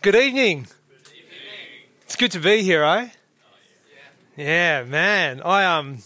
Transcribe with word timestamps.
Good 0.00 0.14
evening. 0.14 0.68
It's 2.02 2.14
good 2.14 2.30
to 2.30 2.38
be 2.38 2.62
here, 2.62 2.84
eh? 2.84 3.08
Yeah, 4.36 4.84
man. 4.84 5.42
I 5.42 5.64
um 5.64 5.98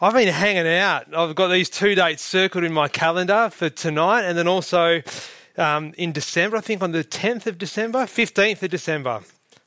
I've 0.00 0.14
been 0.14 0.26
hanging 0.26 0.66
out. 0.66 1.14
I've 1.14 1.36
got 1.36 1.46
these 1.46 1.70
two 1.70 1.94
dates 1.94 2.24
circled 2.24 2.64
in 2.64 2.72
my 2.72 2.88
calendar 2.88 3.50
for 3.52 3.70
tonight 3.70 4.22
and 4.22 4.36
then 4.36 4.48
also 4.48 5.00
um, 5.56 5.94
in 5.96 6.10
December, 6.10 6.56
I 6.56 6.60
think 6.60 6.82
on 6.82 6.90
the 6.90 7.04
10th 7.04 7.46
of 7.46 7.56
December, 7.56 8.00
15th 8.00 8.64
of 8.64 8.70
December. 8.70 9.20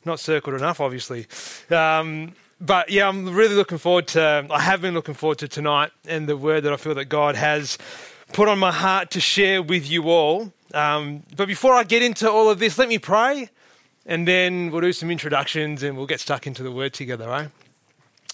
Not 0.03 0.19
circled 0.19 0.57
enough, 0.57 0.81
obviously. 0.81 1.25
Um, 1.71 2.33
but 2.59 2.89
yeah, 2.89 3.07
I'm 3.07 3.33
really 3.33 3.55
looking 3.55 3.77
forward 3.77 4.07
to, 4.09 4.45
I 4.49 4.59
have 4.59 4.81
been 4.81 4.93
looking 4.93 5.15
forward 5.15 5.37
to 5.37 5.47
tonight 5.47 5.91
and 6.05 6.27
the 6.27 6.35
word 6.35 6.65
that 6.65 6.73
I 6.73 6.75
feel 6.75 6.95
that 6.95 7.05
God 7.05 7.37
has 7.37 7.77
put 8.33 8.49
on 8.49 8.59
my 8.59 8.73
heart 8.73 9.09
to 9.11 9.21
share 9.21 9.61
with 9.61 9.89
you 9.89 10.09
all. 10.09 10.51
Um, 10.73 11.23
but 11.35 11.47
before 11.47 11.73
I 11.73 11.83
get 11.83 12.01
into 12.01 12.29
all 12.29 12.49
of 12.49 12.59
this, 12.59 12.77
let 12.77 12.89
me 12.89 12.97
pray 12.97 13.49
and 14.05 14.27
then 14.27 14.71
we'll 14.71 14.81
do 14.81 14.93
some 14.93 15.11
introductions 15.11 15.83
and 15.83 15.97
we'll 15.97 16.07
get 16.07 16.19
stuck 16.19 16.47
into 16.47 16.63
the 16.63 16.71
word 16.71 16.93
together, 16.93 17.27
right? 17.27 17.49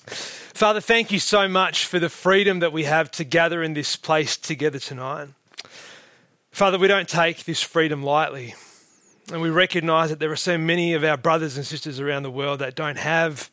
Father, 0.05 0.79
thank 0.79 1.11
you 1.11 1.19
so 1.19 1.47
much 1.47 1.87
for 1.87 1.97
the 1.97 2.09
freedom 2.09 2.59
that 2.59 2.71
we 2.71 2.83
have 2.83 3.09
to 3.11 3.23
gather 3.23 3.63
in 3.63 3.73
this 3.73 3.95
place 3.95 4.37
together 4.37 4.77
tonight. 4.77 5.29
Father, 6.51 6.77
we 6.77 6.87
don't 6.87 7.09
take 7.09 7.45
this 7.45 7.61
freedom 7.61 8.03
lightly. 8.03 8.53
And 9.31 9.41
we 9.41 9.49
recognize 9.49 10.09
that 10.09 10.19
there 10.19 10.31
are 10.31 10.35
so 10.35 10.57
many 10.57 10.93
of 10.93 11.03
our 11.03 11.17
brothers 11.17 11.57
and 11.57 11.65
sisters 11.65 11.99
around 11.99 12.23
the 12.23 12.31
world 12.31 12.59
that 12.59 12.75
don't 12.75 12.97
have 12.97 13.49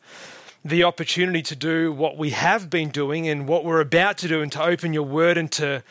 the 0.63 0.83
opportunity 0.83 1.41
to 1.41 1.55
do 1.55 1.91
what 1.91 2.17
we 2.17 2.31
have 2.31 2.69
been 2.69 2.89
doing 2.89 3.27
and 3.27 3.47
what 3.47 3.65
we're 3.65 3.79
about 3.79 4.17
to 4.19 4.27
do 4.27 4.41
and 4.41 4.51
to 4.51 4.61
open 4.61 4.93
your 4.93 5.03
word 5.03 5.37
and 5.37 5.51
to, 5.53 5.81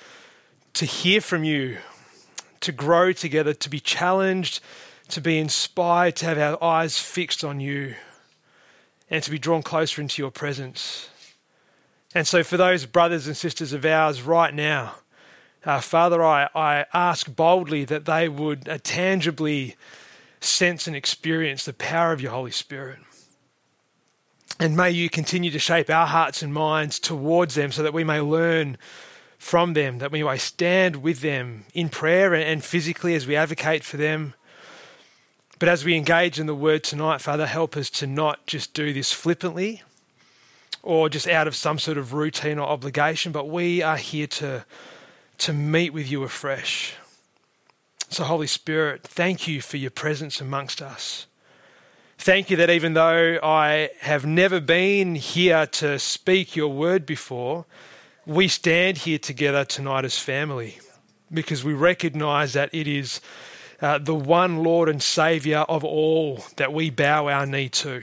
to 0.75 0.85
hear 0.85 1.21
from 1.21 1.43
you, 1.43 1.79
to 2.61 2.73
grow 2.73 3.13
together, 3.13 3.55
to 3.55 3.71
be 3.71 3.81
challenged, 3.81 4.61
to 5.09 5.21
be 5.21 5.39
inspired, 5.39 6.17
to 6.17 6.27
have 6.27 6.39
our 6.39 6.63
eyes 6.63 6.99
fixed 6.99 7.45
on 7.45 7.61
you, 7.61 7.95
and 9.09 9.23
to 9.23 9.31
be 9.31 9.39
drawn 9.39 9.63
closer 9.63 10.01
into 10.01 10.23
your 10.23 10.31
presence. 10.31 11.09
And 12.15 12.27
so, 12.27 12.43
for 12.43 12.57
those 12.57 12.87
brothers 12.87 13.27
and 13.27 13.37
sisters 13.37 13.73
of 13.73 13.85
ours 13.85 14.23
right 14.23 14.53
now, 14.53 14.97
uh, 15.65 15.81
Father, 15.81 16.23
I, 16.23 16.49
I 16.55 16.87
ask 16.95 17.35
boldly 17.35 17.85
that 17.85 18.07
they 18.07 18.29
would 18.29 18.69
uh, 18.69 18.79
tangibly 18.83 19.77
sense 20.41 20.87
and 20.87 20.97
experience 20.97 21.65
the 21.65 21.73
power 21.73 22.13
of 22.13 22.21
your 22.21 22.33
Holy 22.33 22.51
Spirit. 22.51 22.99
And 24.59 24.77
may 24.77 24.91
you 24.91 25.09
continue 25.09 25.51
to 25.51 25.59
shape 25.59 25.89
our 25.91 26.07
hearts 26.07 26.43
and 26.43 26.53
minds 26.53 26.99
towards 26.99 27.55
them 27.55 27.73
so 27.73 27.83
that 27.83 27.95
we 27.95 28.05
may 28.05 28.21
learn 28.21 28.79
from 29.41 29.73
them, 29.73 29.99
that 29.99 30.13
we 30.13 30.23
may 30.23 30.37
stand 30.37 30.97
with 30.97 31.23
them 31.23 31.65
in 31.73 31.89
prayer 31.89 32.35
and 32.35 32.63
physically 32.63 33.15
as 33.15 33.27
we 33.27 33.35
advocate 33.35 33.83
for 33.83 33.97
them. 33.97 34.35
But 35.59 35.71
as 35.71 35.83
we 35.83 35.97
engage 35.97 36.39
in 36.39 36.47
the 36.47 36.55
word 36.55 36.85
tonight, 36.85 37.23
Father, 37.23 37.47
help 37.47 37.75
us 37.75 37.89
to 37.91 38.07
not 38.07 38.47
just 38.47 38.75
do 38.75 38.93
this 38.93 39.13
flippantly 39.13 39.83
or 40.83 41.09
just 41.09 41.27
out 41.27 41.49
of 41.49 41.57
some 41.57 41.79
sort 41.79 41.97
of 41.97 42.13
routine 42.13 42.59
or 42.59 42.69
obligation, 42.69 43.33
but 43.33 43.49
we 43.49 43.83
are 43.83 43.97
here 43.97 44.27
to 44.27 44.65
to 45.39 45.55
meet 45.55 45.95
with 45.95 46.11
you 46.11 46.23
afresh. 46.23 46.93
So, 48.11 48.25
Holy 48.25 48.47
Spirit, 48.47 49.03
thank 49.03 49.49
you 49.49 49.63
for 49.63 49.79
your 49.79 49.91
presence 49.91 50.39
amongst 50.39 50.83
us. 50.83 51.27
Thank 52.19 52.51
you 52.51 52.59
that 52.59 52.69
even 52.69 52.93
though 52.93 53.39
I 53.43 53.89
have 54.01 54.27
never 54.27 54.61
been 54.61 55.15
here 55.15 55.65
to 55.67 55.99
speak 55.99 56.55
your 56.55 56.69
word 56.69 57.07
before, 57.07 57.65
we 58.27 58.49
stand 58.49 58.99
here 58.99 59.19
together 59.19 59.65
tonight 59.65 60.05
as 60.05 60.19
family 60.19 60.79
because 61.33 61.65
we 61.65 61.73
recognize 61.73 62.53
that 62.53 62.71
it 62.73 62.87
is 62.87 63.21
uh, 63.81 63.99
the 63.99 64.15
one 64.15 64.63
Lord 64.63 64.89
and 64.89 65.03
Savior 65.03 65.59
of 65.61 65.85
all 65.85 66.45
that 66.57 66.73
we 66.73 66.91
bow 66.91 67.29
our 67.29 67.47
knee 67.47 67.69
to. 67.71 68.03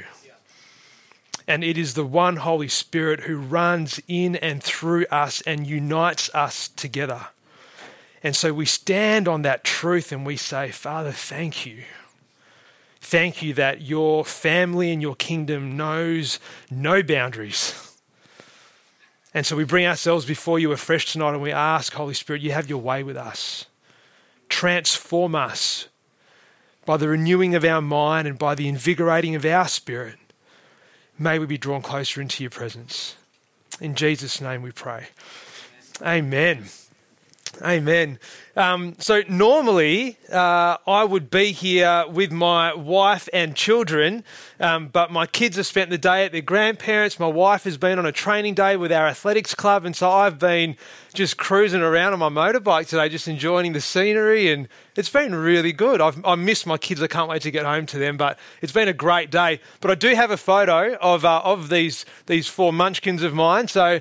And 1.47 1.63
it 1.63 1.77
is 1.77 1.93
the 1.93 2.05
one 2.05 2.37
Holy 2.37 2.67
Spirit 2.67 3.21
who 3.21 3.37
runs 3.37 4.01
in 4.07 4.35
and 4.35 4.61
through 4.61 5.05
us 5.11 5.41
and 5.41 5.65
unites 5.65 6.33
us 6.33 6.67
together. 6.67 7.27
And 8.23 8.35
so 8.35 8.53
we 8.53 8.65
stand 8.65 9.27
on 9.27 9.43
that 9.43 9.63
truth 9.63 10.11
and 10.11 10.25
we 10.25 10.35
say, 10.35 10.71
Father, 10.71 11.11
thank 11.11 11.65
you. 11.65 11.83
Thank 12.99 13.41
you 13.41 13.53
that 13.53 13.81
your 13.81 14.25
family 14.25 14.91
and 14.91 15.01
your 15.01 15.15
kingdom 15.15 15.77
knows 15.77 16.39
no 16.69 17.03
boundaries. 17.03 17.96
And 19.37 19.45
so 19.45 19.55
we 19.55 19.65
bring 19.65 19.85
ourselves 19.85 20.25
before 20.25 20.57
you 20.57 20.71
afresh 20.71 21.11
tonight 21.11 21.33
and 21.33 21.43
we 21.43 21.51
ask, 21.51 21.93
Holy 21.93 22.15
Spirit, 22.15 22.41
you 22.41 22.53
have 22.53 22.71
your 22.71 22.79
way 22.79 23.03
with 23.03 23.15
us. 23.15 23.67
Transform 24.49 25.35
us 25.35 25.89
by 26.87 26.97
the 26.97 27.07
renewing 27.07 27.53
of 27.53 27.63
our 27.63 27.79
mind 27.79 28.27
and 28.27 28.39
by 28.39 28.55
the 28.55 28.67
invigorating 28.67 29.35
of 29.35 29.45
our 29.45 29.67
spirit. 29.67 30.15
May 31.19 31.37
we 31.37 31.45
be 31.45 31.59
drawn 31.59 31.83
closer 31.83 32.19
into 32.19 32.41
your 32.43 32.49
presence. 32.49 33.15
In 33.79 33.93
Jesus' 33.93 34.41
name 34.41 34.63
we 34.63 34.71
pray. 34.71 35.09
Amen. 36.01 36.65
Amen. 37.61 38.19
Um, 38.55 38.95
so 38.99 39.23
normally 39.27 40.17
uh, 40.31 40.77
I 40.85 41.03
would 41.03 41.29
be 41.31 41.51
here 41.51 42.05
with 42.07 42.31
my 42.31 42.73
wife 42.73 43.27
and 43.33 43.55
children, 43.55 44.23
um, 44.59 44.89
but 44.89 45.11
my 45.11 45.25
kids 45.25 45.57
have 45.57 45.65
spent 45.65 45.89
the 45.89 45.97
day 45.97 46.25
at 46.25 46.31
their 46.31 46.41
grandparents. 46.41 47.19
My 47.19 47.27
wife 47.27 47.63
has 47.63 47.77
been 47.77 47.97
on 47.97 48.05
a 48.05 48.11
training 48.11 48.53
day 48.53 48.77
with 48.77 48.91
our 48.91 49.07
athletics 49.07 49.55
club, 49.55 49.85
and 49.85 49.95
so 49.95 50.09
I've 50.09 50.37
been 50.37 50.75
just 51.13 51.37
cruising 51.37 51.81
around 51.81 52.13
on 52.13 52.19
my 52.19 52.29
motorbike 52.29 52.87
today, 52.87 53.09
just 53.09 53.27
enjoying 53.27 53.73
the 53.73 53.81
scenery, 53.81 54.51
and 54.51 54.67
it's 54.95 55.09
been 55.09 55.33
really 55.33 55.73
good. 55.73 55.99
I've, 55.99 56.23
I 56.23 56.35
miss 56.35 56.65
my 56.65 56.77
kids. 56.77 57.01
I 57.01 57.07
can't 57.07 57.29
wait 57.29 57.41
to 57.43 57.51
get 57.51 57.65
home 57.65 57.87
to 57.87 57.97
them, 57.97 58.17
but 58.17 58.37
it's 58.61 58.73
been 58.73 58.87
a 58.87 58.93
great 58.93 59.31
day. 59.31 59.61
But 59.81 59.89
I 59.89 59.95
do 59.95 60.13
have 60.13 60.29
a 60.29 60.37
photo 60.37 60.95
of 60.97 61.25
uh, 61.25 61.41
of 61.43 61.69
these 61.69 62.05
these 62.27 62.47
four 62.47 62.71
munchkins 62.71 63.23
of 63.23 63.33
mine, 63.33 63.67
so. 63.67 63.99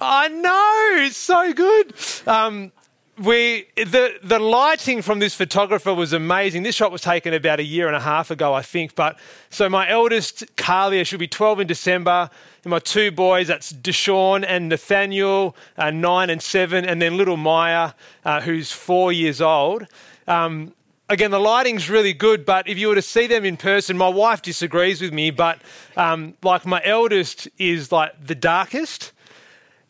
I 0.00 0.28
know 0.28 1.04
it's 1.04 1.16
so 1.16 1.52
good. 1.52 1.92
Um, 2.24 2.70
we 3.18 3.66
the 3.76 4.18
the 4.22 4.38
lighting 4.38 5.02
from 5.02 5.18
this 5.18 5.34
photographer 5.34 5.92
was 5.92 6.12
amazing. 6.12 6.62
This 6.62 6.76
shot 6.76 6.92
was 6.92 7.02
taken 7.02 7.34
about 7.34 7.58
a 7.58 7.64
year 7.64 7.86
and 7.86 7.96
a 7.96 8.00
half 8.00 8.30
ago, 8.30 8.54
I 8.54 8.62
think. 8.62 8.94
But 8.94 9.18
so 9.50 9.68
my 9.68 9.88
eldest 9.88 10.44
Carlia 10.56 11.04
should 11.04 11.18
be 11.18 11.28
12 11.28 11.60
in 11.60 11.66
December, 11.66 12.30
and 12.64 12.70
my 12.70 12.78
two 12.78 13.10
boys 13.10 13.48
that's 13.48 13.72
Deshaun 13.72 14.44
and 14.46 14.68
Nathaniel, 14.68 15.56
uh, 15.76 15.90
nine 15.90 16.30
and 16.30 16.40
seven, 16.40 16.84
and 16.84 17.02
then 17.02 17.16
little 17.16 17.36
Maya, 17.36 17.92
uh, 18.24 18.40
who's 18.40 18.70
four 18.70 19.12
years 19.12 19.40
old. 19.40 19.86
Um, 20.28 20.74
again, 21.08 21.30
the 21.30 21.40
lighting's 21.40 21.90
really 21.90 22.12
good, 22.12 22.46
but 22.46 22.68
if 22.68 22.78
you 22.78 22.88
were 22.88 22.94
to 22.94 23.02
see 23.02 23.26
them 23.26 23.44
in 23.44 23.56
person, 23.56 23.96
my 23.96 24.08
wife 24.08 24.42
disagrees 24.42 25.00
with 25.00 25.12
me, 25.12 25.30
but 25.30 25.60
um, 25.96 26.34
like 26.42 26.64
my 26.66 26.80
eldest 26.84 27.48
is 27.58 27.90
like 27.90 28.12
the 28.24 28.34
darkest, 28.34 29.12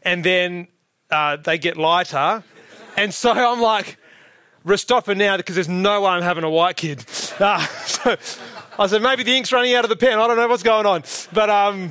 and 0.02 0.24
then 0.24 0.68
uh, 1.10 1.36
they 1.36 1.58
get 1.58 1.76
lighter 1.76 2.42
and 2.98 3.14
so 3.14 3.32
I'm 3.32 3.60
like, 3.60 3.96
we're 4.64 4.76
now 5.14 5.36
because 5.36 5.54
there's 5.54 5.68
no 5.68 6.02
way 6.02 6.10
I'm 6.10 6.22
having 6.22 6.44
a 6.44 6.50
white 6.50 6.76
kid. 6.76 7.04
Uh, 7.38 7.64
so 7.86 8.16
I 8.78 8.86
said, 8.86 9.02
maybe 9.02 9.22
the 9.22 9.36
ink's 9.36 9.52
running 9.52 9.74
out 9.74 9.84
of 9.84 9.88
the 9.88 9.96
pen. 9.96 10.18
I 10.18 10.26
don't 10.26 10.36
know 10.36 10.48
what's 10.48 10.62
going 10.62 10.86
on. 10.86 11.04
But 11.32 11.48
um, 11.48 11.90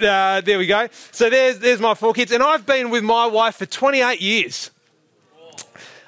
uh, 0.00 0.40
there 0.40 0.58
we 0.58 0.66
go. 0.66 0.88
So 1.10 1.30
there's, 1.30 1.58
there's 1.58 1.80
my 1.80 1.94
four 1.94 2.12
kids. 2.12 2.32
And 2.32 2.42
I've 2.42 2.66
been 2.66 2.90
with 2.90 3.02
my 3.02 3.26
wife 3.26 3.56
for 3.56 3.66
28 3.66 4.20
years. 4.20 4.70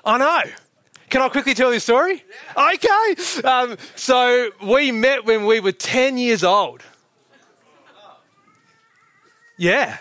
I 0.05 0.19
know. 0.19 0.43
Can 1.11 1.23
I 1.23 1.29
quickly 1.29 1.55
tell 1.55 1.71
you 1.71 1.79
a 1.79 1.81
story? 1.81 2.23
Yeah. 2.57 2.71
Okay. 2.75 3.43
Um, 3.47 3.77
so 3.97 4.51
we 4.63 4.93
met 4.93 5.25
when 5.25 5.47
we 5.47 5.61
were 5.61 5.73
10 5.73 6.19
years 6.19 6.45
old. 6.45 6.83
Yeah. 9.57 9.99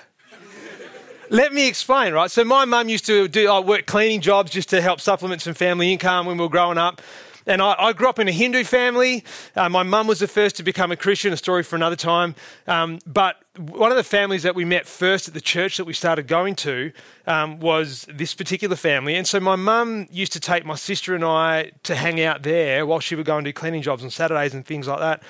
Let 1.30 1.52
me 1.52 1.68
explain, 1.68 2.14
right? 2.14 2.32
So 2.32 2.46
my 2.46 2.64
mum 2.64 2.88
used 2.88 3.06
to 3.08 3.28
do 3.28 3.50
I 3.50 3.60
work 3.60 3.86
cleaning 3.86 4.22
jobs 4.22 4.50
just 4.50 4.70
to 4.70 4.82
help 4.82 5.02
supplement 5.02 5.42
some 5.42 5.54
family 5.54 5.92
income 5.92 6.26
when 6.26 6.38
we 6.38 6.44
were 6.44 6.50
growing 6.50 6.78
up. 6.78 7.02
And 7.46 7.62
I, 7.62 7.76
I 7.78 7.94
grew 7.94 8.08
up 8.08 8.18
in 8.20 8.30
a 8.30 8.32
Hindu 8.32 8.64
family. 8.64 9.26
Uh, 9.54 9.68
my 9.68 9.84
mum 9.84 10.08
was 10.08 10.20
the 10.20 10.28
first 10.28 10.56
to 10.58 10.64
become 10.64 10.90
a 10.90 10.96
Christian, 10.96 11.34
a 11.34 11.38
story 11.38 11.64
for 11.64 11.76
another 11.76 11.98
time. 11.98 12.34
Um, 12.66 13.00
but 13.06 13.42
one 13.58 13.92
of 13.92 13.98
the 13.98 14.06
families 14.06 14.44
that 14.44 14.56
we 14.56 14.64
met 14.64 14.86
first 14.86 15.28
at 15.28 15.34
the 15.34 15.42
church 15.42 15.76
that 15.78 15.86
we 15.86 15.92
started 15.92 16.28
going 16.28 16.56
to 16.58 16.94
um, 17.26 17.60
was 17.60 18.06
this 18.10 18.34
particular 18.34 18.78
family. 18.78 19.16
And 19.16 19.28
so 19.28 19.42
my 19.42 19.58
mum 19.58 20.08
used 20.10 20.32
to 20.34 20.40
take 20.40 20.66
my 20.66 20.76
sister 20.76 21.14
and 21.14 21.26
I 21.26 21.72
to 21.84 21.96
hang 21.96 22.22
out 22.22 22.44
there 22.44 22.86
while 22.86 23.02
she 23.02 23.16
would 23.16 23.26
go 23.26 23.36
and 23.38 23.44
do 23.44 23.52
cleaning 23.52 23.82
jobs 23.82 24.02
on 24.02 24.12
Saturdays 24.12 24.54
and 24.54 24.66
things 24.66 24.88
like 24.88 25.00
that. 25.00 25.24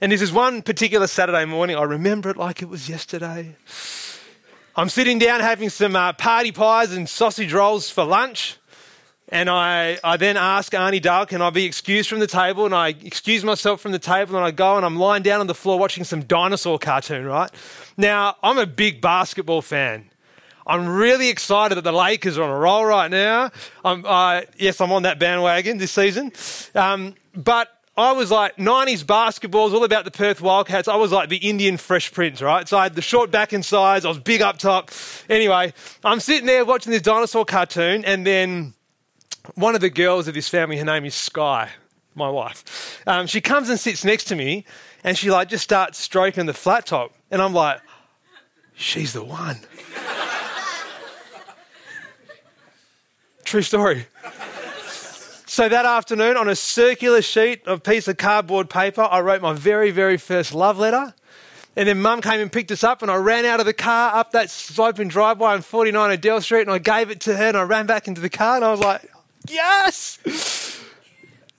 And 0.00 0.10
this 0.10 0.22
is 0.22 0.32
one 0.32 0.62
particular 0.62 1.06
Saturday 1.06 1.44
morning. 1.44 1.76
I 1.76 1.82
remember 1.82 2.30
it 2.30 2.38
like 2.38 2.62
it 2.62 2.68
was 2.70 2.88
yesterday. 2.88 3.56
I'm 4.76 4.88
sitting 4.88 5.20
down 5.20 5.38
having 5.38 5.70
some 5.70 5.94
uh, 5.94 6.12
party 6.14 6.50
pies 6.50 6.92
and 6.92 7.08
sausage 7.08 7.52
rolls 7.52 7.90
for 7.90 8.02
lunch. 8.02 8.58
And 9.28 9.48
I, 9.48 9.98
I 10.02 10.16
then 10.16 10.36
ask 10.36 10.72
Arnie 10.72 11.00
Dale, 11.00 11.26
can 11.26 11.40
I 11.40 11.50
be 11.50 11.64
excused 11.64 12.08
from 12.08 12.18
the 12.18 12.26
table? 12.26 12.66
And 12.66 12.74
I 12.74 12.88
excuse 12.88 13.44
myself 13.44 13.80
from 13.80 13.92
the 13.92 14.00
table 14.00 14.34
and 14.34 14.44
I 14.44 14.50
go 14.50 14.76
and 14.76 14.84
I'm 14.84 14.96
lying 14.96 15.22
down 15.22 15.38
on 15.38 15.46
the 15.46 15.54
floor 15.54 15.78
watching 15.78 16.02
some 16.02 16.24
dinosaur 16.24 16.80
cartoon, 16.80 17.24
right? 17.24 17.50
Now, 17.96 18.34
I'm 18.42 18.58
a 18.58 18.66
big 18.66 19.00
basketball 19.00 19.62
fan. 19.62 20.10
I'm 20.66 20.88
really 20.88 21.28
excited 21.28 21.76
that 21.76 21.84
the 21.84 21.92
Lakers 21.92 22.36
are 22.36 22.42
on 22.42 22.50
a 22.50 22.58
roll 22.58 22.84
right 22.84 23.10
now. 23.10 23.50
I'm, 23.84 24.04
uh, 24.04 24.40
yes, 24.56 24.80
I'm 24.80 24.90
on 24.90 25.04
that 25.04 25.20
bandwagon 25.20 25.78
this 25.78 25.92
season. 25.92 26.32
Um, 26.74 27.14
but 27.36 27.73
I 27.96 28.10
was 28.10 28.28
like 28.30 28.56
90s 28.56 29.04
basketballs, 29.04 29.72
all 29.72 29.84
about 29.84 30.04
the 30.04 30.10
Perth 30.10 30.40
Wildcats. 30.40 30.88
I 30.88 30.96
was 30.96 31.12
like 31.12 31.28
the 31.28 31.36
Indian 31.36 31.76
Fresh 31.76 32.12
Prince, 32.12 32.42
right? 32.42 32.68
So 32.68 32.76
I 32.76 32.82
had 32.84 32.96
the 32.96 33.02
short 33.02 33.30
back 33.30 33.52
and 33.52 33.64
sides, 33.64 34.04
I 34.04 34.08
was 34.08 34.18
big 34.18 34.42
up 34.42 34.58
top. 34.58 34.90
Anyway, 35.28 35.72
I'm 36.02 36.18
sitting 36.18 36.46
there 36.46 36.64
watching 36.64 36.90
this 36.90 37.02
dinosaur 37.02 37.44
cartoon, 37.44 38.04
and 38.04 38.26
then 38.26 38.74
one 39.54 39.76
of 39.76 39.80
the 39.80 39.90
girls 39.90 40.26
of 40.26 40.34
this 40.34 40.48
family, 40.48 40.76
her 40.76 40.84
name 40.84 41.04
is 41.04 41.14
Sky, 41.14 41.70
my 42.16 42.28
wife. 42.28 43.00
Um, 43.06 43.28
she 43.28 43.40
comes 43.40 43.68
and 43.68 43.78
sits 43.78 44.04
next 44.04 44.24
to 44.24 44.34
me, 44.34 44.64
and 45.04 45.16
she 45.16 45.30
like 45.30 45.48
just 45.48 45.62
starts 45.62 45.98
stroking 45.98 46.46
the 46.46 46.54
flat 46.54 46.86
top, 46.86 47.12
and 47.30 47.40
I'm 47.40 47.54
like, 47.54 47.80
she's 48.74 49.12
the 49.12 49.22
one. 49.22 49.58
True 53.44 53.62
story. 53.62 54.06
So 55.54 55.68
that 55.68 55.86
afternoon, 55.86 56.36
on 56.36 56.48
a 56.48 56.56
circular 56.56 57.22
sheet 57.22 57.64
of 57.68 57.84
piece 57.84 58.08
of 58.08 58.16
cardboard 58.16 58.68
paper, 58.68 59.02
I 59.02 59.20
wrote 59.20 59.40
my 59.40 59.52
very, 59.52 59.92
very 59.92 60.16
first 60.16 60.52
love 60.52 60.78
letter. 60.78 61.14
And 61.76 61.88
then 61.88 62.02
mum 62.02 62.22
came 62.22 62.40
and 62.40 62.50
picked 62.50 62.72
us 62.72 62.82
up, 62.82 63.02
and 63.02 63.10
I 63.10 63.14
ran 63.14 63.44
out 63.44 63.60
of 63.60 63.66
the 63.66 63.72
car 63.72 64.16
up 64.16 64.32
that 64.32 64.50
sloping 64.50 65.06
driveway 65.06 65.50
on 65.50 65.62
49 65.62 66.10
Adele 66.10 66.40
Street, 66.40 66.62
and 66.62 66.72
I 66.72 66.78
gave 66.78 67.08
it 67.08 67.20
to 67.20 67.36
her, 67.36 67.44
and 67.44 67.56
I 67.56 67.62
ran 67.62 67.86
back 67.86 68.08
into 68.08 68.20
the 68.20 68.28
car, 68.28 68.56
and 68.56 68.64
I 68.64 68.72
was 68.72 68.80
like, 68.80 69.08
yes! 69.48 70.82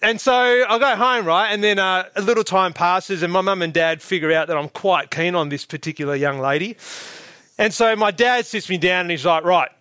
And 0.01 0.19
so 0.19 0.33
I 0.33 0.77
go 0.77 0.94
home, 0.98 1.25
right? 1.25 1.53
And 1.53 1.63
then 1.63 1.80
uh, 1.80 2.09
a 2.18 2.21
little 2.21 2.44
time 2.44 2.74
passes, 2.74 3.24
and 3.24 3.31
my 3.31 3.39
mum 3.39 3.62
and 3.62 3.74
dad 3.74 4.01
figure 4.01 4.33
out 4.33 4.50
that 4.50 4.57
I'm 4.57 4.68
quite 4.68 5.09
keen 5.09 5.36
on 5.36 5.48
this 5.48 5.65
particular 5.65 6.15
young 6.15 6.41
lady. 6.41 6.75
And 7.57 7.74
so 7.74 7.95
my 7.95 8.12
dad 8.12 8.45
sits 8.45 8.68
me 8.69 8.77
down, 8.77 9.03
and 9.06 9.12
he's 9.12 9.25
like, 9.25 9.45
right, 9.45 9.71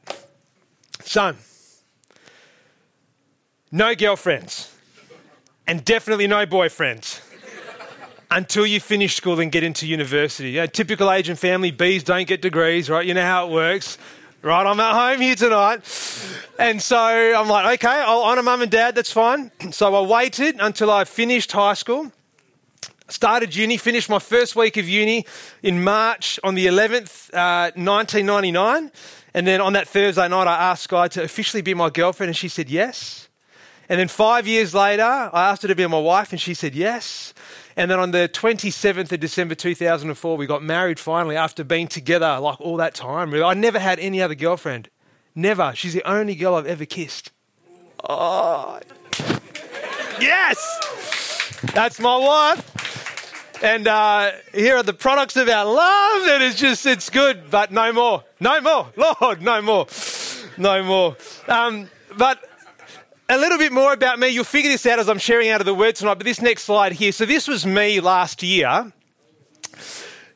son, 1.01 1.37
no 3.75 3.93
girlfriends, 3.93 4.73
and 5.67 5.85
definitely 5.85 6.29
no 6.29 6.47
boyfriends 6.47 7.21
until 8.31 8.65
you 8.65 8.79
finish 8.79 9.17
school 9.17 9.41
and 9.41 9.51
get 9.51 9.65
into 9.65 9.85
university. 9.85 10.53
You 10.53 10.61
know, 10.61 10.67
typical 10.67 11.11
Asian 11.11 11.35
family, 11.35 11.73
B's 11.73 12.05
don't 12.05 12.29
get 12.29 12.41
degrees, 12.41 12.89
right? 12.89 13.05
You 13.05 13.15
know 13.15 13.25
how 13.25 13.49
it 13.49 13.53
works. 13.53 13.99
Right, 14.43 14.65
I'm 14.65 14.79
at 14.79 14.93
home 14.93 15.23
here 15.23 15.35
tonight. 15.35 15.81
And 16.59 16.81
so 16.81 16.99
I'm 16.99 17.49
like, 17.49 17.81
okay, 17.81 17.89
I'll 17.89 18.23
honour 18.23 18.43
mum 18.43 18.63
and 18.63 18.71
dad, 18.71 18.95
that's 18.95 19.11
fine. 19.11 19.51
So 19.73 19.93
I 19.95 20.07
waited 20.07 20.57
until 20.61 20.91
I 20.91 21.05
finished 21.05 21.51
high 21.51 21.75
school, 21.75 22.13
started 23.09 23.57
uni, 23.57 23.77
finished 23.79 24.09
my 24.09 24.21
first 24.21 24.55
week 24.55 24.77
of 24.77 24.89
uni 24.89 25.25
in 25.63 25.83
March 25.83 26.39
on 26.45 26.55
the 26.55 26.67
11th, 26.67 27.33
uh, 27.35 27.73
1999. 27.75 28.93
And 29.33 29.47
then 29.47 29.61
on 29.61 29.73
that 29.73 29.89
Thursday 29.89 30.29
night, 30.29 30.47
I 30.47 30.71
asked 30.71 30.85
Sky 30.85 31.09
to 31.09 31.25
officially 31.25 31.63
be 31.63 31.75
my 31.75 31.91
girlfriend, 31.91 32.29
and 32.29 32.37
she 32.37 32.49
said 32.49 32.71
yes. 32.71 33.29
And 33.89 34.01
then 34.01 34.09
five 34.09 34.47
years 34.47 34.75
later, 34.75 35.03
I 35.03 35.51
asked 35.51 35.63
her 35.63 35.69
to 35.69 35.75
be 35.75 35.87
my 35.87 35.99
wife, 35.99 36.33
and 36.33 36.41
she 36.41 36.55
said 36.55 36.75
yes. 36.75 37.35
And 37.77 37.91
then 37.91 37.99
on 37.99 38.13
the 38.13 38.31
27th 38.33 39.13
of 39.13 39.21
December 39.21 39.55
2004, 39.55 40.37
we 40.37 40.47
got 40.47 40.63
married 40.63 40.99
finally 40.99 41.37
after 41.37 41.65
being 41.65 41.89
together 41.89 42.39
like 42.39 42.61
all 42.61 42.77
that 42.77 42.95
time. 42.95 43.35
I 43.35 43.55
never 43.55 43.79
had 43.79 43.99
any 43.99 44.23
other 44.23 44.35
girlfriend. 44.35 44.89
Never. 45.35 45.73
She's 45.75 45.93
the 45.93 46.09
only 46.09 46.35
girl 46.35 46.55
I've 46.55 46.67
ever 46.67 46.87
kissed. 46.87 47.33
Oh. 48.09 48.79
Yes! 50.21 51.61
That's 51.75 51.99
my 51.99 52.17
wife. 52.17 53.63
And 53.63 53.89
uh, 53.89 54.33
here 54.53 54.77
are 54.77 54.83
the 54.83 54.93
products 54.93 55.37
of 55.37 55.49
our 55.49 55.65
love. 55.65 56.29
And 56.29 56.43
it's 56.43 56.57
just, 56.57 56.87
it's 56.87 57.11
good, 57.11 57.51
but 57.51 57.73
no 57.73 57.93
more. 57.93 58.25
No 58.39 58.61
more. 58.61 58.89
Lord, 58.97 59.43
no 59.43 59.61
more. 59.61 59.87
No 60.57 60.85
more. 60.85 61.17
Um, 61.49 61.89
but 62.17 62.49
a 63.29 63.39
little 63.39 63.59
bit 63.59 63.73
more 63.73 63.93
about 63.93 64.19
me. 64.19 64.29
You'll 64.29 64.45
figure 64.45 64.71
this 64.71 64.85
out 64.87 64.99
as 64.99 65.09
I'm 65.09 65.19
sharing 65.19 65.49
out 65.49 65.61
of 65.61 65.67
the 65.67 65.75
word 65.75 65.97
tonight. 65.97 66.15
But 66.15 66.25
this 66.25 66.43
next 66.43 66.65
slide 66.65 66.93
here. 66.93 67.13
So 67.13 67.25
this 67.25 67.49
was 67.49 67.65
me 67.65 68.01
last 68.01 68.43
year. 68.43 68.93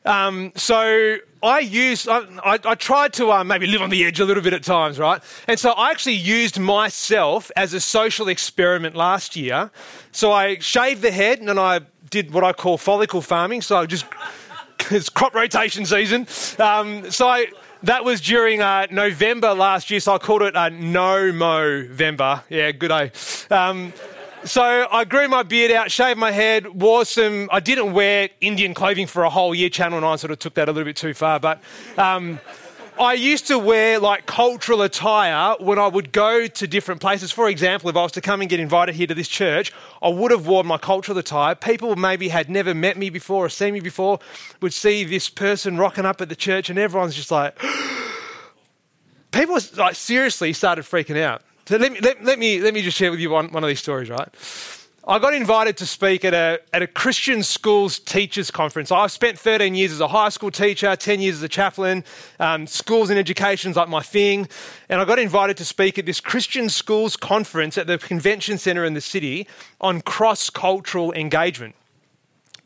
Um, 0.05 0.53
so 0.55 1.17
I 1.43 1.59
used, 1.59 2.07
I, 2.07 2.19
I, 2.43 2.59
I 2.65 2.75
tried 2.75 3.13
to 3.13 3.31
uh, 3.31 3.43
maybe 3.43 3.67
live 3.67 3.81
on 3.81 3.89
the 3.91 4.03
edge 4.05 4.19
a 4.19 4.25
little 4.25 4.41
bit 4.41 4.53
at 4.53 4.63
times, 4.63 4.97
right? 4.97 5.21
And 5.47 5.59
so 5.59 5.71
I 5.71 5.91
actually 5.91 6.15
used 6.15 6.59
myself 6.59 7.51
as 7.55 7.73
a 7.73 7.79
social 7.79 8.27
experiment 8.27 8.95
last 8.95 9.35
year. 9.35 9.69
So 10.11 10.31
I 10.31 10.57
shaved 10.57 11.01
the 11.01 11.11
head 11.11 11.39
and 11.39 11.59
I 11.59 11.81
did 12.09 12.33
what 12.33 12.43
I 12.43 12.53
call 12.53 12.77
follicle 12.77 13.21
farming. 13.21 13.61
So 13.61 13.77
I 13.77 13.85
just, 13.85 14.05
it's 14.89 15.09
crop 15.09 15.35
rotation 15.35 15.85
season. 15.85 16.27
Um, 16.57 17.11
so 17.11 17.27
I, 17.27 17.47
that 17.83 18.03
was 18.03 18.21
during 18.21 18.61
uh, 18.61 18.87
November 18.91 19.53
last 19.53 19.89
year, 19.89 19.99
so 19.99 20.13
I 20.13 20.17
called 20.17 20.41
it 20.41 20.55
uh, 20.55 20.69
No 20.69 21.31
Mo 21.31 21.85
Vember. 21.89 22.43
Yeah, 22.49 22.71
good 22.71 22.89
day. 22.89 23.11
Um, 23.49 23.93
so 24.43 24.87
I 24.89 25.03
grew 25.05 25.27
my 25.27 25.43
beard 25.43 25.71
out, 25.71 25.91
shaved 25.91 26.19
my 26.19 26.31
head, 26.31 26.67
wore 26.67 27.05
some. 27.05 27.49
I 27.51 27.59
didn't 27.59 27.93
wear 27.93 28.29
Indian 28.41 28.73
clothing 28.73 29.07
for 29.07 29.23
a 29.23 29.29
whole 29.29 29.53
year. 29.53 29.69
Channel 29.69 30.01
Nine 30.01 30.17
sort 30.17 30.31
of 30.31 30.39
took 30.39 30.53
that 30.55 30.69
a 30.69 30.71
little 30.71 30.85
bit 30.85 30.95
too 30.95 31.13
far, 31.13 31.39
but. 31.39 31.61
Um, 31.97 32.39
I 32.99 33.13
used 33.13 33.47
to 33.47 33.57
wear 33.57 33.97
like 33.97 34.25
cultural 34.25 34.81
attire 34.81 35.55
when 35.61 35.79
I 35.79 35.87
would 35.87 36.11
go 36.11 36.47
to 36.47 36.67
different 36.67 36.99
places. 36.99 37.31
For 37.31 37.47
example, 37.47 37.89
if 37.89 37.95
I 37.95 38.03
was 38.03 38.11
to 38.11 38.21
come 38.21 38.41
and 38.41 38.49
get 38.49 38.59
invited 38.59 38.93
here 38.93 39.07
to 39.07 39.15
this 39.15 39.29
church, 39.29 39.71
I 40.01 40.09
would 40.09 40.31
have 40.31 40.45
worn 40.45 40.67
my 40.67 40.77
cultural 40.77 41.17
attire. 41.17 41.55
People 41.55 41.95
maybe 41.95 42.27
had 42.27 42.49
never 42.49 42.73
met 42.73 42.97
me 42.97 43.09
before 43.09 43.45
or 43.45 43.49
seen 43.49 43.73
me 43.73 43.79
before 43.79 44.19
would 44.59 44.73
see 44.73 45.05
this 45.05 45.29
person 45.29 45.77
rocking 45.77 46.05
up 46.05 46.19
at 46.19 46.27
the 46.27 46.35
church, 46.35 46.69
and 46.69 46.77
everyone's 46.77 47.15
just 47.15 47.31
like, 47.31 47.57
people 49.31 49.57
like 49.77 49.95
seriously 49.95 50.51
started 50.51 50.83
freaking 50.83 51.21
out. 51.21 51.41
So 51.67 51.77
let 51.77 51.93
me, 51.93 52.01
let, 52.01 52.21
let, 52.25 52.37
me, 52.37 52.59
let 52.59 52.73
me 52.73 52.81
just 52.81 52.97
share 52.97 53.11
with 53.11 53.21
you 53.21 53.29
one, 53.29 53.49
one 53.53 53.63
of 53.63 53.69
these 53.69 53.79
stories, 53.79 54.09
right? 54.09 54.27
I 55.07 55.17
got 55.17 55.33
invited 55.33 55.77
to 55.77 55.85
speak 55.85 56.25
at 56.25 56.33
a, 56.33 56.59
at 56.73 56.81
a 56.81 56.87
Christian 56.87 57.41
schools 57.41 57.99
teachers 57.99 58.51
conference. 58.51 58.91
I've 58.91 59.11
spent 59.11 59.39
13 59.39 59.73
years 59.73 59.93
as 59.93 60.01
a 60.01 60.09
high 60.09 60.29
school 60.29 60.51
teacher, 60.51 60.93
10 60.93 61.21
years 61.21 61.35
as 61.35 61.43
a 61.43 61.47
chaplain. 61.47 62.03
Um, 62.39 62.67
schools 62.67 63.09
and 63.09 63.17
education 63.17 63.71
is 63.71 63.77
like 63.77 63.87
my 63.87 64.01
thing. 64.01 64.47
And 64.89 64.99
I 64.99 65.05
got 65.05 65.17
invited 65.17 65.55
to 65.57 65.65
speak 65.65 65.97
at 65.97 66.05
this 66.05 66.19
Christian 66.19 66.67
schools 66.67 67.15
conference 67.15 67.77
at 67.77 67.87
the 67.87 67.97
convention 67.97 68.57
centre 68.57 68.83
in 68.83 68.93
the 68.93 69.01
city 69.01 69.47
on 69.79 70.01
cross 70.01 70.49
cultural 70.49 71.13
engagement. 71.13 71.75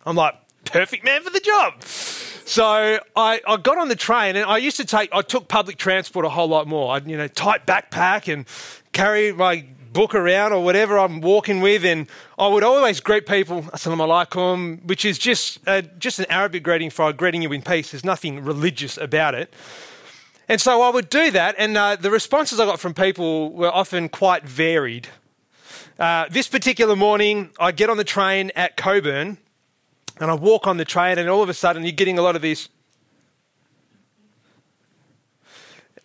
I'm 0.06 0.15
like, 0.15 0.35
perfect 0.65 1.06
man 1.06 1.21
for 1.21 1.30
the 1.30 1.39
job. 1.39 1.83
So 1.83 3.00
I, 3.15 3.41
I 3.47 3.57
got 3.57 3.77
on 3.77 3.89
the 3.89 3.95
train 3.95 4.35
and 4.35 4.45
I 4.45 4.57
used 4.57 4.77
to 4.77 4.85
take, 4.85 5.09
I 5.13 5.21
took 5.21 5.47
public 5.47 5.77
transport 5.77 6.25
a 6.25 6.30
whole 6.30 6.47
lot 6.47 6.68
more. 6.68 6.95
I'd, 6.95 7.07
you 7.07 7.15
know, 7.15 7.27
tight 7.27 7.68
backpack 7.68 8.31
and 8.31 8.45
carry 8.91 9.31
my 9.31 9.65
book 9.94 10.16
around 10.16 10.51
or 10.51 10.63
whatever 10.63 10.98
I'm 10.98 11.22
walking 11.22 11.62
with, 11.62 11.86
and 11.86 12.07
I 12.38 12.48
would 12.48 12.63
always 12.63 13.00
greet 13.00 13.25
people, 13.25 13.62
assalamu 13.63 14.07
alaikum, 14.07 14.84
which 14.86 15.06
is 15.06 15.18
just, 15.18 15.59
uh, 15.68 15.83
just 16.00 16.19
an 16.19 16.26
Arabic 16.30 16.64
greeting 16.64 16.90
for 16.90 17.14
greeting 17.14 17.44
you 17.44 17.52
in 17.54 17.62
peace. 17.62 17.92
There's 17.92 18.04
nothing 18.04 18.44
religious 18.44 18.97
about 18.97 19.35
it. 19.35 19.54
And 20.50 20.59
so 20.59 20.81
I 20.81 20.90
would 20.90 21.09
do 21.09 21.31
that, 21.31 21.56
and 21.57 21.78
uh, 21.78 21.95
the 21.95 22.12
responses 22.12 22.59
I 22.59 22.66
got 22.66 22.80
from 22.80 22.94
people 22.94 23.54
were 23.54 23.71
often 23.71 24.09
quite 24.09 24.44
varied. 24.44 25.07
Uh, 25.97 26.26
this 26.30 26.47
particular 26.47 26.95
morning, 26.95 27.52
I 27.59 27.71
get 27.71 27.90
on 27.90 27.97
the 27.97 28.04
train 28.04 28.52
at 28.56 28.76
Cockburn, 28.76 29.38
and 30.19 30.31
I 30.31 30.33
walk 30.33 30.68
on 30.68 30.78
the 30.78 30.85
train, 30.85 31.18
and 31.18 31.30
all 31.30 31.44
of 31.44 31.50
a 31.50 31.54
sudden, 31.54 31.83
you're 31.83 31.92
getting 31.92 32.18
a 32.19 32.21
lot 32.21 32.35
of 32.35 32.42
these 32.42 32.68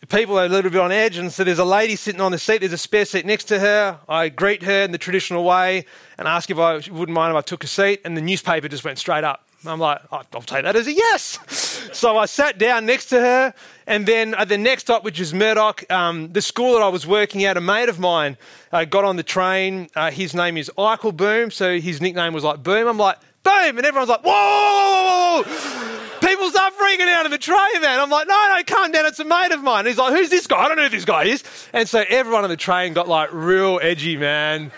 people 0.09 0.39
are 0.39 0.45
a 0.45 0.49
little 0.49 0.71
bit 0.71 0.81
on 0.81 0.93
edge, 0.93 1.19
and 1.19 1.33
so 1.33 1.45
there's 1.45 1.59
a 1.59 1.65
lady 1.65 1.97
sitting 1.97 2.21
on 2.21 2.33
the 2.33 2.39
seat. 2.39 2.59
There's 2.59 2.73
a 2.73 2.79
spare 2.79 3.05
seat 3.05 3.27
next 3.27 3.45
to 3.45 3.59
her. 3.59 3.99
I 4.09 4.29
greet 4.29 4.63
her 4.63 4.83
in 4.83 4.93
the 4.93 4.99
traditional 4.99 5.45
way 5.45 5.85
and 6.19 6.27
ask 6.27 6.51
if 6.51 6.59
I 6.59 6.77
wouldn't 6.77 7.11
mind 7.11 7.33
if 7.33 7.37
I 7.37 7.43
took 7.43 7.65
a 7.65 7.67
seat, 7.67 8.01
and 8.05 8.17
the 8.17 8.21
newspaper 8.21 8.69
just 8.69 8.85
went 8.85 8.99
straight 8.99 9.25
up. 9.25 9.45
I'm 9.67 9.81
like, 9.81 10.01
oh, 10.13 10.23
I'll 10.33 10.43
take 10.43 10.63
that 10.63 10.77
as 10.77 10.87
a 10.87 10.93
yes. 10.93 11.39
so 11.93 12.17
I 12.17 12.27
sat 12.27 12.59
down 12.59 12.87
next 12.87 13.07
to 13.07 13.21
her, 13.21 13.55
and 13.87 14.07
then 14.07 14.35
at 14.35 14.49
the 14.49 14.59
next 14.59 14.83
stop, 14.83 15.05
which 15.05 15.19
is 15.19 15.35
Murdoch, 15.35 15.91
um, 15.91 16.33
the 16.33 16.43
school 16.43 16.75
that 16.75 16.83
I 16.83 16.89
was 16.89 17.07
working 17.07 17.45
at, 17.45 17.57
a 17.57 17.61
mate 17.61 17.89
of 17.89 17.99
mine 17.99 18.37
uh, 18.73 18.85
got 18.85 19.05
on 19.05 19.17
the 19.17 19.25
train. 19.25 19.89
Uh, 19.97 20.11
his 20.11 20.33
name 20.33 20.57
is 20.57 20.71
Eichel 20.79 21.17
Boom, 21.17 21.51
so 21.51 21.81
his 21.81 22.01
nickname 22.01 22.33
was 22.33 22.45
like 22.45 22.63
Boom. 22.63 22.87
I'm 22.87 22.99
like, 22.99 23.19
Boom, 23.43 23.79
and 23.79 23.85
everyone's 23.85 24.11
like, 24.11 24.23
whoa. 24.25 26.08
People 26.21 26.51
start 26.51 26.75
freaking 26.75 27.09
out 27.09 27.25
in 27.25 27.31
the 27.31 27.39
train, 27.39 27.81
man. 27.81 28.01
I'm 28.01 28.11
like, 28.11 28.27
no, 28.27 28.55
no, 28.55 28.63
calm 28.67 28.93
down. 28.93 29.07
It's 29.07 29.21
a 29.21 29.25
mate 29.25 29.53
of 29.53 29.63
mine. 29.63 29.87
he's 29.87 29.99
like, 29.99 30.15
who's 30.15 30.31
this 30.31 30.47
guy? 30.47 30.59
I 30.59 30.69
don't 30.69 30.77
know 30.77 30.85
who 30.85 30.89
this 30.89 31.05
guy 31.05 31.25
is. 31.25 31.45
And 31.73 31.89
so 31.89 32.05
everyone 32.09 32.45
on 32.45 32.51
the 32.51 32.57
train 32.57 32.93
got 32.93 33.09
like 33.09 33.31
real 33.33 33.79
edgy, 33.83 34.17
man. 34.17 34.73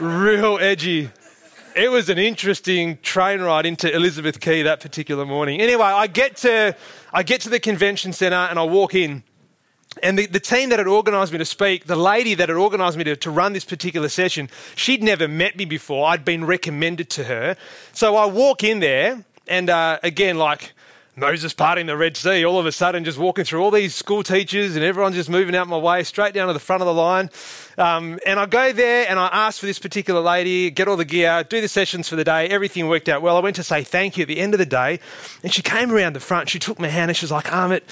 real 0.00 0.58
edgy. 0.58 1.10
It 1.74 1.90
was 1.90 2.08
an 2.08 2.18
interesting 2.18 2.98
train 3.02 3.40
ride 3.40 3.66
into 3.66 3.94
Elizabeth 3.94 4.40
Quay 4.40 4.62
that 4.62 4.80
particular 4.80 5.24
morning. 5.24 5.60
Anyway, 5.60 5.84
I 5.84 6.06
get 6.06 6.36
to, 6.38 6.76
I 7.12 7.22
get 7.22 7.42
to 7.42 7.48
the 7.48 7.60
convention 7.60 8.12
centre 8.12 8.36
and 8.36 8.58
I 8.58 8.64
walk 8.64 8.94
in. 8.94 9.22
And 10.02 10.18
the, 10.18 10.26
the 10.26 10.40
team 10.40 10.68
that 10.70 10.78
had 10.78 10.88
organised 10.88 11.32
me 11.32 11.38
to 11.38 11.44
speak, 11.44 11.86
the 11.86 11.96
lady 11.96 12.34
that 12.34 12.48
had 12.48 12.58
organised 12.58 12.96
me 12.96 13.04
to, 13.04 13.16
to 13.16 13.30
run 13.30 13.52
this 13.52 13.64
particular 13.64 14.08
session, 14.08 14.48
she'd 14.74 15.02
never 15.02 15.28
met 15.28 15.56
me 15.56 15.64
before. 15.64 16.08
I'd 16.08 16.24
been 16.24 16.44
recommended 16.44 17.10
to 17.10 17.24
her. 17.24 17.56
So 17.92 18.16
I 18.16 18.26
walk 18.26 18.62
in 18.62 18.80
there 18.80 19.24
and 19.48 19.70
uh, 19.70 19.98
again, 20.02 20.38
like 20.38 20.72
Moses 21.18 21.52
parting 21.52 21.86
the 21.86 21.96
Red 21.96 22.16
Sea, 22.16 22.44
all 22.44 22.58
of 22.58 22.66
a 22.66 22.72
sudden 22.72 23.04
just 23.04 23.18
walking 23.18 23.44
through 23.44 23.60
all 23.60 23.70
these 23.70 23.94
school 23.94 24.22
teachers 24.22 24.76
and 24.76 24.84
everyone's 24.84 25.16
just 25.16 25.28
moving 25.28 25.56
out 25.56 25.66
my 25.66 25.76
way, 25.76 26.04
straight 26.04 26.32
down 26.32 26.46
to 26.46 26.52
the 26.52 26.60
front 26.60 26.80
of 26.80 26.86
the 26.86 26.94
line. 26.94 27.28
Um, 27.76 28.20
and 28.24 28.38
I 28.38 28.46
go 28.46 28.72
there 28.72 29.06
and 29.08 29.18
I 29.18 29.26
ask 29.32 29.58
for 29.58 29.66
this 29.66 29.78
particular 29.78 30.20
lady, 30.20 30.70
get 30.70 30.86
all 30.86 30.96
the 30.96 31.04
gear, 31.04 31.44
do 31.44 31.60
the 31.60 31.68
sessions 31.68 32.08
for 32.08 32.16
the 32.16 32.24
day. 32.24 32.48
Everything 32.48 32.88
worked 32.88 33.08
out 33.08 33.20
well. 33.20 33.36
I 33.36 33.40
went 33.40 33.56
to 33.56 33.64
say 33.64 33.82
thank 33.82 34.16
you 34.16 34.22
at 34.22 34.28
the 34.28 34.38
end 34.38 34.54
of 34.54 34.58
the 34.58 34.66
day, 34.66 35.00
and 35.42 35.52
she 35.52 35.62
came 35.62 35.90
around 35.90 36.14
the 36.14 36.20
front. 36.20 36.48
She 36.48 36.58
took 36.58 36.78
my 36.78 36.88
hand 36.88 37.10
and 37.10 37.16
she 37.16 37.24
was 37.24 37.32
like, 37.32 37.46
Amit, 37.46 37.82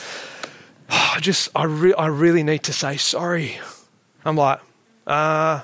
oh, 0.91 1.13
I 1.17 1.21
just, 1.21 1.49
I, 1.55 1.65
re- 1.65 1.95
I 1.95 2.07
really 2.07 2.43
need 2.43 2.63
to 2.65 2.73
say 2.73 2.97
sorry. 2.97 3.59
I'm 4.25 4.37
like, 4.37 4.61
uh, 5.07 5.63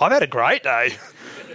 I've 0.00 0.12
had 0.12 0.22
a 0.22 0.26
great 0.26 0.62
day. 0.62 0.96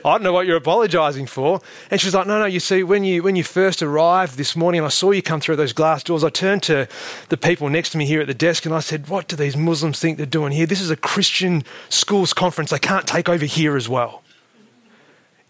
I 0.06 0.12
don't 0.12 0.24
know 0.24 0.34
what 0.34 0.46
you're 0.46 0.58
apologising 0.58 1.28
for. 1.28 1.62
And 1.90 2.02
she's 2.02 2.14
like, 2.14 2.28
no, 2.28 2.40
no, 2.40 2.46
you 2.46 2.60
see, 2.60 2.84
when 2.84 3.04
you, 3.04 3.24
when 3.24 3.36
you 3.36 3.44
first 3.44 3.82
arrived 3.82 4.38
this 4.38 4.56
morning 4.56 4.80
and 4.80 4.86
I 4.86 4.90
saw 4.90 5.12
you 5.12 5.22
come 5.22 5.40
through 5.40 5.56
those 5.56 5.72
glass 5.72 6.04
doors, 6.04 6.24
I 6.24 6.30
turned 6.30 6.64
to 6.64 6.88
the 7.30 7.38
people 7.38 7.70
next 7.70 7.92
to 7.92 7.98
me 7.98 8.06
here 8.06 8.20
at 8.20 8.28
the 8.28 8.34
desk 8.34 8.66
and 8.66 8.76
I 8.76 8.82
said, 8.82 9.08
what 9.08 9.28
do 9.28 9.36
these 9.36 9.56
Muslims 9.56 10.00
think 10.00 10.18
they're 10.18 10.26
doing 10.26 10.52
here? 10.52 10.66
This 10.66 10.82
is 10.82 10.90
a 10.90 10.98
Christian 10.98 11.64
schools 11.90 12.34
conference. 12.34 12.72
They 12.72 12.80
can't 12.80 13.08
take 13.08 13.30
over 13.30 13.46
here 13.46 13.78
as 13.78 13.88
well. 13.88 14.24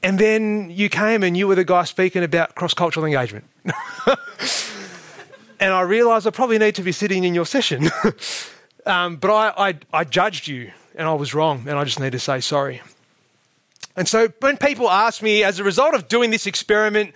And 0.03 0.19
then 0.19 0.69
you 0.69 0.89
came 0.89 1.23
and 1.23 1.35
you 1.35 1.47
were 1.47 1.55
the 1.55 1.63
guy 1.63 1.85
speaking 1.85 2.23
about 2.23 2.55
cross 2.55 2.73
cultural 2.73 3.05
engagement. 3.05 3.45
and 5.59 5.73
I 5.73 5.81
realised 5.81 6.27
I 6.27 6.29
probably 6.31 6.59
need 6.59 6.75
to 6.75 6.83
be 6.83 6.91
sitting 6.91 7.23
in 7.23 7.33
your 7.33 7.45
session. 7.45 7.89
um, 8.85 9.15
but 9.15 9.31
I, 9.31 9.69
I, 9.69 9.77
I 9.93 10.03
judged 10.03 10.47
you 10.47 10.73
and 10.95 11.07
I 11.07 11.13
was 11.13 11.33
wrong 11.33 11.65
and 11.67 11.79
I 11.79 11.85
just 11.85 11.99
need 11.99 12.11
to 12.11 12.19
say 12.19 12.41
sorry. 12.41 12.81
And 13.95 14.07
so 14.07 14.29
when 14.39 14.57
people 14.57 14.89
ask 14.89 15.21
me, 15.21 15.43
as 15.43 15.59
a 15.59 15.63
result 15.63 15.93
of 15.93 16.07
doing 16.07 16.31
this 16.31 16.47
experiment 16.47 17.13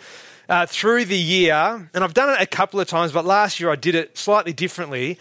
uh, 0.47 0.65
through 0.65 1.05
the 1.05 1.17
year, 1.17 1.89
and 1.93 2.03
I've 2.03 2.13
done 2.13 2.29
it 2.29 2.41
a 2.41 2.45
couple 2.45 2.79
of 2.79 2.87
times, 2.87 3.11
but 3.11 3.25
last 3.25 3.59
year 3.59 3.69
I 3.71 3.75
did 3.75 3.95
it 3.95 4.17
slightly 4.17 4.53
differently. 4.53 5.17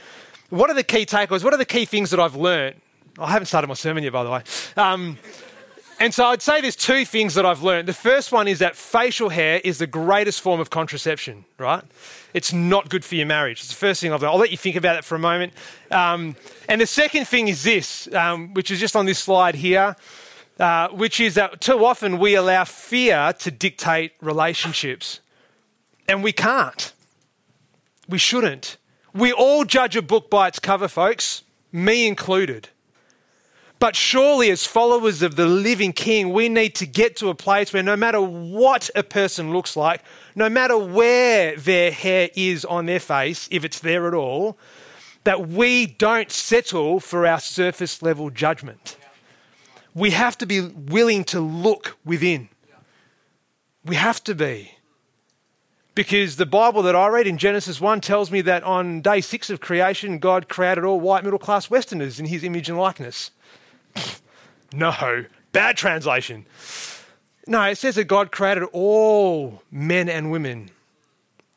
What 0.50 0.70
are 0.70 0.74
the 0.74 0.84
key 0.84 1.06
takeaways? 1.06 1.42
What 1.42 1.54
are 1.54 1.58
the 1.58 1.64
key 1.64 1.84
things 1.84 2.10
that 2.10 2.20
I've 2.20 2.36
learned? 2.36 2.76
I 3.18 3.30
haven't 3.30 3.46
started 3.46 3.68
my 3.68 3.74
sermon 3.74 4.04
yet, 4.04 4.12
by 4.12 4.24
the 4.24 4.30
way. 4.30 4.42
Um, 4.76 5.18
and 5.98 6.12
so 6.12 6.26
I'd 6.26 6.42
say 6.42 6.60
there's 6.60 6.76
two 6.76 7.06
things 7.06 7.34
that 7.34 7.46
I've 7.46 7.62
learned. 7.62 7.88
The 7.88 7.94
first 7.94 8.30
one 8.30 8.46
is 8.46 8.58
that 8.58 8.76
facial 8.76 9.30
hair 9.30 9.62
is 9.64 9.78
the 9.78 9.86
greatest 9.86 10.42
form 10.42 10.60
of 10.60 10.68
contraception, 10.68 11.46
right? 11.56 11.82
It's 12.34 12.52
not 12.52 12.90
good 12.90 13.02
for 13.02 13.14
your 13.14 13.24
marriage. 13.24 13.60
It's 13.60 13.68
the 13.68 13.74
first 13.74 14.02
thing 14.02 14.12
I've 14.12 14.20
learned. 14.20 14.32
I'll 14.32 14.38
let 14.38 14.50
you 14.50 14.58
think 14.58 14.76
about 14.76 14.96
it 14.96 15.04
for 15.04 15.14
a 15.14 15.18
moment. 15.18 15.54
Um, 15.90 16.36
and 16.68 16.82
the 16.82 16.86
second 16.86 17.26
thing 17.26 17.48
is 17.48 17.62
this, 17.62 18.12
um, 18.12 18.52
which 18.52 18.70
is 18.70 18.78
just 18.78 18.94
on 18.94 19.06
this 19.06 19.18
slide 19.18 19.54
here. 19.54 19.96
Uh, 20.58 20.88
which 20.88 21.20
is 21.20 21.34
that 21.34 21.60
too 21.60 21.84
often 21.84 22.18
we 22.18 22.34
allow 22.34 22.64
fear 22.64 23.34
to 23.38 23.50
dictate 23.50 24.12
relationships. 24.22 25.20
And 26.08 26.22
we 26.22 26.32
can't. 26.32 26.92
We 28.08 28.16
shouldn't. 28.16 28.78
We 29.12 29.32
all 29.32 29.64
judge 29.64 29.96
a 29.96 30.02
book 30.02 30.30
by 30.30 30.48
its 30.48 30.58
cover, 30.58 30.88
folks, 30.88 31.42
me 31.72 32.06
included. 32.06 32.70
But 33.78 33.94
surely, 33.94 34.50
as 34.50 34.64
followers 34.64 35.20
of 35.20 35.36
the 35.36 35.44
living 35.44 35.92
King, 35.92 36.32
we 36.32 36.48
need 36.48 36.74
to 36.76 36.86
get 36.86 37.16
to 37.16 37.28
a 37.28 37.34
place 37.34 37.74
where 37.74 37.82
no 37.82 37.96
matter 37.96 38.22
what 38.22 38.88
a 38.94 39.02
person 39.02 39.52
looks 39.52 39.76
like, 39.76 40.02
no 40.34 40.48
matter 40.48 40.78
where 40.78 41.54
their 41.56 41.90
hair 41.90 42.30
is 42.34 42.64
on 42.64 42.86
their 42.86 43.00
face, 43.00 43.46
if 43.50 43.62
it's 43.62 43.80
there 43.80 44.08
at 44.08 44.14
all, 44.14 44.56
that 45.24 45.48
we 45.48 45.84
don't 45.84 46.32
settle 46.32 47.00
for 47.00 47.26
our 47.26 47.40
surface 47.40 48.00
level 48.00 48.30
judgment 48.30 48.96
we 49.96 50.10
have 50.10 50.36
to 50.36 50.46
be 50.46 50.60
willing 50.60 51.24
to 51.24 51.40
look 51.40 51.96
within. 52.04 52.50
We 53.82 53.96
have 53.96 54.22
to 54.24 54.34
be. 54.34 54.72
Because 55.94 56.36
the 56.36 56.44
Bible 56.44 56.82
that 56.82 56.94
I 56.94 57.08
read 57.08 57.26
in 57.26 57.38
Genesis 57.38 57.80
1 57.80 58.02
tells 58.02 58.30
me 58.30 58.42
that 58.42 58.62
on 58.62 59.00
day 59.00 59.22
six 59.22 59.48
of 59.48 59.60
creation, 59.60 60.18
God 60.18 60.50
created 60.50 60.84
all 60.84 61.00
white 61.00 61.24
middle 61.24 61.38
class 61.38 61.70
Westerners 61.70 62.20
in 62.20 62.26
his 62.26 62.44
image 62.44 62.68
and 62.68 62.78
likeness. 62.78 63.30
no, 64.74 65.24
bad 65.52 65.78
translation. 65.78 66.44
No, 67.46 67.62
it 67.62 67.78
says 67.78 67.94
that 67.94 68.04
God 68.04 68.30
created 68.30 68.64
all 68.72 69.62
men 69.70 70.10
and 70.10 70.30
women 70.30 70.70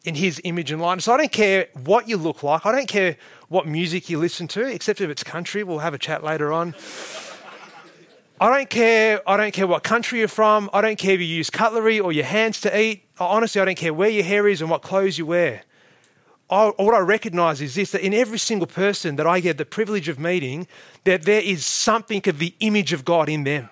in 0.05 0.15
his 0.15 0.39
image 0.45 0.71
and 0.71 0.81
likeness. 0.81 1.03
So 1.05 1.13
I 1.13 1.17
don't 1.17 1.31
care 1.33 1.67
what 1.83 2.07
you 2.07 2.15
look 2.15 2.41
like, 2.41 2.65
I 2.65 2.71
don't 2.71 2.87
care 2.87 3.17
what 3.49 3.67
music 3.67 4.09
you 4.09 4.17
listen 4.17 4.47
to, 4.49 4.65
except 4.65 5.01
if 5.01 5.09
it's 5.09 5.23
country. 5.23 5.61
We'll 5.61 5.79
have 5.79 5.93
a 5.93 5.97
chat 5.97 6.23
later 6.23 6.53
on. 6.53 6.73
I 8.41 8.57
don't 8.57 8.69
care. 8.69 9.21
I 9.27 9.35
don't 9.35 9.53
care 9.53 9.67
what 9.67 9.83
country 9.83 10.19
you're 10.19 10.29
from. 10.29 10.69
I 10.71 10.79
don't 10.81 10.97
care 10.97 11.13
if 11.15 11.19
you 11.19 11.25
use 11.25 11.49
cutlery 11.49 11.99
or 11.99 12.13
your 12.13 12.25
hands 12.25 12.61
to 12.61 12.79
eat. 12.79 13.03
Honestly, 13.19 13.59
I 13.59 13.65
don't 13.65 13.77
care 13.77 13.93
where 13.93 14.09
your 14.09 14.23
hair 14.23 14.47
is 14.47 14.61
and 14.61 14.69
what 14.69 14.81
clothes 14.81 15.17
you 15.17 15.25
wear. 15.25 15.63
I, 16.49 16.71
what 16.77 16.95
I 16.95 16.99
recognize 16.99 17.61
is 17.61 17.75
this 17.75 17.91
that 17.91 18.01
in 18.01 18.13
every 18.13 18.39
single 18.39 18.65
person 18.65 19.17
that 19.17 19.27
I 19.27 19.41
get 19.41 19.57
the 19.57 19.65
privilege 19.65 20.07
of 20.07 20.19
meeting, 20.19 20.67
that 21.03 21.23
there 21.23 21.41
is 21.41 21.65
something 21.65 22.21
of 22.27 22.39
the 22.39 22.55
image 22.61 22.93
of 22.93 23.03
God 23.03 23.27
in 23.27 23.43
them. 23.43 23.69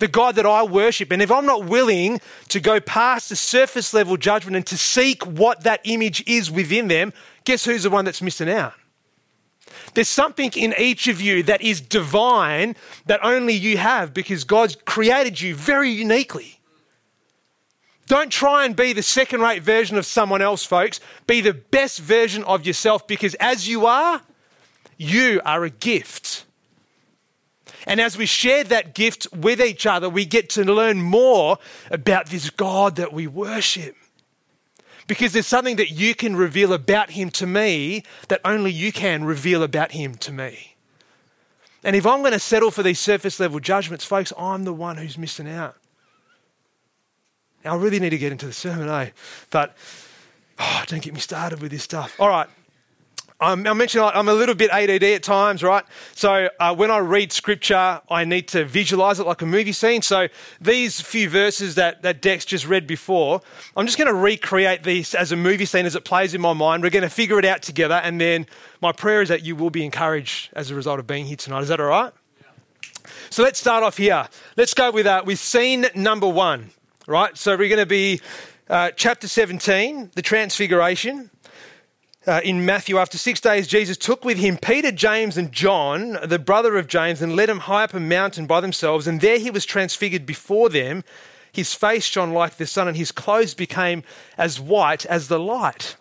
The 0.00 0.08
God 0.08 0.34
that 0.34 0.46
I 0.46 0.64
worship. 0.64 1.12
And 1.12 1.22
if 1.22 1.30
I'm 1.30 1.46
not 1.46 1.66
willing 1.66 2.20
to 2.48 2.58
go 2.58 2.80
past 2.80 3.28
the 3.28 3.36
surface 3.36 3.94
level 3.94 4.16
judgment 4.16 4.56
and 4.56 4.66
to 4.66 4.76
seek 4.76 5.24
what 5.24 5.62
that 5.62 5.80
image 5.84 6.24
is 6.26 6.50
within 6.50 6.88
them, 6.88 7.12
guess 7.44 7.64
who's 7.64 7.84
the 7.84 7.90
one 7.90 8.04
that's 8.04 8.20
missing 8.20 8.50
out? 8.50 8.74
There's 9.94 10.08
something 10.08 10.50
in 10.56 10.74
each 10.78 11.08
of 11.08 11.20
you 11.20 11.42
that 11.44 11.62
is 11.62 11.80
divine 11.80 12.76
that 13.06 13.24
only 13.24 13.54
you 13.54 13.76
have 13.76 14.14
because 14.14 14.44
God's 14.44 14.76
created 14.84 15.40
you 15.40 15.54
very 15.54 15.90
uniquely. 15.90 16.60
Don't 18.06 18.30
try 18.30 18.64
and 18.64 18.76
be 18.76 18.92
the 18.92 19.02
second 19.02 19.40
rate 19.40 19.62
version 19.62 19.96
of 19.96 20.04
someone 20.04 20.42
else, 20.42 20.64
folks. 20.64 21.00
Be 21.26 21.40
the 21.40 21.54
best 21.54 21.98
version 22.00 22.44
of 22.44 22.66
yourself 22.66 23.06
because 23.06 23.34
as 23.34 23.68
you 23.68 23.86
are, 23.86 24.20
you 24.98 25.40
are 25.44 25.64
a 25.64 25.70
gift. 25.70 26.44
And 27.86 28.00
as 28.00 28.16
we 28.16 28.26
share 28.26 28.64
that 28.64 28.94
gift 28.94 29.26
with 29.32 29.60
each 29.60 29.86
other, 29.86 30.08
we 30.08 30.24
get 30.24 30.50
to 30.50 30.64
learn 30.64 31.00
more 31.00 31.58
about 31.90 32.26
this 32.26 32.50
God 32.50 32.96
that 32.96 33.12
we 33.12 33.26
worship 33.26 33.96
because 35.06 35.32
there's 35.32 35.46
something 35.46 35.76
that 35.76 35.90
you 35.90 36.14
can 36.14 36.36
reveal 36.36 36.72
about 36.72 37.10
him 37.10 37.30
to 37.30 37.46
me 37.46 38.04
that 38.28 38.40
only 38.44 38.70
you 38.70 38.92
can 38.92 39.24
reveal 39.24 39.62
about 39.62 39.92
him 39.92 40.14
to 40.16 40.32
me. 40.32 40.76
And 41.84 41.96
if 41.96 42.06
I'm 42.06 42.20
going 42.20 42.32
to 42.32 42.38
settle 42.38 42.70
for 42.70 42.82
these 42.82 43.00
surface 43.00 43.40
level 43.40 43.58
judgments, 43.58 44.04
folks, 44.04 44.32
I'm 44.38 44.64
the 44.64 44.72
one 44.72 44.96
who's 44.96 45.18
missing 45.18 45.48
out. 45.48 45.76
Now, 47.64 47.74
I 47.74 47.76
really 47.76 47.98
need 47.98 48.10
to 48.10 48.18
get 48.18 48.32
into 48.32 48.46
the 48.46 48.52
sermon, 48.52 48.88
eh? 48.88 49.10
But 49.50 49.76
oh, 50.58 50.84
don't 50.86 51.02
get 51.02 51.14
me 51.14 51.20
started 51.20 51.60
with 51.60 51.70
this 51.70 51.82
stuff. 51.82 52.18
All 52.20 52.28
right. 52.28 52.48
Um, 53.42 53.66
I 53.66 53.72
mentioned 53.72 54.04
I'm 54.04 54.28
a 54.28 54.34
little 54.34 54.54
bit 54.54 54.70
ADD 54.70 55.02
at 55.02 55.24
times, 55.24 55.64
right? 55.64 55.82
So 56.14 56.48
uh, 56.60 56.76
when 56.76 56.92
I 56.92 56.98
read 56.98 57.32
scripture, 57.32 58.00
I 58.08 58.24
need 58.24 58.46
to 58.48 58.64
visualize 58.64 59.18
it 59.18 59.26
like 59.26 59.42
a 59.42 59.46
movie 59.46 59.72
scene. 59.72 60.00
So 60.00 60.28
these 60.60 61.00
few 61.00 61.28
verses 61.28 61.74
that, 61.74 62.02
that 62.02 62.22
Dex 62.22 62.44
just 62.44 62.68
read 62.68 62.86
before, 62.86 63.40
I'm 63.76 63.84
just 63.84 63.98
going 63.98 64.06
to 64.06 64.14
recreate 64.14 64.84
these 64.84 65.12
as 65.16 65.32
a 65.32 65.36
movie 65.36 65.64
scene 65.64 65.86
as 65.86 65.96
it 65.96 66.04
plays 66.04 66.34
in 66.34 66.40
my 66.40 66.52
mind. 66.52 66.84
We're 66.84 66.90
going 66.90 67.02
to 67.02 67.10
figure 67.10 67.36
it 67.40 67.44
out 67.44 67.62
together. 67.62 67.96
And 67.96 68.20
then 68.20 68.46
my 68.80 68.92
prayer 68.92 69.22
is 69.22 69.28
that 69.30 69.42
you 69.42 69.56
will 69.56 69.70
be 69.70 69.84
encouraged 69.84 70.50
as 70.52 70.70
a 70.70 70.76
result 70.76 71.00
of 71.00 71.08
being 71.08 71.26
here 71.26 71.36
tonight. 71.36 71.62
Is 71.62 71.68
that 71.68 71.80
all 71.80 71.86
right? 71.86 72.12
So 73.30 73.42
let's 73.42 73.58
start 73.58 73.82
off 73.82 73.96
here. 73.96 74.28
Let's 74.56 74.72
go 74.72 74.92
with, 74.92 75.06
uh, 75.06 75.24
with 75.26 75.40
scene 75.40 75.86
number 75.96 76.28
one, 76.28 76.70
right? 77.08 77.36
So 77.36 77.56
we're 77.56 77.68
going 77.68 77.80
to 77.80 77.86
be 77.86 78.20
uh, 78.70 78.92
chapter 78.94 79.26
17, 79.26 80.12
the 80.14 80.22
Transfiguration. 80.22 81.30
Uh, 82.24 82.40
in 82.44 82.64
Matthew, 82.64 82.98
after 82.98 83.18
six 83.18 83.40
days, 83.40 83.66
Jesus 83.66 83.96
took 83.96 84.24
with 84.24 84.38
him 84.38 84.56
Peter, 84.56 84.92
James, 84.92 85.36
and 85.36 85.50
John, 85.50 86.18
the 86.24 86.38
brother 86.38 86.76
of 86.76 86.86
James, 86.86 87.20
and 87.20 87.34
led 87.34 87.48
them 87.48 87.60
high 87.60 87.82
up 87.82 87.94
a 87.94 88.00
mountain 88.00 88.46
by 88.46 88.60
themselves. 88.60 89.08
And 89.08 89.20
there 89.20 89.38
he 89.38 89.50
was 89.50 89.66
transfigured 89.66 90.24
before 90.24 90.68
them. 90.68 91.02
His 91.50 91.74
face 91.74 92.04
shone 92.04 92.32
like 92.32 92.56
the 92.56 92.66
sun, 92.66 92.86
and 92.86 92.96
his 92.96 93.10
clothes 93.10 93.54
became 93.54 94.04
as 94.38 94.60
white 94.60 95.04
as 95.06 95.26
the 95.26 95.40
light. 95.40 95.96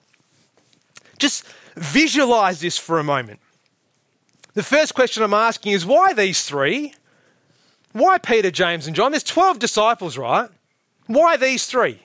Just 1.18 1.44
visualize 1.76 2.62
this 2.62 2.78
for 2.78 3.00
a 3.00 3.04
moment. 3.04 3.40
The 4.54 4.64
first 4.64 4.94
question 4.94 5.24
I'm 5.24 5.34
asking 5.34 5.72
is 5.72 5.86
why 5.88 6.14
these 6.14 6.44
three? 6.44 6.94
Why 7.94 8.20
Peter, 8.20 8.52
James, 8.52 8.86
and 8.86 8.96
John? 8.96 9.12
There's 9.12 9.24
12 9.24 9.58
disciples, 9.58 10.18
right? 10.20 10.50
Why 11.08 11.36
these 11.36 11.66
three? 11.66 12.00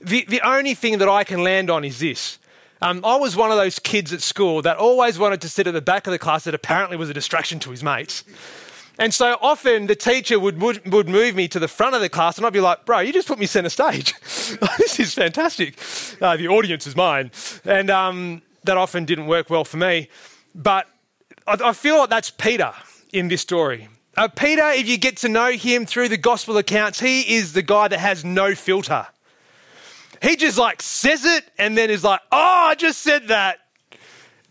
The, 0.00 0.24
the 0.28 0.40
only 0.40 0.74
thing 0.74 0.98
that 0.98 1.08
I 1.08 1.22
can 1.22 1.44
land 1.44 1.70
on 1.70 1.84
is 1.84 2.00
this 2.00 2.38
um, 2.82 3.04
I 3.04 3.16
was 3.16 3.36
one 3.36 3.50
of 3.50 3.56
those 3.56 3.78
kids 3.78 4.12
at 4.12 4.22
school 4.22 4.62
that 4.62 4.76
always 4.76 5.18
wanted 5.18 5.40
to 5.42 5.48
sit 5.48 5.66
at 5.66 5.74
the 5.74 5.82
back 5.82 6.06
of 6.06 6.12
the 6.12 6.18
class 6.18 6.44
that 6.44 6.54
apparently 6.54 6.96
was 6.96 7.10
a 7.10 7.14
distraction 7.14 7.58
to 7.60 7.70
his 7.70 7.82
mates. 7.82 8.24
And 8.98 9.14
so 9.14 9.38
often 9.40 9.86
the 9.86 9.96
teacher 9.96 10.38
would, 10.38 10.60
would, 10.60 10.92
would 10.92 11.08
move 11.08 11.34
me 11.34 11.48
to 11.48 11.58
the 11.58 11.68
front 11.68 11.94
of 11.94 12.00
the 12.00 12.08
class 12.08 12.36
and 12.36 12.46
I'd 12.46 12.52
be 12.52 12.60
like, 12.60 12.84
bro, 12.84 13.00
you 13.00 13.12
just 13.12 13.28
put 13.28 13.38
me 13.38 13.46
center 13.46 13.70
stage. 13.70 14.14
this 14.78 15.00
is 15.00 15.14
fantastic. 15.14 15.78
Uh, 16.20 16.36
the 16.36 16.48
audience 16.48 16.86
is 16.86 16.94
mine. 16.94 17.30
And 17.64 17.90
um, 17.90 18.42
that 18.64 18.76
often 18.76 19.04
didn't 19.04 19.26
work 19.26 19.48
well 19.48 19.64
for 19.64 19.78
me. 19.78 20.08
But 20.54 20.86
I, 21.46 21.56
I 21.64 21.72
feel 21.72 21.98
like 21.98 22.10
that's 22.10 22.30
Peter 22.30 22.72
in 23.12 23.28
this 23.28 23.40
story. 23.40 23.88
Uh, 24.16 24.28
Peter, 24.28 24.68
if 24.70 24.88
you 24.88 24.98
get 24.98 25.16
to 25.18 25.28
know 25.28 25.52
him 25.52 25.86
through 25.86 26.08
the 26.08 26.18
gospel 26.18 26.58
accounts, 26.58 27.00
he 27.00 27.36
is 27.36 27.52
the 27.52 27.62
guy 27.62 27.88
that 27.88 28.00
has 28.00 28.24
no 28.24 28.54
filter. 28.54 29.06
He 30.20 30.36
just 30.36 30.58
like 30.58 30.82
says 30.82 31.24
it 31.24 31.44
and 31.58 31.76
then 31.76 31.90
is 31.90 32.04
like, 32.04 32.20
oh, 32.30 32.66
I 32.68 32.74
just 32.74 33.00
said 33.00 33.28
that 33.28 33.58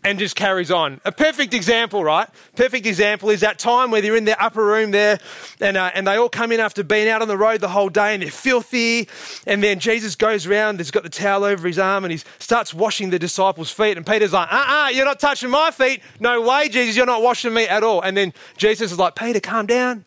and 0.02 0.18
just 0.18 0.34
carries 0.34 0.70
on. 0.70 1.00
A 1.04 1.12
perfect 1.12 1.52
example, 1.52 2.02
right? 2.02 2.28
Perfect 2.56 2.86
example 2.86 3.30
is 3.30 3.40
that 3.40 3.58
time 3.58 3.90
where 3.90 4.00
they're 4.00 4.16
in 4.16 4.24
their 4.24 4.40
upper 4.40 4.64
room 4.64 4.90
there 4.90 5.18
and, 5.60 5.76
uh, 5.76 5.90
and 5.94 6.06
they 6.06 6.16
all 6.16 6.28
come 6.28 6.52
in 6.52 6.60
after 6.60 6.82
being 6.82 7.08
out 7.08 7.22
on 7.22 7.28
the 7.28 7.36
road 7.36 7.60
the 7.60 7.68
whole 7.68 7.90
day 7.90 8.14
and 8.14 8.22
they're 8.22 8.30
filthy. 8.30 9.08
And 9.46 9.62
then 9.62 9.78
Jesus 9.78 10.16
goes 10.16 10.46
around, 10.46 10.78
he's 10.78 10.90
got 10.90 11.02
the 11.02 11.10
towel 11.10 11.44
over 11.44 11.66
his 11.66 11.78
arm 11.78 12.04
and 12.04 12.12
he 12.12 12.20
starts 12.38 12.72
washing 12.72 13.10
the 13.10 13.18
disciples' 13.18 13.70
feet. 13.70 13.96
And 13.96 14.06
Peter's 14.06 14.32
like, 14.32 14.50
uh 14.50 14.56
uh-uh, 14.56 14.86
uh, 14.86 14.88
you 14.88 15.02
are 15.02 15.06
not 15.06 15.20
touching 15.20 15.50
my 15.50 15.70
feet. 15.70 16.02
No 16.18 16.40
way, 16.40 16.68
Jesus, 16.68 16.96
you're 16.96 17.06
not 17.06 17.22
washing 17.22 17.52
me 17.52 17.64
at 17.64 17.82
all. 17.82 18.00
And 18.00 18.16
then 18.16 18.32
Jesus 18.56 18.92
is 18.92 18.98
like, 18.98 19.14
Peter, 19.14 19.40
calm 19.40 19.66
down. 19.66 20.04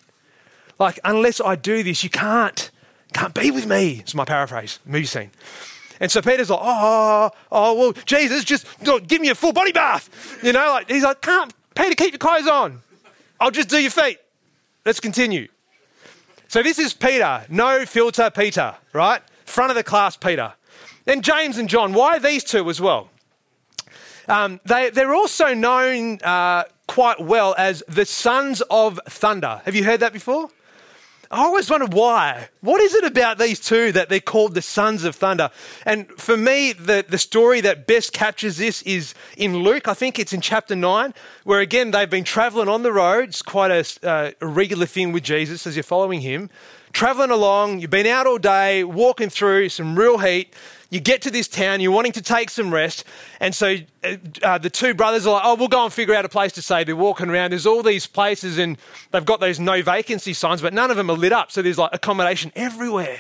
Like, 0.80 1.00
unless 1.06 1.40
I 1.40 1.56
do 1.56 1.84
this, 1.84 2.04
you 2.04 2.10
can't. 2.10 2.72
Can't 3.14 3.34
be 3.34 3.52
with 3.52 3.66
me. 3.66 4.00
It's 4.00 4.16
my 4.16 4.26
paraphrase, 4.26 4.80
movie 4.86 5.06
scene. 5.06 5.32
And 6.00 6.12
so 6.12 6.22
Peter's 6.22 6.50
like, 6.50 6.60
oh, 6.62 7.32
oh, 7.52 7.74
well, 7.76 7.94
Jesus, 8.06 8.44
just 8.44 8.66
give 9.08 9.22
me 9.22 9.30
a 9.30 9.36
full 9.36 9.54
body 9.54 9.72
bath. 9.72 10.40
You 10.44 10.52
know, 10.52 10.68
like 10.70 10.90
he's 10.90 11.04
like, 11.04 11.22
can't, 11.22 11.54
Peter, 11.76 11.96
keep 11.96 12.12
your 12.12 12.20
clothes 12.20 12.48
on. 12.48 12.82
I'll 13.40 13.52
just 13.52 13.70
do 13.70 13.80
your 13.80 13.92
feet. 13.92 14.20
Let's 14.86 15.00
continue. 15.00 15.48
So 16.48 16.62
this 16.62 16.78
is 16.78 16.94
Peter, 16.94 17.46
no 17.50 17.86
filter 17.86 18.30
Peter, 18.30 18.76
right? 18.92 19.22
Front 19.46 19.72
of 19.72 19.76
the 19.76 19.84
class 19.84 20.18
Peter. 20.18 20.54
Then 21.06 21.22
James 21.22 21.58
and 21.58 21.70
John. 21.70 21.94
Why 21.94 22.20
these 22.20 22.44
two 22.44 22.70
as 22.70 22.82
well? 22.82 23.10
Um, 24.28 24.60
they, 24.66 24.90
they're 24.90 25.14
also 25.14 25.54
known 25.54 26.20
uh, 26.22 26.64
quite 26.88 27.20
well 27.20 27.56
as 27.58 27.84
the 27.88 28.06
sons 28.06 28.62
of 28.70 29.00
thunder. 29.08 29.62
Have 29.66 29.76
you 29.76 29.84
heard 29.84 30.00
that 30.00 30.14
before? 30.14 30.50
I 31.34 31.46
always 31.46 31.68
wondered 31.68 31.94
why. 31.94 32.50
What 32.62 32.80
is 32.80 32.94
it 32.94 33.04
about 33.04 33.40
these 33.40 33.60
two 33.60 33.92
that 33.94 34.08
they're 34.08 34.20
called 34.20 34.54
the 34.54 34.62
sons 34.62 35.04
of 35.04 35.16
thunder? 35.16 35.50
And 35.84 36.08
for 36.12 36.38
me, 36.38 36.74
the, 36.74 37.04
the 37.10 37.18
story 37.18 37.60
that 37.62 37.88
best 37.88 38.14
captures 38.14 38.58
this 38.58 38.84
is 38.84 39.16
in 39.36 39.58
Luke. 39.58 39.88
I 39.88 39.96
think 39.96 40.20
it's 40.20 40.32
in 40.32 40.42
chapter 40.42 40.76
9, 40.76 41.12
where 41.44 41.60
again, 41.60 41.90
they've 41.90 42.08
been 42.08 42.24
traveling 42.24 42.70
on 42.70 42.84
the 42.84 42.94
road. 42.94 43.30
It's 43.30 43.42
quite 43.42 43.72
a, 43.72 44.08
uh, 44.08 44.32
a 44.42 44.46
regular 44.46 44.86
thing 44.86 45.12
with 45.12 45.24
Jesus 45.24 45.66
as 45.66 45.76
you're 45.76 45.82
following 45.82 46.22
him. 46.22 46.52
Traveling 46.92 47.32
along, 47.32 47.80
you've 47.80 47.90
been 47.90 48.06
out 48.06 48.28
all 48.28 48.38
day, 48.38 48.84
walking 48.84 49.32
through 49.32 49.70
some 49.70 49.98
real 49.98 50.20
heat 50.20 50.54
you 50.94 51.00
get 51.00 51.24
to 51.24 51.32
this 51.32 51.48
town, 51.48 51.82
you're 51.82 51.92
wanting 51.92 52.12
to 52.12 52.22
take 52.22 52.52
some 52.52 52.72
rest, 52.72 53.04
and 53.40 53.56
so 53.56 53.78
uh, 54.04 54.16
uh, 54.44 54.60
the 54.60 54.70
two 54.70 54.94
brothers 54.94 55.26
are 55.26 55.34
like, 55.34 55.42
oh, 55.44 55.56
we'll 55.56 55.68
go 55.68 55.84
and 55.84 55.92
figure 55.92 56.14
out 56.14 56.24
a 56.24 56.30
place 56.30 56.52
to 56.52 56.62
stay. 56.62 56.84
They're 56.84 56.96
walking 56.96 57.32
around, 57.32 57.50
there's 57.50 57.66
all 57.66 57.82
these 57.82 58.06
places, 58.06 58.60
and 58.60 58.78
they've 59.10 59.26
got 59.26 59.40
those 59.40 59.60
no 59.60 59.82
vacancy 59.82 60.34
signs, 60.34 60.62
but 60.62 60.72
none 60.72 60.92
of 60.92 60.98
them 60.98 61.10
are 61.10 61.18
lit 61.18 61.32
up, 61.32 61.52
so 61.52 61.64
there's 61.64 61.80
like 61.80 61.90
accommodation 61.94 62.52
everywhere. 62.56 63.20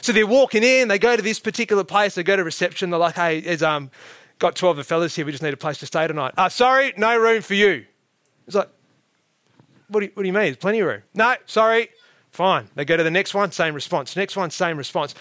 So 0.00 0.12
they're 0.12 0.26
walking 0.26 0.64
in, 0.64 0.88
they 0.88 0.98
go 0.98 1.14
to 1.14 1.22
this 1.22 1.38
particular 1.38 1.84
place, 1.84 2.16
they 2.16 2.24
go 2.24 2.34
to 2.34 2.42
reception, 2.42 2.90
they're 2.90 2.98
like, 2.98 3.14
hey, 3.14 3.40
there's 3.40 3.62
um, 3.62 3.92
got 4.40 4.56
12 4.56 4.78
of 4.78 4.84
the 4.84 4.88
fellas 4.88 5.14
here, 5.14 5.24
we 5.24 5.30
just 5.30 5.44
need 5.44 5.54
a 5.54 5.56
place 5.56 5.78
to 5.78 5.86
stay 5.86 6.08
tonight. 6.08 6.34
Uh, 6.36 6.48
sorry, 6.48 6.92
no 6.96 7.16
room 7.16 7.40
for 7.40 7.54
you. 7.54 7.86
It's 8.48 8.56
like, 8.56 8.68
what 9.86 10.00
do, 10.00 10.06
you, 10.06 10.12
what 10.14 10.24
do 10.24 10.26
you 10.26 10.32
mean? 10.32 10.42
There's 10.42 10.56
plenty 10.56 10.80
of 10.80 10.88
room. 10.88 11.02
No, 11.14 11.36
sorry, 11.46 11.90
fine. 12.32 12.68
They 12.74 12.84
go 12.84 12.96
to 12.96 13.04
the 13.04 13.12
next 13.12 13.32
one, 13.32 13.52
same 13.52 13.74
response. 13.74 14.16
Next 14.16 14.36
one, 14.36 14.50
same 14.50 14.76
response. 14.76 15.14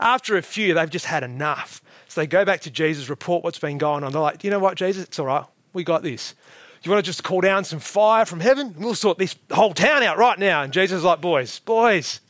After 0.00 0.36
a 0.36 0.42
few, 0.42 0.74
they've 0.74 0.90
just 0.90 1.06
had 1.06 1.22
enough. 1.22 1.82
So 2.08 2.20
they 2.20 2.26
go 2.26 2.44
back 2.44 2.60
to 2.62 2.70
Jesus, 2.70 3.08
report 3.08 3.44
what's 3.44 3.58
been 3.58 3.78
going 3.78 4.04
on. 4.04 4.12
They're 4.12 4.20
like, 4.20 4.44
you 4.44 4.50
know 4.50 4.58
what, 4.58 4.76
Jesus? 4.76 5.04
It's 5.04 5.18
all 5.18 5.26
right. 5.26 5.44
We 5.72 5.84
got 5.84 6.02
this. 6.02 6.34
You 6.82 6.90
want 6.90 7.04
to 7.04 7.08
just 7.08 7.24
call 7.24 7.40
down 7.40 7.64
some 7.64 7.80
fire 7.80 8.24
from 8.24 8.40
heaven? 8.40 8.74
We'll 8.78 8.94
sort 8.94 9.18
this 9.18 9.36
whole 9.50 9.74
town 9.74 10.02
out 10.02 10.16
right 10.16 10.38
now. 10.38 10.62
And 10.62 10.72
Jesus 10.72 10.98
is 10.98 11.04
like, 11.04 11.20
boys, 11.20 11.58
boys, 11.60 12.20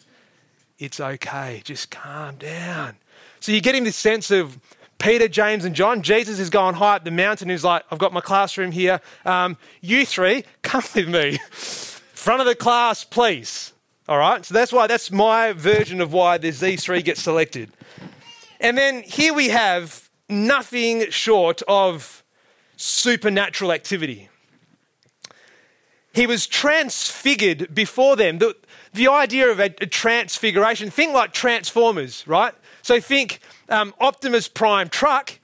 it's 0.79 1.01
okay. 1.01 1.61
Just 1.65 1.91
calm 1.91 2.37
down. 2.37 2.97
So 3.41 3.53
you're 3.53 3.61
getting 3.61 3.85
this 3.85 3.97
sense 3.97 4.31
of 4.31 4.59
Peter, 4.99 5.29
James, 5.29 5.65
and 5.65 5.75
John. 5.75 6.03
Jesus 6.03 6.39
is 6.39 6.51
going 6.51 6.75
high 6.75 6.97
up 6.97 7.05
the 7.05 7.11
mountain. 7.11 7.49
He's 7.49 7.63
like, 7.63 7.85
I've 7.91 7.99
got 7.99 8.13
my 8.13 8.21
classroom 8.21 8.73
here. 8.73 9.01
Um, 9.25 9.57
you 9.81 10.05
three, 10.05 10.45
come 10.63 10.83
with 10.95 11.09
me. 11.09 11.39
Front 11.51 12.41
of 12.41 12.47
the 12.47 12.57
class, 12.57 13.05
please. 13.05 13.73
All 14.09 14.17
right, 14.17 14.43
so 14.43 14.55
that's 14.55 14.73
why 14.73 14.87
that's 14.87 15.11
my 15.11 15.53
version 15.53 16.01
of 16.01 16.15
why 16.15 16.39
the 16.39 16.49
Z3 16.49 17.05
gets 17.05 17.21
selected. 17.21 17.71
And 18.59 18.79
then 18.79 19.03
here 19.03 19.35
we 19.35 19.51
have 19.51 20.09
nothing 20.31 21.11
short 21.11 21.61
of 21.69 22.25
supernatural 22.79 23.71
activity. 23.71 24.31
He 26.15 26.27
was 26.27 26.47
transfigured 26.47 27.75
before 27.75 28.17
them. 28.17 28.39
The, 28.39 28.57
the 28.95 29.09
idea 29.09 29.51
of 29.51 29.61
a, 29.61 29.75
a 29.79 29.87
transfiguration, 29.87 30.89
think 30.89 31.13
like 31.13 31.35
Transformers, 31.35 32.27
right? 32.27 32.55
So 32.81 33.03
think 33.03 33.41
um, 33.69 33.93
Optimus 34.01 34.49
Prime 34.49 34.89
truck 34.89 35.39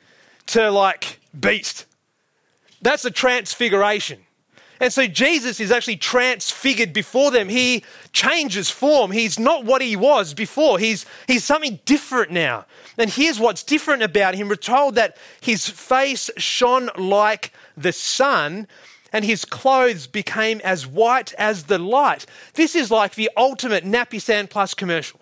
to 0.46 0.70
like 0.70 1.20
beast. 1.38 1.84
That's 2.80 3.04
a 3.04 3.10
transfiguration. 3.10 4.20
And 4.80 4.92
so 4.92 5.06
Jesus 5.06 5.60
is 5.60 5.70
actually 5.70 5.96
transfigured 5.96 6.92
before 6.92 7.30
them. 7.30 7.48
He 7.48 7.84
changes 8.12 8.70
form. 8.70 9.12
He's 9.12 9.38
not 9.38 9.64
what 9.64 9.82
he 9.82 9.96
was 9.96 10.34
before. 10.34 10.78
He's, 10.78 11.06
he's 11.26 11.44
something 11.44 11.78
different 11.84 12.30
now. 12.30 12.66
And 12.98 13.10
here's 13.10 13.38
what's 13.38 13.62
different 13.62 14.02
about 14.02 14.34
him. 14.34 14.48
We're 14.48 14.56
told 14.56 14.96
that 14.96 15.16
his 15.40 15.68
face 15.68 16.30
shone 16.36 16.90
like 16.96 17.52
the 17.76 17.92
sun 17.92 18.66
and 19.12 19.24
his 19.24 19.44
clothes 19.44 20.06
became 20.06 20.60
as 20.64 20.86
white 20.86 21.32
as 21.34 21.64
the 21.64 21.78
light. 21.78 22.26
This 22.54 22.74
is 22.74 22.90
like 22.90 23.14
the 23.14 23.30
ultimate 23.36 23.84
Napisan 23.84 24.50
Plus 24.50 24.74
commercial. 24.74 25.20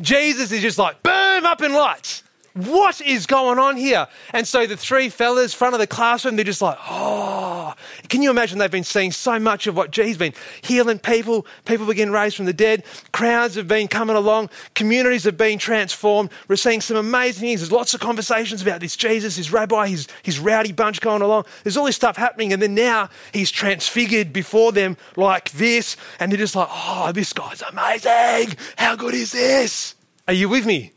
Jesus 0.00 0.50
is 0.50 0.62
just 0.62 0.78
like, 0.78 1.02
boom, 1.02 1.44
up 1.44 1.60
in 1.60 1.74
lights 1.74 2.22
what 2.54 3.00
is 3.00 3.26
going 3.26 3.58
on 3.58 3.76
here? 3.76 4.08
And 4.32 4.46
so 4.46 4.66
the 4.66 4.76
three 4.76 5.08
fellas, 5.08 5.54
front 5.54 5.74
of 5.74 5.80
the 5.80 5.86
classroom, 5.86 6.36
they're 6.36 6.44
just 6.44 6.62
like, 6.62 6.78
oh, 6.88 7.74
can 8.08 8.22
you 8.22 8.30
imagine 8.30 8.58
they've 8.58 8.70
been 8.70 8.84
seeing 8.84 9.12
so 9.12 9.38
much 9.38 9.66
of 9.66 9.76
what 9.76 9.90
Jesus 9.90 10.16
been 10.16 10.34
healing 10.62 10.98
people, 10.98 11.46
people 11.64 11.86
begin 11.86 12.10
raised 12.10 12.36
from 12.36 12.46
the 12.46 12.52
dead, 12.52 12.84
crowds 13.12 13.54
have 13.54 13.68
been 13.68 13.88
coming 13.88 14.16
along, 14.16 14.50
communities 14.74 15.24
have 15.24 15.36
been 15.36 15.58
transformed. 15.58 16.30
We're 16.48 16.56
seeing 16.56 16.80
some 16.80 16.96
amazing 16.96 17.42
things. 17.42 17.60
There's 17.60 17.72
lots 17.72 17.94
of 17.94 18.00
conversations 18.00 18.62
about 18.62 18.80
this 18.80 18.96
Jesus, 18.96 19.36
his 19.36 19.52
rabbi, 19.52 19.88
his, 19.88 20.08
his 20.22 20.38
rowdy 20.38 20.72
bunch 20.72 21.00
going 21.00 21.22
along. 21.22 21.44
There's 21.62 21.76
all 21.76 21.86
this 21.86 21.96
stuff 21.96 22.16
happening. 22.16 22.52
And 22.52 22.60
then 22.60 22.74
now 22.74 23.10
he's 23.32 23.50
transfigured 23.50 24.32
before 24.32 24.72
them 24.72 24.96
like 25.16 25.50
this. 25.52 25.96
And 26.18 26.32
they're 26.32 26.38
just 26.38 26.56
like, 26.56 26.68
oh, 26.70 27.12
this 27.12 27.32
guy's 27.32 27.62
amazing. 27.62 28.56
How 28.76 28.96
good 28.96 29.14
is 29.14 29.32
this? 29.32 29.94
Are 30.26 30.34
you 30.34 30.48
with 30.48 30.66
me? 30.66 30.92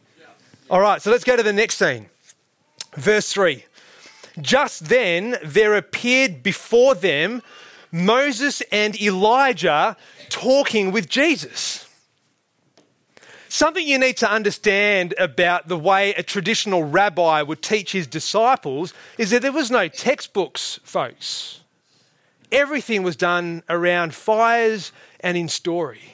All 0.74 0.82
right, 0.82 1.00
so 1.00 1.12
let's 1.12 1.24
go 1.24 1.36
to 1.36 1.44
the 1.44 1.54
next 1.54 1.76
scene. 1.76 2.08
Verse 2.96 3.32
3. 3.32 3.64
Just 4.42 4.90
then 4.90 5.38
there 5.44 5.76
appeared 5.76 6.42
before 6.42 6.96
them 6.96 7.44
Moses 7.92 8.62
and 8.72 9.00
Elijah 9.00 9.96
talking 10.30 10.92
with 10.92 11.08
Jesus. 11.08 11.88
Something 13.50 13.88
you 13.88 14.00
need 14.00 14.18
to 14.18 14.32
understand 14.32 15.14
about 15.20 15.68
the 15.68 15.78
way 15.78 16.16
a 16.16 16.24
traditional 16.24 16.84
rabbi 16.84 17.44
would 17.44 17.62
teach 17.62 17.92
his 17.92 18.08
disciples 18.08 18.96
is 19.20 19.30
that 19.30 19.44
there 19.44 19.52
was 19.52 19.70
no 19.70 19.88
textbooks, 19.88 20.80
folks. 20.84 21.60
Everything 22.52 23.04
was 23.04 23.16
done 23.16 23.62
around 23.70 24.16
fires 24.16 24.92
and 25.20 25.38
in 25.38 25.50
story. 25.50 26.13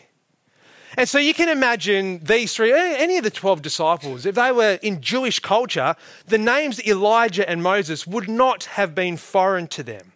And 1.00 1.08
so 1.08 1.18
you 1.18 1.34
can 1.34 1.48
imagine 1.48 2.20
these 2.26 2.54
three, 2.54 2.74
any 2.74 3.18
of 3.18 3.24
the 3.24 3.32
12 3.32 3.62
disciples, 3.62 4.26
if 4.26 4.36
they 4.36 4.52
were 4.52 4.78
in 4.82 5.00
Jewish 5.00 5.40
culture, 5.40 5.96
the 6.28 6.38
names 6.38 6.86
Elijah 6.86 7.50
and 7.50 7.64
Moses 7.64 8.06
would 8.06 8.28
not 8.28 8.66
have 8.66 8.94
been 8.94 9.16
foreign 9.16 9.68
to 9.68 9.82
them. 9.82 10.12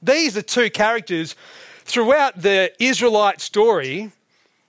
These 0.00 0.36
are 0.36 0.42
two 0.42 0.70
characters 0.70 1.34
throughout 1.80 2.42
the 2.42 2.72
Israelite 2.78 3.40
story 3.40 4.12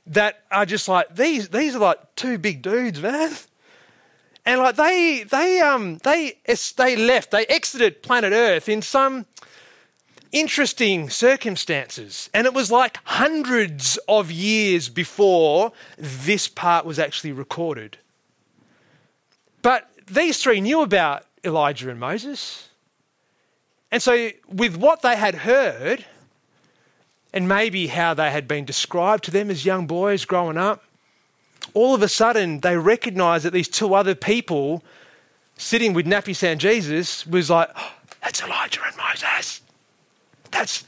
that 0.08 0.46
are 0.50 0.66
just 0.66 0.88
like, 0.88 1.16
these, 1.16 1.48
these 1.50 1.76
are 1.76 1.80
like 1.80 2.16
two 2.16 2.40
big 2.40 2.64
dudes, 2.64 3.00
man. 3.00 3.34
And 4.48 4.62
like 4.62 4.78
they, 4.78 5.26
they, 5.30 5.60
um, 5.60 6.00
they, 6.00 6.40
they 6.76 6.96
left, 6.96 7.30
they 7.30 7.46
exited 7.46 8.02
planet 8.02 8.34
Earth 8.34 8.68
in 8.68 8.82
some 8.82 9.28
interesting 10.34 11.10
circumstances. 11.10 12.30
And 12.34 12.46
it 12.46 12.54
was 12.54 12.70
like 12.70 12.98
hundreds 13.06 13.98
of 14.10 14.32
years 14.32 14.90
before 14.90 15.72
this 15.98 16.50
part 16.50 16.86
was 16.86 17.00
actually 17.00 17.32
recorded. 17.32 17.98
But 19.62 19.90
these 20.08 20.42
three 20.42 20.60
knew 20.60 20.82
about 20.82 21.26
Elijah 21.46 21.90
and 21.90 22.00
Moses. 22.00 22.68
And 23.92 24.02
so, 24.02 24.32
with 24.50 24.76
what 24.76 25.04
they 25.04 25.16
had 25.16 25.36
heard, 25.36 26.04
and 27.32 27.48
maybe 27.48 27.88
how 27.88 28.14
they 28.14 28.32
had 28.32 28.48
been 28.48 28.66
described 28.66 29.24
to 29.26 29.32
them 29.32 29.50
as 29.50 29.66
young 29.66 29.88
boys 29.88 30.26
growing 30.26 30.58
up, 30.58 30.84
all 31.74 31.96
of 31.96 32.02
a 32.02 32.08
sudden 32.08 32.60
they 32.60 32.76
recognized 32.76 33.46
that 33.46 33.54
these 33.54 33.68
two 33.68 33.94
other 33.94 34.16
people 34.16 34.84
sitting 35.58 35.94
with 35.94 36.06
Napisan 36.06 36.58
Jesus 36.58 37.26
was 37.26 37.50
like, 37.50 37.70
oh, 37.76 37.94
that's 38.22 38.42
Elijah 38.42 38.82
and 38.86 38.98
Moses 38.98 39.62
that's 40.54 40.86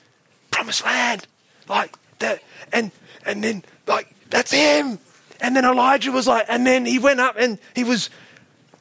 promised 0.52 0.86
land. 0.86 1.28
Like 1.68 1.96
that 2.20 2.42
and 2.72 2.92
and 3.26 3.44
then 3.44 3.64
like 3.88 4.16
that's 4.30 4.52
him. 4.52 5.00
And 5.42 5.56
then 5.56 5.66
Elijah 5.66 6.12
was 6.12 6.28
like, 6.28 6.46
and 6.48 6.66
then 6.66 6.86
he 6.86 7.00
went 7.00 7.20
up 7.20 7.36
and 7.38 7.60
he 7.76 7.84
was, 7.84 8.10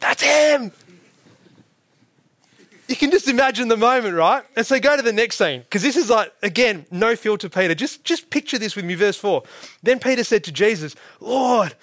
that's 0.00 0.22
him. 0.22 0.72
You 2.86 2.96
can 2.96 3.10
just 3.10 3.28
imagine 3.28 3.68
the 3.68 3.76
moment, 3.76 4.14
right? 4.14 4.44
And 4.56 4.66
so 4.66 4.78
go 4.78 4.96
to 4.96 5.02
the 5.02 5.12
next 5.12 5.36
scene, 5.36 5.60
because 5.60 5.82
this 5.82 5.96
is 5.96 6.10
like, 6.10 6.32
again, 6.42 6.84
no 6.90 7.16
filter, 7.16 7.48
Peter. 7.48 7.74
Just, 7.74 8.04
just 8.04 8.28
picture 8.30 8.58
this 8.58 8.76
with 8.76 8.84
me, 8.84 8.94
verse 8.94 9.16
4. 9.16 9.42
Then 9.82 9.98
Peter 9.98 10.22
said 10.22 10.44
to 10.44 10.52
Jesus, 10.52 10.94
Lord, 11.18 11.74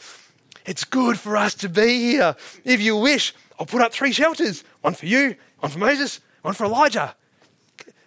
it's 0.66 0.84
good 0.84 1.20
for 1.20 1.36
us 1.36 1.56
to 1.56 1.70
be 1.70 2.00
here. 2.00 2.36
If 2.64 2.82
you 2.82 2.96
wish, 2.96 3.34
I'll 3.60 3.66
put 3.66 3.82
up 3.82 3.92
three 3.92 4.12
shelters 4.12 4.64
one 4.82 4.94
for 4.94 5.08
you, 5.08 5.36
one 5.60 5.72
for 5.72 5.80
Moses, 5.80 6.22
one 6.44 6.54
for 6.54 6.66
Elijah. 6.66 7.16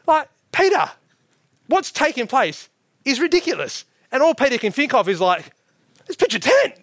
Like, 0.07 0.28
Peter, 0.54 0.90
what's 1.66 1.90
taking 1.90 2.26
place 2.26 2.68
is 3.04 3.18
ridiculous. 3.20 3.84
And 4.12 4.22
all 4.22 4.34
Peter 4.34 4.56
can 4.56 4.72
think 4.72 4.94
of 4.94 5.08
is 5.08 5.20
like, 5.20 5.52
let's 6.00 6.16
pitch 6.16 6.34
a 6.34 6.38
tent. 6.38 6.74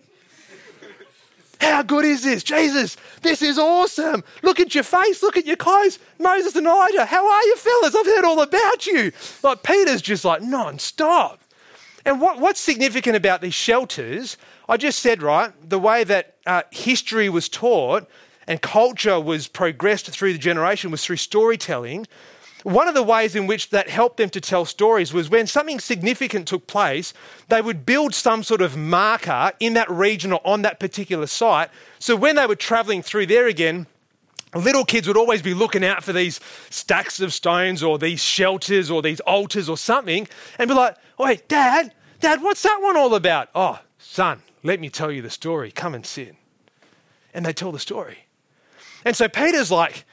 How 1.62 1.84
good 1.84 2.04
is 2.04 2.24
this? 2.24 2.44
Jesus, 2.44 2.98
this 3.22 3.42
is 3.42 3.58
awesome. 3.58 4.24
Look 4.42 4.60
at 4.60 4.74
your 4.74 4.84
face. 4.84 5.22
Look 5.22 5.38
at 5.38 5.46
your 5.46 5.56
clothes. 5.56 6.00
Moses 6.20 6.56
and 6.56 6.66
Elijah, 6.66 7.06
how 7.06 7.26
are 7.32 7.44
you, 7.44 7.56
fellas? 7.56 7.96
I've 7.96 8.06
heard 8.06 8.26
all 8.26 8.42
about 8.42 8.88
you. 8.88 9.12
Like, 9.44 9.64
Peter's 9.64 10.02
just 10.02 10.26
like 10.26 10.42
non-stop. 10.42 11.40
And 12.04 12.20
what, 12.20 12.40
what's 12.40 12.60
significant 12.60 13.16
about 13.16 13.42
these 13.42 13.54
shelters, 13.54 14.38
I 14.68 14.78
just 14.78 15.00
said, 15.00 15.22
right, 15.22 15.54
the 15.70 15.80
way 15.80 16.04
that 16.04 16.36
uh, 16.48 16.64
history 16.72 17.30
was 17.30 17.48
taught 17.48 18.10
and 18.48 18.60
culture 18.60 19.20
was 19.20 19.48
progressed 19.48 20.10
through 20.10 20.34
the 20.34 20.40
generation 20.40 20.90
was 20.90 21.06
through 21.06 21.18
storytelling. 21.18 22.08
One 22.64 22.88
of 22.88 22.94
the 22.94 23.04
ways 23.04 23.36
in 23.36 23.48
which 23.48 23.70
that 23.72 23.90
helped 23.90 24.18
them 24.18 24.30
to 24.32 24.42
tell 24.42 24.66
stories 24.66 25.14
was 25.14 25.30
when 25.30 25.48
something 25.48 25.80
significant 25.80 26.48
took 26.48 26.68
place, 26.68 27.14
they 27.50 27.62
would 27.62 27.86
build 27.86 28.14
some 28.14 28.44
sort 28.44 28.62
of 28.62 28.78
marker 28.78 29.52
in 29.60 29.74
that 29.74 29.90
region 29.90 30.32
or 30.32 30.42
on 30.46 30.62
that 30.62 30.80
particular 30.80 31.26
site. 31.26 31.70
So 31.98 32.16
when 32.16 32.36
they 32.36 32.46
were 32.46 32.56
traveling 32.56 33.02
through 33.02 33.28
there 33.28 33.48
again, 33.48 33.88
little 34.54 34.86
kids 34.86 35.08
would 35.08 35.18
always 35.18 35.42
be 35.42 35.54
looking 35.54 35.84
out 35.84 36.04
for 36.04 36.14
these 36.14 36.40
stacks 36.70 37.20
of 37.20 37.34
stones 37.34 37.82
or 37.82 37.98
these 37.98 38.22
shelters 38.24 38.92
or 38.92 39.02
these 39.02 39.22
altars 39.22 39.68
or 39.68 39.78
something 39.78 40.28
and 40.60 40.68
be 40.68 40.76
like, 40.76 40.96
oh, 41.18 41.26
wait, 41.26 41.48
Dad, 41.48 41.94
Dad, 42.20 42.44
what's 42.44 42.62
that 42.64 42.80
one 42.82 42.96
all 42.96 43.16
about? 43.16 43.50
Oh, 43.56 43.80
son, 43.98 44.42
let 44.62 44.80
me 44.80 44.90
tell 44.90 45.12
you 45.12 45.24
the 45.24 45.30
story. 45.30 45.72
Come 45.72 45.96
and 45.96 46.06
sit. 46.06 46.36
And 47.34 47.46
they 47.46 47.54
tell 47.54 47.72
the 47.72 47.80
story. 47.80 48.26
And 49.04 49.16
so 49.16 49.28
Peter's 49.28 49.72
like, 49.72 50.06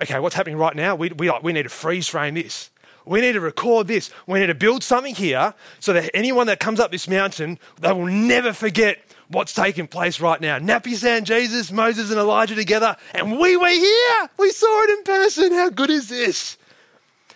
okay, 0.00 0.18
what's 0.18 0.34
happening 0.34 0.56
right 0.56 0.76
now? 0.76 0.94
We, 0.94 1.10
we, 1.10 1.30
we 1.42 1.52
need 1.52 1.64
to 1.64 1.68
freeze 1.68 2.08
frame 2.08 2.34
this. 2.34 2.70
We 3.04 3.20
need 3.20 3.32
to 3.32 3.40
record 3.40 3.88
this. 3.88 4.10
We 4.26 4.38
need 4.38 4.46
to 4.46 4.54
build 4.54 4.84
something 4.84 5.14
here 5.14 5.54
so 5.80 5.92
that 5.92 6.10
anyone 6.14 6.46
that 6.46 6.60
comes 6.60 6.78
up 6.78 6.92
this 6.92 7.08
mountain, 7.08 7.58
they 7.80 7.92
will 7.92 8.06
never 8.06 8.52
forget 8.52 8.98
what's 9.28 9.52
taking 9.52 9.88
place 9.88 10.20
right 10.20 10.40
now. 10.40 10.58
Napisan, 10.58 11.24
Jesus, 11.24 11.72
Moses, 11.72 12.10
and 12.10 12.20
Elijah 12.20 12.54
together, 12.54 12.96
and 13.14 13.38
we 13.38 13.56
were 13.56 13.68
here. 13.68 14.30
We 14.38 14.50
saw 14.50 14.82
it 14.84 14.90
in 14.98 15.04
person. 15.04 15.52
How 15.52 15.70
good 15.70 15.90
is 15.90 16.08
this? 16.08 16.56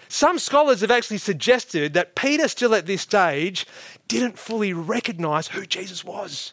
Some 0.09 0.39
scholars 0.39 0.83
have 0.83 0.91
actually 0.91 1.19
suggested 1.19 1.95
that 1.95 2.15
Peter, 2.15 2.47
still 2.47 2.75
at 2.75 2.87
this 2.87 3.03
stage, 3.03 3.67
didn't 4.07 4.39
fully 4.39 4.73
recognize 4.73 5.49
who 5.49 5.67
Jesus 5.67 6.05
was. 6.05 6.53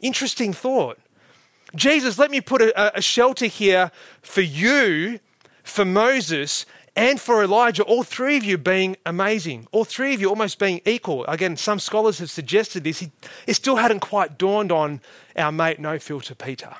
Interesting 0.00 0.52
thought. 0.52 0.98
Jesus, 1.74 2.18
let 2.18 2.30
me 2.30 2.40
put 2.40 2.62
a, 2.62 2.98
a 2.98 3.02
shelter 3.02 3.46
here 3.46 3.90
for 4.20 4.42
you, 4.42 5.20
for 5.62 5.84
Moses, 5.84 6.66
and 6.94 7.20
for 7.20 7.42
Elijah, 7.42 7.82
all 7.82 8.02
three 8.02 8.36
of 8.36 8.44
you 8.44 8.58
being 8.58 8.96
amazing, 9.06 9.66
all 9.72 9.84
three 9.84 10.12
of 10.12 10.20
you 10.20 10.28
almost 10.28 10.58
being 10.58 10.80
equal. 10.84 11.24
Again, 11.26 11.56
some 11.56 11.78
scholars 11.78 12.18
have 12.18 12.30
suggested 12.30 12.84
this. 12.84 13.06
It 13.46 13.54
still 13.54 13.76
hadn't 13.76 14.00
quite 14.00 14.36
dawned 14.36 14.70
on 14.70 15.00
our 15.36 15.50
mate, 15.50 15.78
no 15.80 15.98
filter 15.98 16.34
Peter. 16.34 16.74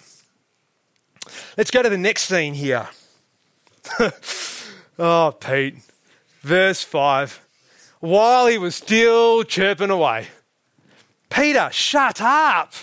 Let's 1.57 1.71
go 1.71 1.83
to 1.83 1.89
the 1.89 1.97
next 1.97 2.25
scene 2.25 2.55
here. 2.55 2.89
oh, 4.99 5.35
Pete. 5.41 5.77
Verse 6.43 6.83
5. 6.83 7.41
While 8.01 8.49
he 8.49 8.59
was 8.59 8.75
still 8.75 9.45
chirping 9.45 9.91
away, 9.91 10.27
Peter, 11.31 11.71
shut 11.73 12.21
up. 12.21 12.75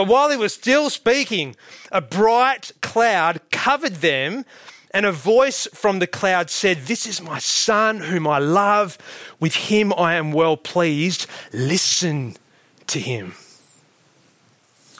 But 0.00 0.08
while 0.08 0.30
he 0.30 0.36
was 0.38 0.54
still 0.54 0.88
speaking, 0.88 1.56
a 1.92 2.00
bright 2.00 2.72
cloud 2.80 3.42
covered 3.50 3.96
them, 3.96 4.46
and 4.92 5.04
a 5.04 5.12
voice 5.12 5.68
from 5.74 5.98
the 5.98 6.06
cloud 6.06 6.48
said, 6.48 6.86
This 6.86 7.04
is 7.04 7.20
my 7.20 7.38
son 7.38 7.98
whom 7.98 8.26
I 8.26 8.38
love. 8.38 8.96
With 9.40 9.54
him 9.54 9.92
I 9.92 10.14
am 10.14 10.32
well 10.32 10.56
pleased. 10.56 11.26
Listen 11.52 12.38
to 12.86 12.98
him. 12.98 13.34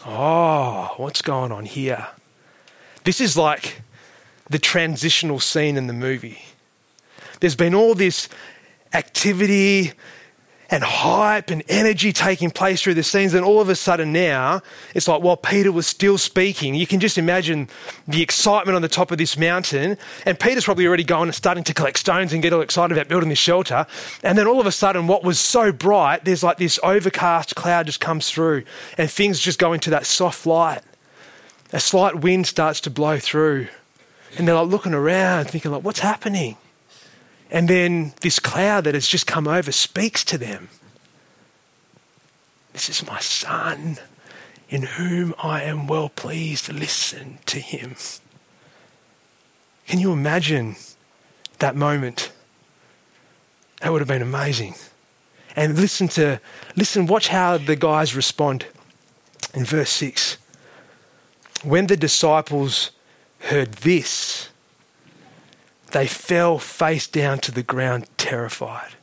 Oh, 0.05 0.93
what's 0.99 1.23
going 1.23 1.51
on 1.51 1.65
here? 1.65 2.09
This 3.05 3.23
is 3.23 3.39
like 3.39 3.81
the 4.51 4.59
transitional 4.59 5.41
scene 5.41 5.79
in 5.79 5.87
the 5.87 5.95
movie. 5.95 6.43
There's 7.41 7.57
been 7.57 7.75
all 7.75 7.95
this 7.95 8.29
activity 8.93 9.93
and 10.71 10.85
hype 10.85 11.51
and 11.51 11.63
energy 11.69 12.13
taking 12.13 12.51
place 12.51 12.83
through 12.83 12.95
the 12.95 13.03
scenes. 13.03 13.35
And 13.35 13.45
all 13.45 13.61
of 13.61 13.69
a 13.69 13.75
sudden 13.75 14.13
now, 14.13 14.63
it's 14.95 15.09
like 15.09 15.23
while 15.23 15.37
Peter 15.37 15.73
was 15.73 15.87
still 15.87 16.17
speaking, 16.17 16.75
you 16.75 16.87
can 16.87 17.01
just 17.01 17.19
imagine 17.19 17.69
the 18.07 18.23
excitement 18.23 18.77
on 18.77 18.83
the 18.83 18.89
top 18.89 19.11
of 19.11 19.19
this 19.19 19.37
mountain. 19.37 19.99
And 20.25 20.39
Peter's 20.39 20.65
probably 20.65 20.87
already 20.87 21.05
going 21.05 21.29
and 21.29 21.35
starting 21.35 21.65
to 21.65 21.75
collect 21.75 21.99
stones 21.99 22.33
and 22.33 22.43
get 22.43 22.53
all 22.53 22.61
excited 22.61 22.97
about 22.97 23.09
building 23.09 23.29
this 23.29 23.39
shelter. 23.39 23.87
And 24.23 24.39
then 24.39 24.47
all 24.47 24.61
of 24.61 24.67
a 24.67 24.73
sudden, 24.73 25.09
what 25.09 25.25
was 25.25 25.41
so 25.41 25.73
bright, 25.73 26.25
there's 26.25 26.45
like 26.45 26.59
this 26.59 26.79
overcast 26.83 27.57
cloud 27.57 27.87
just 27.87 28.01
comes 28.01 28.31
through 28.31 28.65
and 28.97 29.11
things 29.11 29.41
just 29.41 29.59
go 29.59 29.73
into 29.73 29.91
that 29.91 30.07
soft 30.07 30.47
light. 30.47 30.83
A 31.73 31.81
slight 31.81 32.21
wind 32.21 32.47
starts 32.47 32.81
to 32.83 32.91
blow 32.91 33.19
through. 33.19 33.69
And 34.39 34.47
they're 34.47 34.55
like 34.55 34.69
looking 34.69 34.95
around, 34.95 35.47
thinking 35.47 35.73
like, 35.73 35.83
what's 35.83 36.01
happening? 36.01 36.57
And 37.51 37.69
then 37.69 38.15
this 38.21 38.39
cloud 38.39 38.85
that 38.85 38.95
has 38.95 39.09
just 39.09 39.27
come 39.27 39.49
over 39.49 39.73
speaks 39.73 40.25
to 40.25 40.39
them. 40.39 40.69
This 42.73 42.89
is 42.89 43.05
my 43.07 43.19
son 43.19 43.99
in 44.69 44.83
whom 44.83 45.35
I 45.43 45.63
am 45.65 45.89
well 45.89 46.09
pleased. 46.09 46.73
Listen 46.73 47.39
to 47.47 47.59
him. 47.59 47.97
Can 49.89 49.99
you 49.99 50.13
imagine 50.13 50.77
that 51.59 51.75
moment? 51.75 52.31
That 53.81 53.91
would 53.93 54.01
have 54.01 54.09
been 54.09 54.23
amazing. 54.23 54.75
And 55.57 55.77
listen 55.77 56.07
to, 56.09 56.41
listen, 56.77 57.07
watch 57.07 57.29
how 57.29 57.59
the 57.59 57.75
guys 57.75 58.15
respond 58.15 58.67
in 59.53 59.65
verse 59.65 59.91
6. 59.91 60.37
When 61.65 61.89
the 61.89 61.97
disciples 61.97 62.93
heard 63.41 63.73
this, 63.73 64.50
they 65.93 66.07
fell 66.07 66.59
face 66.59 67.07
down 67.07 67.39
to 67.41 67.53
the 67.53 67.63
ground, 67.63 68.09
terrified. 68.17 68.95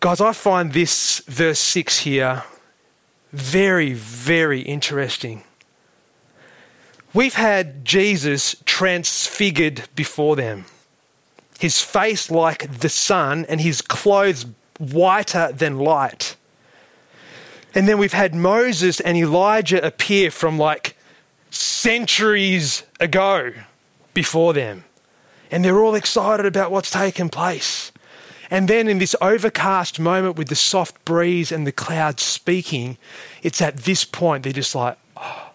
Guys, 0.00 0.20
I 0.20 0.32
find 0.32 0.72
this 0.72 1.20
verse 1.26 1.60
6 1.60 2.00
here 2.00 2.44
very, 3.32 3.92
very 3.92 4.60
interesting. 4.60 5.42
We've 7.12 7.34
had 7.34 7.84
Jesus 7.84 8.56
transfigured 8.64 9.88
before 9.94 10.36
them, 10.36 10.66
his 11.58 11.80
face 11.80 12.30
like 12.30 12.80
the 12.80 12.88
sun, 12.88 13.44
and 13.48 13.60
his 13.60 13.82
clothes 13.82 14.46
whiter 14.78 15.50
than 15.52 15.78
light. 15.78 16.36
And 17.74 17.88
then 17.88 17.98
we've 17.98 18.12
had 18.12 18.34
Moses 18.34 19.00
and 19.00 19.16
Elijah 19.16 19.84
appear 19.84 20.30
from 20.30 20.58
like 20.58 20.96
centuries 21.54 22.82
ago 22.98 23.52
before 24.12 24.52
them. 24.52 24.84
And 25.50 25.64
they're 25.64 25.80
all 25.80 25.94
excited 25.94 26.46
about 26.46 26.70
what's 26.70 26.90
taken 26.90 27.28
place. 27.28 27.92
And 28.50 28.68
then 28.68 28.88
in 28.88 28.98
this 28.98 29.14
overcast 29.20 29.98
moment 29.98 30.36
with 30.36 30.48
the 30.48 30.56
soft 30.56 31.04
breeze 31.04 31.52
and 31.52 31.66
the 31.66 31.72
clouds 31.72 32.22
speaking, 32.22 32.98
it's 33.42 33.62
at 33.62 33.78
this 33.78 34.04
point 34.04 34.42
they're 34.44 34.52
just 34.52 34.74
like, 34.74 34.98
oh, 35.16 35.50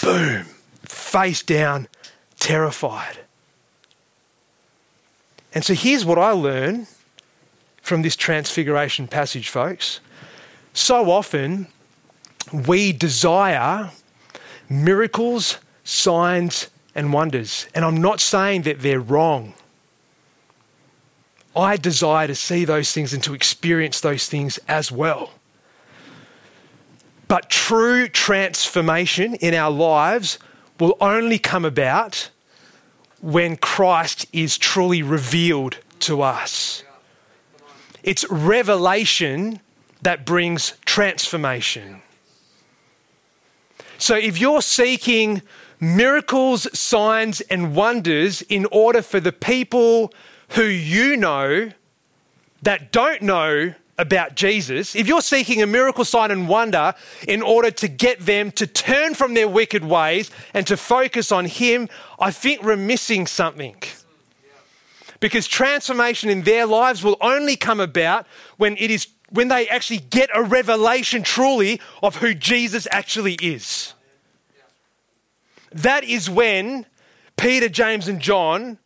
boom, 0.00 0.46
face 0.84 1.42
down, 1.42 1.88
terrified. 2.38 3.18
And 5.54 5.64
so 5.64 5.74
here's 5.74 6.04
what 6.04 6.18
I 6.18 6.30
learn 6.32 6.86
from 7.82 8.02
this 8.02 8.14
transfiguration 8.14 9.08
passage, 9.08 9.48
folks. 9.48 10.00
So 10.74 11.10
often 11.10 11.66
we 12.52 12.92
desire 12.92 13.90
miracles, 14.68 15.58
signs, 15.84 16.68
and 16.94 17.12
wonders. 17.12 17.66
And 17.74 17.84
I'm 17.84 18.00
not 18.00 18.20
saying 18.20 18.62
that 18.62 18.80
they're 18.80 19.00
wrong. 19.00 19.54
I 21.56 21.76
desire 21.76 22.26
to 22.26 22.34
see 22.34 22.64
those 22.64 22.92
things 22.92 23.12
and 23.12 23.22
to 23.24 23.34
experience 23.34 24.00
those 24.00 24.28
things 24.28 24.58
as 24.68 24.92
well. 24.92 25.32
But 27.26 27.50
true 27.50 28.08
transformation 28.08 29.34
in 29.34 29.54
our 29.54 29.70
lives 29.70 30.38
will 30.78 30.96
only 31.00 31.38
come 31.38 31.64
about 31.64 32.30
when 33.20 33.56
Christ 33.56 34.26
is 34.32 34.56
truly 34.56 35.02
revealed 35.02 35.78
to 36.00 36.22
us. 36.22 36.84
It's 38.02 38.24
revelation 38.30 39.60
that 40.02 40.24
brings 40.24 40.74
transformation. 40.84 42.02
So 43.98 44.14
if 44.14 44.40
you're 44.40 44.62
seeking 44.62 45.42
miracles, 45.80 46.68
signs, 46.78 47.40
and 47.42 47.74
wonders 47.74 48.42
in 48.42 48.64
order 48.66 49.02
for 49.02 49.18
the 49.18 49.32
people 49.32 50.14
who 50.50 50.62
you 50.62 51.16
know 51.16 51.70
that 52.62 52.92
don't 52.92 53.22
know 53.22 53.74
about 53.98 54.36
Jesus, 54.36 54.94
if 54.94 55.08
you're 55.08 55.20
seeking 55.20 55.62
a 55.62 55.66
miracle, 55.66 56.04
sign, 56.04 56.30
and 56.30 56.48
wonder 56.48 56.94
in 57.26 57.42
order 57.42 57.72
to 57.72 57.88
get 57.88 58.20
them 58.20 58.52
to 58.52 58.68
turn 58.68 59.14
from 59.14 59.34
their 59.34 59.48
wicked 59.48 59.84
ways 59.84 60.30
and 60.54 60.64
to 60.68 60.76
focus 60.76 61.32
on 61.32 61.46
Him, 61.46 61.88
I 62.20 62.30
think 62.30 62.62
we're 62.62 62.76
missing 62.76 63.26
something. 63.26 63.76
Because 65.18 65.48
transformation 65.48 66.30
in 66.30 66.42
their 66.42 66.66
lives 66.66 67.02
will 67.02 67.16
only 67.20 67.56
come 67.56 67.80
about 67.80 68.26
when 68.56 68.76
it 68.76 68.92
is 68.92 69.08
when 69.30 69.48
they 69.48 69.68
actually 69.68 69.98
get 69.98 70.30
a 70.34 70.42
revelation 70.42 71.22
truly 71.22 71.80
of 72.02 72.16
who 72.16 72.34
Jesus 72.34 72.86
actually 72.90 73.34
is. 73.34 73.94
That 75.72 76.04
is 76.04 76.30
when 76.30 76.86
Peter, 77.36 77.68
James, 77.68 78.08
and 78.08 78.20
John 78.20 78.78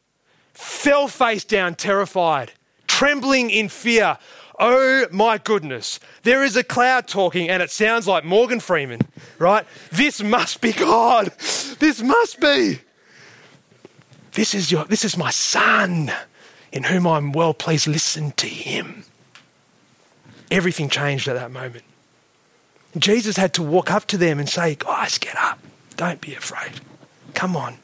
fell 0.52 1.08
face 1.08 1.44
down, 1.44 1.74
terrified, 1.74 2.52
trembling 2.86 3.50
in 3.50 3.68
fear. 3.68 4.18
Oh 4.58 5.06
my 5.10 5.38
goodness, 5.38 6.00
there 6.22 6.44
is 6.44 6.56
a 6.56 6.64
cloud 6.64 7.08
talking, 7.08 7.48
and 7.48 7.62
it 7.62 7.70
sounds 7.70 8.06
like 8.06 8.24
Morgan 8.24 8.60
Freeman, 8.60 9.00
right? 9.38 9.66
This 9.90 10.22
must 10.22 10.60
be 10.60 10.72
God. 10.72 11.32
This 11.78 12.02
must 12.02 12.40
be. 12.40 12.80
This 14.32 14.54
is, 14.54 14.72
your, 14.72 14.84
this 14.84 15.04
is 15.04 15.16
my 15.16 15.30
son 15.30 16.10
in 16.72 16.84
whom 16.84 17.06
I'm 17.06 17.32
well 17.32 17.54
pleased. 17.54 17.86
Listen 17.86 18.32
to 18.32 18.46
him. 18.46 19.04
Everything 20.52 20.90
changed 20.90 21.28
at 21.28 21.34
that 21.34 21.50
moment. 21.50 21.82
Jesus 22.98 23.38
had 23.38 23.54
to 23.54 23.62
walk 23.62 23.90
up 23.90 24.06
to 24.08 24.18
them 24.18 24.38
and 24.38 24.46
say, 24.46 24.74
Guys, 24.74 25.16
get 25.16 25.34
up. 25.36 25.58
Don't 25.96 26.20
be 26.20 26.34
afraid. 26.34 26.72
Come 27.32 27.56
on. 27.56 27.78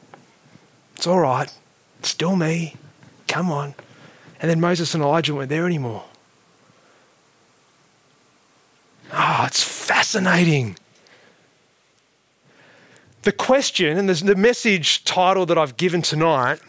It's 0.95 1.07
all 1.07 1.19
right. 1.19 1.51
It's 1.97 2.09
still 2.09 2.35
me. 2.35 2.75
Come 3.27 3.49
on. 3.49 3.73
And 4.39 4.51
then 4.51 4.61
Moses 4.61 4.93
and 4.93 5.03
Elijah 5.03 5.33
weren't 5.33 5.49
there 5.49 5.65
anymore. 5.65 6.03
Ah, 9.11 9.41
oh, 9.41 9.45
it's 9.47 9.63
fascinating. 9.63 10.77
The 13.23 13.31
question 13.31 13.97
and 13.97 14.07
the 14.07 14.35
message 14.35 15.03
title 15.05 15.47
that 15.47 15.57
I've 15.57 15.75
given 15.75 16.03
tonight 16.03 16.59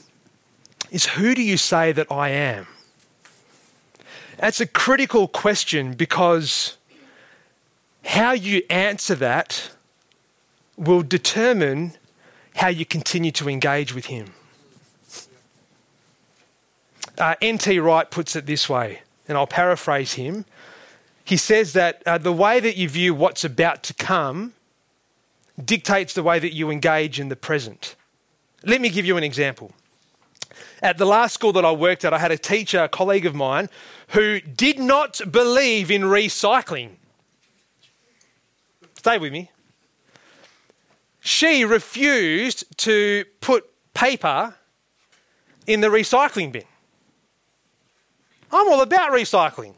is 0.90 1.04
Who 1.08 1.34
do 1.34 1.42
you 1.42 1.58
say 1.58 1.92
that 1.92 2.10
I 2.10 2.30
am? 2.30 2.66
That's 4.40 4.60
a 4.60 4.66
critical 4.66 5.28
question 5.28 5.92
because 5.92 6.78
how 8.06 8.32
you 8.32 8.62
answer 8.70 9.14
that 9.16 9.70
will 10.78 11.02
determine 11.02 11.92
how 12.56 12.68
you 12.68 12.86
continue 12.86 13.32
to 13.32 13.50
engage 13.50 13.94
with 13.94 14.06
Him. 14.06 14.32
Uh, 17.18 17.34
N.T. 17.42 17.78
Wright 17.80 18.10
puts 18.10 18.34
it 18.34 18.46
this 18.46 18.66
way, 18.66 19.02
and 19.28 19.36
I'll 19.36 19.46
paraphrase 19.46 20.14
him. 20.14 20.46
He 21.22 21.36
says 21.36 21.74
that 21.74 22.02
uh, 22.06 22.16
the 22.16 22.32
way 22.32 22.60
that 22.60 22.76
you 22.76 22.88
view 22.88 23.14
what's 23.14 23.44
about 23.44 23.82
to 23.84 23.94
come 23.94 24.54
dictates 25.62 26.14
the 26.14 26.22
way 26.22 26.38
that 26.38 26.54
you 26.54 26.70
engage 26.70 27.20
in 27.20 27.28
the 27.28 27.36
present. 27.36 27.94
Let 28.64 28.80
me 28.80 28.88
give 28.88 29.04
you 29.04 29.18
an 29.18 29.24
example. 29.24 29.72
At 30.82 30.98
the 30.98 31.04
last 31.04 31.34
school 31.34 31.52
that 31.52 31.64
I 31.64 31.72
worked 31.72 32.04
at, 32.04 32.14
I 32.14 32.18
had 32.18 32.32
a 32.32 32.38
teacher, 32.38 32.82
a 32.82 32.88
colleague 32.88 33.26
of 33.26 33.34
mine, 33.34 33.68
who 34.08 34.40
did 34.40 34.78
not 34.78 35.20
believe 35.30 35.90
in 35.90 36.02
recycling. 36.02 36.96
Stay 38.94 39.18
with 39.18 39.32
me. 39.32 39.50
She 41.20 41.64
refused 41.64 42.64
to 42.78 43.24
put 43.40 43.64
paper 43.92 44.54
in 45.66 45.80
the 45.80 45.88
recycling 45.88 46.50
bin. 46.52 46.64
I'm 48.50 48.68
all 48.68 48.80
about 48.80 49.12
recycling. 49.12 49.74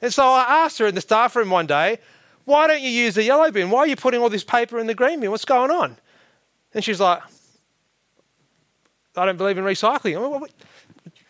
And 0.00 0.12
so 0.12 0.24
I 0.24 0.64
asked 0.64 0.78
her 0.78 0.86
in 0.86 0.94
the 0.94 1.00
staff 1.00 1.36
room 1.36 1.50
one 1.50 1.66
day, 1.66 1.98
why 2.44 2.66
don't 2.66 2.80
you 2.80 2.88
use 2.88 3.14
the 3.14 3.24
yellow 3.24 3.50
bin? 3.50 3.70
Why 3.70 3.80
are 3.80 3.86
you 3.86 3.96
putting 3.96 4.20
all 4.20 4.30
this 4.30 4.44
paper 4.44 4.78
in 4.78 4.86
the 4.86 4.94
green 4.94 5.20
bin? 5.20 5.30
What's 5.30 5.44
going 5.44 5.70
on? 5.70 5.98
And 6.72 6.82
she's 6.82 7.00
like, 7.00 7.22
I 9.18 9.26
don't 9.26 9.36
believe 9.36 9.58
in 9.58 9.64
recycling. 9.64 10.40
Went, 10.40 10.52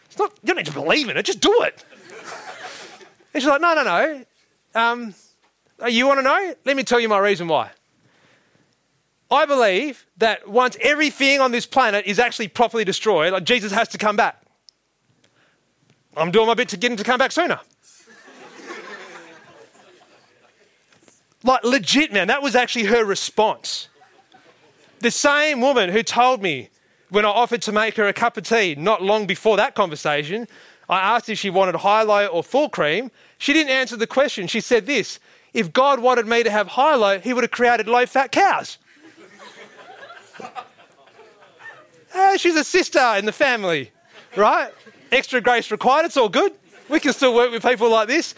it's 0.06 0.18
not, 0.18 0.32
you 0.42 0.46
don't 0.46 0.56
need 0.56 0.66
to 0.66 0.72
believe 0.72 1.08
in 1.08 1.16
it, 1.16 1.22
just 1.24 1.40
do 1.40 1.62
it. 1.62 1.84
and 3.34 3.42
she's 3.42 3.46
like, 3.46 3.60
no, 3.60 3.74
no, 3.74 3.82
no. 3.82 4.24
Um, 4.74 5.14
you 5.88 6.06
want 6.06 6.18
to 6.18 6.22
know? 6.22 6.54
Let 6.64 6.76
me 6.76 6.82
tell 6.82 7.00
you 7.00 7.08
my 7.08 7.18
reason 7.18 7.48
why. 7.48 7.70
I 9.30 9.44
believe 9.44 10.06
that 10.16 10.48
once 10.48 10.76
everything 10.80 11.40
on 11.40 11.52
this 11.52 11.66
planet 11.66 12.06
is 12.06 12.18
actually 12.18 12.48
properly 12.48 12.84
destroyed, 12.84 13.32
like 13.32 13.44
Jesus 13.44 13.72
has 13.72 13.88
to 13.88 13.98
come 13.98 14.16
back. 14.16 14.42
I'm 16.16 16.30
doing 16.30 16.46
my 16.46 16.54
bit 16.54 16.70
to 16.70 16.76
get 16.76 16.90
him 16.90 16.96
to 16.96 17.04
come 17.04 17.18
back 17.18 17.32
sooner. 17.32 17.60
like, 21.44 21.62
legit, 21.62 22.12
man, 22.12 22.28
that 22.28 22.42
was 22.42 22.56
actually 22.56 22.86
her 22.86 23.04
response. 23.04 23.88
The 25.00 25.10
same 25.10 25.60
woman 25.60 25.90
who 25.90 26.02
told 26.02 26.42
me 26.42 26.70
when 27.10 27.24
I 27.24 27.28
offered 27.28 27.62
to 27.62 27.72
make 27.72 27.96
her 27.96 28.06
a 28.06 28.12
cup 28.12 28.36
of 28.36 28.44
tea 28.44 28.74
not 28.74 29.02
long 29.02 29.26
before 29.26 29.56
that 29.56 29.74
conversation, 29.74 30.46
I 30.88 31.00
asked 31.00 31.28
if 31.28 31.38
she 31.38 31.50
wanted 31.50 31.76
high 31.76 32.02
low 32.02 32.26
or 32.26 32.42
full 32.42 32.68
cream. 32.68 33.10
She 33.38 33.52
didn't 33.52 33.72
answer 33.72 33.96
the 33.96 34.06
question. 34.06 34.46
She 34.46 34.60
said 34.60 34.86
this 34.86 35.18
If 35.52 35.72
God 35.72 36.00
wanted 36.00 36.26
me 36.26 36.42
to 36.42 36.50
have 36.50 36.68
high 36.68 36.94
low, 36.94 37.18
he 37.18 37.32
would 37.32 37.44
have 37.44 37.50
created 37.50 37.88
low 37.88 38.06
fat 38.06 38.32
cows. 38.32 38.78
uh, 42.14 42.36
she's 42.36 42.56
a 42.56 42.64
sister 42.64 43.14
in 43.16 43.26
the 43.26 43.32
family, 43.32 43.90
right? 44.36 44.70
Extra 45.12 45.40
grace 45.40 45.70
required. 45.70 46.06
It's 46.06 46.16
all 46.16 46.28
good. 46.28 46.52
We 46.88 47.00
can 47.00 47.12
still 47.12 47.34
work 47.34 47.50
with 47.50 47.62
people 47.62 47.90
like 47.90 48.08
this. 48.08 48.34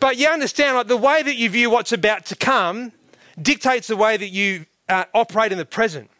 But 0.00 0.18
you 0.18 0.28
understand, 0.28 0.76
like 0.76 0.88
the 0.88 0.96
way 0.96 1.22
that 1.22 1.36
you 1.36 1.48
view 1.48 1.70
what's 1.70 1.92
about 1.92 2.26
to 2.26 2.36
come 2.36 2.92
dictates 3.40 3.86
the 3.86 3.96
way 3.96 4.16
that 4.16 4.28
you 4.28 4.66
uh, 4.88 5.04
operate 5.14 5.52
in 5.52 5.58
the 5.58 5.64
present. 5.64 6.10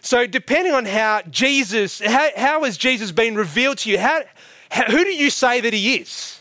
So, 0.00 0.26
depending 0.26 0.72
on 0.72 0.84
how 0.84 1.22
Jesus, 1.30 2.00
how, 2.00 2.30
how 2.36 2.64
has 2.64 2.76
Jesus 2.76 3.12
been 3.12 3.34
revealed 3.34 3.78
to 3.78 3.90
you? 3.90 3.98
How, 3.98 4.22
how, 4.70 4.84
who 4.84 5.04
do 5.04 5.10
you 5.10 5.30
say 5.30 5.60
that 5.60 5.72
he 5.72 5.96
is? 5.96 6.40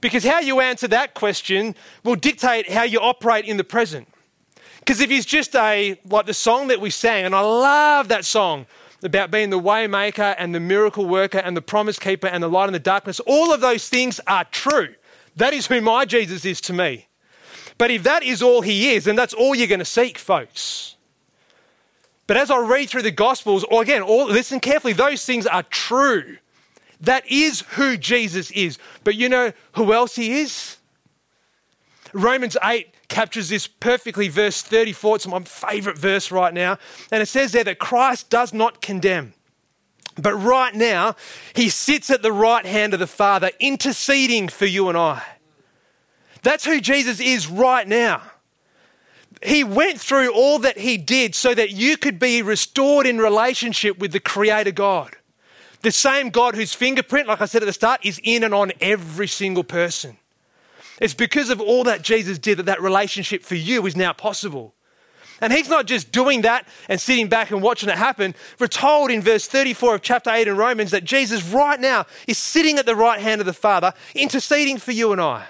Because 0.00 0.24
how 0.24 0.40
you 0.40 0.60
answer 0.60 0.86
that 0.88 1.14
question 1.14 1.74
will 2.04 2.16
dictate 2.16 2.70
how 2.70 2.82
you 2.82 3.00
operate 3.00 3.46
in 3.46 3.56
the 3.56 3.64
present. 3.64 4.06
Because 4.78 5.00
if 5.00 5.08
he's 5.08 5.24
just 5.24 5.56
a, 5.56 5.98
like 6.04 6.26
the 6.26 6.34
song 6.34 6.68
that 6.68 6.80
we 6.80 6.90
sang, 6.90 7.24
and 7.24 7.34
I 7.34 7.40
love 7.40 8.08
that 8.08 8.26
song 8.26 8.66
about 9.02 9.30
being 9.30 9.48
the 9.48 9.58
waymaker 9.58 10.34
and 10.38 10.54
the 10.54 10.60
miracle 10.60 11.06
worker 11.06 11.38
and 11.38 11.56
the 11.56 11.62
promise 11.62 11.98
keeper 11.98 12.26
and 12.26 12.42
the 12.42 12.48
light 12.48 12.66
in 12.66 12.74
the 12.74 12.78
darkness, 12.78 13.18
all 13.20 13.52
of 13.52 13.62
those 13.62 13.88
things 13.88 14.20
are 14.26 14.44
true. 14.44 14.94
That 15.36 15.54
is 15.54 15.66
who 15.66 15.80
my 15.80 16.04
Jesus 16.04 16.44
is 16.44 16.60
to 16.62 16.74
me. 16.74 17.08
But 17.78 17.90
if 17.90 18.02
that 18.02 18.22
is 18.22 18.42
all 18.42 18.60
he 18.60 18.94
is, 18.94 19.04
then 19.04 19.16
that's 19.16 19.34
all 19.34 19.54
you're 19.54 19.66
going 19.66 19.78
to 19.78 19.84
seek, 19.86 20.18
folks. 20.18 20.93
But 22.26 22.36
as 22.36 22.50
I 22.50 22.58
read 22.58 22.88
through 22.88 23.02
the 23.02 23.10
Gospels, 23.10 23.64
or 23.64 23.82
again, 23.82 24.02
all, 24.02 24.26
listen 24.26 24.60
carefully, 24.60 24.92
those 24.92 25.24
things 25.24 25.46
are 25.46 25.62
true. 25.62 26.38
That 27.00 27.30
is 27.30 27.60
who 27.72 27.96
Jesus 27.96 28.50
is. 28.52 28.78
But 29.02 29.14
you 29.14 29.28
know 29.28 29.52
who 29.72 29.92
else 29.92 30.16
he 30.16 30.40
is? 30.40 30.78
Romans 32.12 32.56
8 32.62 32.88
captures 33.08 33.48
this 33.50 33.66
perfectly. 33.66 34.28
Verse 34.28 34.62
34, 34.62 35.16
it's 35.16 35.26
my 35.26 35.40
favorite 35.40 35.98
verse 35.98 36.30
right 36.30 36.54
now. 36.54 36.78
And 37.12 37.20
it 37.20 37.26
says 37.26 37.52
there 37.52 37.64
that 37.64 37.78
Christ 37.78 38.30
does 38.30 38.54
not 38.54 38.80
condemn. 38.80 39.34
But 40.16 40.34
right 40.34 40.74
now, 40.74 41.16
he 41.54 41.68
sits 41.68 42.08
at 42.08 42.22
the 42.22 42.32
right 42.32 42.64
hand 42.64 42.94
of 42.94 43.00
the 43.00 43.06
Father, 43.06 43.50
interceding 43.58 44.48
for 44.48 44.66
you 44.66 44.88
and 44.88 44.96
I. 44.96 45.22
That's 46.42 46.64
who 46.64 46.80
Jesus 46.80 47.20
is 47.20 47.48
right 47.48 47.86
now. 47.86 48.22
He 49.44 49.62
went 49.62 50.00
through 50.00 50.32
all 50.32 50.58
that 50.60 50.78
he 50.78 50.96
did 50.96 51.34
so 51.34 51.54
that 51.54 51.70
you 51.70 51.98
could 51.98 52.18
be 52.18 52.40
restored 52.40 53.06
in 53.06 53.18
relationship 53.18 53.98
with 53.98 54.12
the 54.12 54.20
Creator 54.20 54.72
God. 54.72 55.16
The 55.82 55.92
same 55.92 56.30
God 56.30 56.54
whose 56.54 56.72
fingerprint, 56.72 57.28
like 57.28 57.42
I 57.42 57.44
said 57.44 57.62
at 57.62 57.66
the 57.66 57.72
start, 57.74 58.06
is 58.06 58.18
in 58.24 58.42
and 58.42 58.54
on 58.54 58.72
every 58.80 59.28
single 59.28 59.62
person. 59.62 60.16
It's 60.98 61.12
because 61.12 61.50
of 61.50 61.60
all 61.60 61.84
that 61.84 62.00
Jesus 62.00 62.38
did 62.38 62.56
that 62.56 62.66
that 62.66 62.80
relationship 62.80 63.42
for 63.42 63.54
you 63.54 63.84
is 63.84 63.96
now 63.96 64.14
possible. 64.14 64.74
And 65.42 65.52
he's 65.52 65.68
not 65.68 65.84
just 65.86 66.10
doing 66.10 66.42
that 66.42 66.66
and 66.88 66.98
sitting 66.98 67.28
back 67.28 67.50
and 67.50 67.60
watching 67.60 67.90
it 67.90 67.98
happen. 67.98 68.34
We're 68.58 68.66
told 68.68 69.10
in 69.10 69.20
verse 69.20 69.46
34 69.46 69.96
of 69.96 70.02
chapter 70.02 70.30
8 70.30 70.48
in 70.48 70.56
Romans 70.56 70.92
that 70.92 71.04
Jesus 71.04 71.42
right 71.50 71.78
now 71.78 72.06
is 72.26 72.38
sitting 72.38 72.78
at 72.78 72.86
the 72.86 72.96
right 72.96 73.20
hand 73.20 73.42
of 73.42 73.46
the 73.46 73.52
Father, 73.52 73.92
interceding 74.14 74.78
for 74.78 74.92
you 74.92 75.12
and 75.12 75.20
I. 75.20 75.44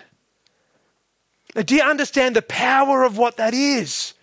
Now, 1.55 1.63
do 1.63 1.75
you 1.75 1.83
understand 1.83 2.37
the 2.37 2.43
power 2.43 3.03
of 3.03 3.17
what 3.17 3.37
that 3.37 3.55
is? 3.55 4.15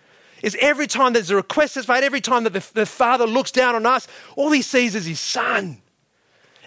Is 0.42 0.56
every 0.60 0.86
time 0.86 1.12
there's 1.12 1.30
a 1.30 1.36
request 1.36 1.76
that's 1.76 1.88
made, 1.88 2.04
every 2.04 2.20
time 2.20 2.44
that 2.44 2.52
the, 2.52 2.66
the 2.74 2.86
Father 2.86 3.26
looks 3.26 3.52
down 3.52 3.74
on 3.74 3.86
us, 3.86 4.08
all 4.36 4.50
he 4.50 4.62
sees 4.62 4.94
is 4.94 5.06
his 5.06 5.20
Son. 5.20 5.82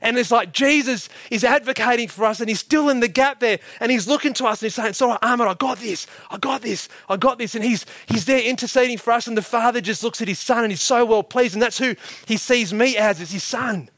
And 0.02 0.18
it's 0.18 0.32
like 0.32 0.52
Jesus 0.52 1.10
is 1.32 1.44
advocating 1.44 2.10
for 2.10 2.26
us 2.26 2.40
and 2.40 2.48
he's 2.48 2.60
still 2.60 2.90
in 2.90 3.00
the 3.00 3.08
gap 3.08 3.40
there. 3.40 3.60
And 3.80 3.92
he's 3.92 4.08
looking 4.08 4.34
to 4.34 4.46
us 4.46 4.62
and 4.62 4.68
he's 4.68 4.76
saying, 4.76 4.94
right, 5.02 5.18
Ahmed, 5.22 5.48
I 5.48 5.54
got 5.56 5.80
this. 5.80 6.06
I 6.30 6.38
got 6.38 6.62
this. 6.62 6.90
I 7.10 7.18
got 7.18 7.38
this. 7.38 7.56
And 7.56 7.64
he's, 7.64 7.86
he's 8.08 8.26
there 8.26 8.40
interceding 8.40 8.98
for 8.98 9.12
us. 9.14 9.26
And 9.26 9.38
the 9.38 9.42
Father 9.42 9.82
just 9.82 10.04
looks 10.04 10.22
at 10.22 10.28
his 10.28 10.38
son 10.38 10.64
and 10.64 10.72
he's 10.72 10.82
so 10.82 11.06
well 11.06 11.24
pleased. 11.24 11.54
And 11.56 11.62
that's 11.62 11.78
who 11.78 11.96
he 12.28 12.38
sees 12.38 12.74
me 12.74 12.98
as, 12.98 13.20
is 13.20 13.32
his 13.32 13.44
son. 13.44 13.90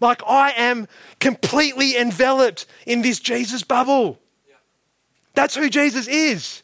Like 0.00 0.22
I 0.26 0.52
am 0.52 0.86
completely 1.18 1.96
enveloped 1.96 2.66
in 2.86 3.02
this 3.02 3.18
Jesus 3.18 3.62
bubble. 3.62 4.20
That's 5.34 5.54
who 5.54 5.68
Jesus 5.68 6.08
is. 6.08 6.62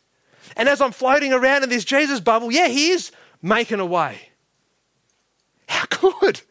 And 0.56 0.68
as 0.68 0.80
I'm 0.80 0.92
floating 0.92 1.32
around 1.32 1.62
in 1.62 1.68
this 1.68 1.84
Jesus 1.84 2.20
bubble, 2.20 2.52
yeah, 2.52 2.68
he 2.68 2.90
is 2.90 3.10
making 3.42 3.80
a 3.80 3.86
way. 3.86 4.28
How 5.68 5.86
good. 6.20 6.42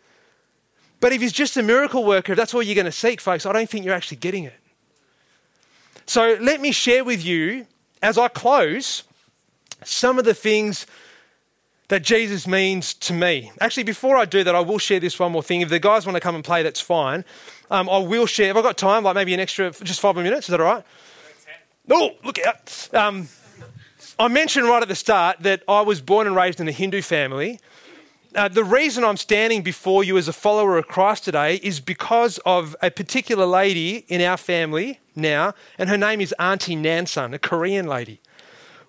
But 1.00 1.12
if 1.12 1.22
he's 1.22 1.34
just 1.34 1.58
a 1.58 1.64
miracle 1.64 2.06
worker, 2.06 2.32
if 2.32 2.38
that's 2.38 2.54
all 2.54 2.64
you're 2.64 2.76
going 2.76 2.86
to 2.86 2.92
seek, 2.92 3.20
folks, 3.20 3.46
I 3.46 3.52
don't 3.52 3.70
think 3.70 3.86
you're 3.86 3.94
actually 3.94 4.18
getting 4.18 4.46
it. 4.46 4.54
So 6.06 6.38
let 6.40 6.62
me 6.62 6.72
share 6.72 7.04
with 7.04 7.26
you, 7.26 7.68
as 8.02 8.18
I 8.18 8.28
close, 8.28 9.04
some 9.84 10.20
of 10.20 10.26
the 10.26 10.34
things 10.34 10.86
that 11.90 12.04
Jesus 12.04 12.48
means 12.48 12.94
to 12.96 13.14
me. 13.14 13.52
Actually, 13.60 13.84
before 13.84 14.16
I 14.18 14.26
do 14.26 14.44
that, 14.44 14.56
I 14.56 14.62
will 14.62 14.80
share 14.80 15.00
this 15.00 15.20
one 15.20 15.32
more 15.32 15.44
thing. 15.44 15.62
If 15.62 15.70
the 15.70 15.80
guys 15.80 16.06
want 16.06 16.16
to 16.16 16.22
come 16.22 16.36
and 16.36 16.44
play, 16.44 16.64
that's 16.64 16.82
fine. 16.82 17.26
Um, 17.70 17.90
I 17.90 17.98
will 17.98 18.26
share. 18.26 18.48
Have 18.48 18.58
I 18.58 18.62
got 18.62 18.78
time? 18.78 19.04
Like 19.04 19.16
maybe 19.16 19.34
an 19.34 19.40
extra, 19.40 19.72
just 19.72 20.00
five 20.00 20.16
more 20.16 20.24
minutes? 20.24 20.48
Is 20.48 20.52
that 20.52 20.62
all 20.62 20.74
right? 20.74 20.84
Oh, 21.90 22.12
look 22.24 22.40
out. 22.40 22.90
Um, 22.94 23.28
I 24.18 24.30
mentioned 24.30 24.68
right 24.68 24.82
at 24.82 24.88
the 24.88 24.96
start 24.96 25.40
that 25.42 25.64
I 25.68 25.82
was 25.82 26.00
born 26.00 26.28
and 26.28 26.36
raised 26.36 26.62
in 26.62 26.68
a 26.68 26.72
Hindu 26.72 27.02
family. 27.02 27.60
Uh, 28.36 28.48
the 28.48 28.64
reason 28.64 29.04
I'm 29.04 29.18
standing 29.18 29.62
before 29.62 30.04
you 30.04 30.18
as 30.18 30.28
a 30.28 30.34
follower 30.34 30.78
of 30.78 30.88
Christ 30.88 31.26
today 31.26 31.56
is 31.58 31.80
because 31.80 32.40
of 32.46 32.76
a 32.82 32.90
particular 32.90 33.46
lady 33.46 34.06
in 34.08 34.22
our 34.22 34.38
family 34.38 35.02
now, 35.16 35.54
and 35.78 35.90
her 35.90 35.98
name 35.98 36.22
is 36.22 36.34
Auntie 36.40 36.76
Nansan, 36.76 37.34
a 37.34 37.40
Korean 37.40 37.86
lady. 37.86 38.22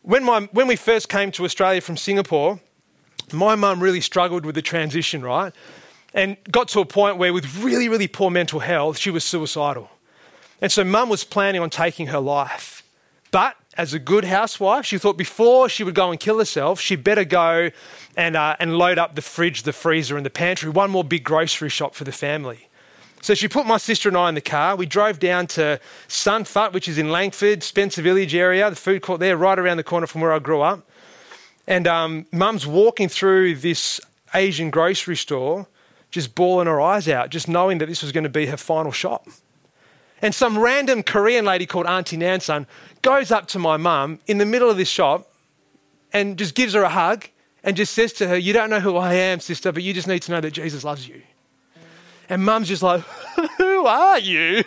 When, 0.03 0.25
my, 0.25 0.43
when 0.53 0.67
we 0.69 0.77
first 0.77 1.09
came 1.09 1.33
to 1.33 1.45
Australia 1.45 1.81
from 1.81 1.97
Singapore, 1.97 2.61
my 3.33 3.55
mum 3.55 3.81
really 3.81 4.01
struggled 4.01 4.47
with 4.47 4.55
the 4.55 4.63
transition, 4.63 5.23
right? 5.23 5.53
And 6.15 6.37
got 6.51 6.69
to 6.69 6.81
a 6.81 6.87
point 6.87 7.17
where, 7.17 7.33
with 7.33 7.59
really, 7.59 7.89
really 7.89 8.09
poor 8.09 8.31
mental 8.31 8.61
health, 8.61 8.99
she 8.99 9.11
was 9.11 9.25
suicidal. 9.25 9.91
And 10.61 10.71
so, 10.71 10.85
mum 10.85 11.09
was 11.09 11.25
planning 11.25 11.61
on 11.61 11.71
taking 11.71 12.07
her 12.07 12.21
life. 12.21 12.84
But 13.35 13.57
as 13.77 13.93
a 13.93 13.99
good 13.99 14.25
housewife, 14.25 14.87
she 14.87 14.97
thought 14.97 15.19
before 15.19 15.69
she 15.69 15.83
would 15.83 15.97
go 15.97 16.13
and 16.13 16.21
kill 16.21 16.39
herself, 16.39 16.81
she'd 16.81 17.03
better 17.03 17.25
go 17.25 17.73
and, 18.17 18.37
uh, 18.37 18.55
and 18.61 18.79
load 18.79 18.97
up 18.97 19.17
the 19.17 19.23
fridge, 19.23 19.65
the 19.65 19.73
freezer, 19.73 20.17
and 20.17 20.25
the 20.25 20.31
pantry, 20.31 20.71
one 20.71 20.93
more 20.93 21.03
big 21.03 21.25
grocery 21.25 21.69
shop 21.69 21.97
for 21.97 22.05
the 22.05 22.13
family. 22.13 22.69
So 23.23 23.35
she 23.35 23.49
put 23.49 23.67
my 23.67 23.77
sister 23.77 24.09
and 24.09 24.17
I 24.17 24.29
in 24.29 24.37
the 24.37 24.41
car. 24.41 24.77
We 24.77 24.87
drove 24.87 25.19
down 25.19 25.49
to 25.49 25.81
Sun 26.07 26.45
Phutt, 26.45 26.73
which 26.73 26.87
is 26.87 26.97
in 26.97 27.11
Langford, 27.11 27.65
Spencer 27.65 28.03
Village 28.03 28.37
area, 28.37 28.71
the 28.71 28.77
food 28.77 29.03
court 29.03 29.19
there, 29.19 29.37
right 29.37 29.59
around 29.59 29.79
the 29.79 29.83
corner 29.83 30.07
from 30.07 30.21
where 30.21 30.33
I 30.33 30.39
grew 30.39 30.61
up. 30.61 30.89
And 31.67 31.89
um, 31.89 32.27
mum's 32.31 32.69
walking 32.69 33.09
through 33.09 33.57
this 33.57 34.01
Asian 34.33 34.71
grocery 34.71 35.17
store, 35.17 35.67
just 36.13 36.37
bawling 36.37 36.69
her 36.69 36.81
eyes 36.81 37.09
out, 37.09 37.31
just 37.31 37.49
knowing 37.49 37.79
that 37.79 37.87
this 37.87 38.01
was 38.01 38.13
going 38.13 38.23
to 38.23 38.31
be 38.31 38.47
her 38.47 38.57
final 38.57 38.93
shop. 38.93 39.27
And 40.25 40.35
some 40.35 40.57
random 40.57 41.03
Korean 41.03 41.45
lady 41.45 41.67
called 41.67 41.85
Auntie 41.85 42.17
Nansan 42.17 42.65
goes 43.03 43.31
up 43.31 43.47
to 43.49 43.59
my 43.59 43.77
mum 43.77 44.21
in 44.27 44.39
the 44.39 44.47
middle 44.47 44.71
of 44.71 44.79
this 44.79 44.89
shop 44.89 45.31
and 46.15 46.39
just 46.39 46.55
gives 46.55 46.73
her 46.73 46.83
a 46.83 46.89
hug 46.89 47.29
and 47.63 47.77
just 47.77 47.93
says 47.93 48.15
to 48.15 48.29
her, 48.29 48.37
You 48.39 48.55
don't 48.55 48.71
know 48.71 48.81
who 48.81 48.97
I 48.97 49.13
am, 49.13 49.39
sister, 49.39 49.71
but 49.71 49.83
you 49.83 49.93
just 49.93 50.09
need 50.09 50.23
to 50.23 50.33
know 50.33 50.41
that 50.41 50.53
Jesus 50.53 50.83
loves 50.83 51.07
you. 51.07 51.21
And 52.31 52.43
mum's 52.43 52.69
just 52.69 52.83
like, 52.83 53.03
Who 53.59 53.85
are 53.85 54.19
you? 54.19 54.65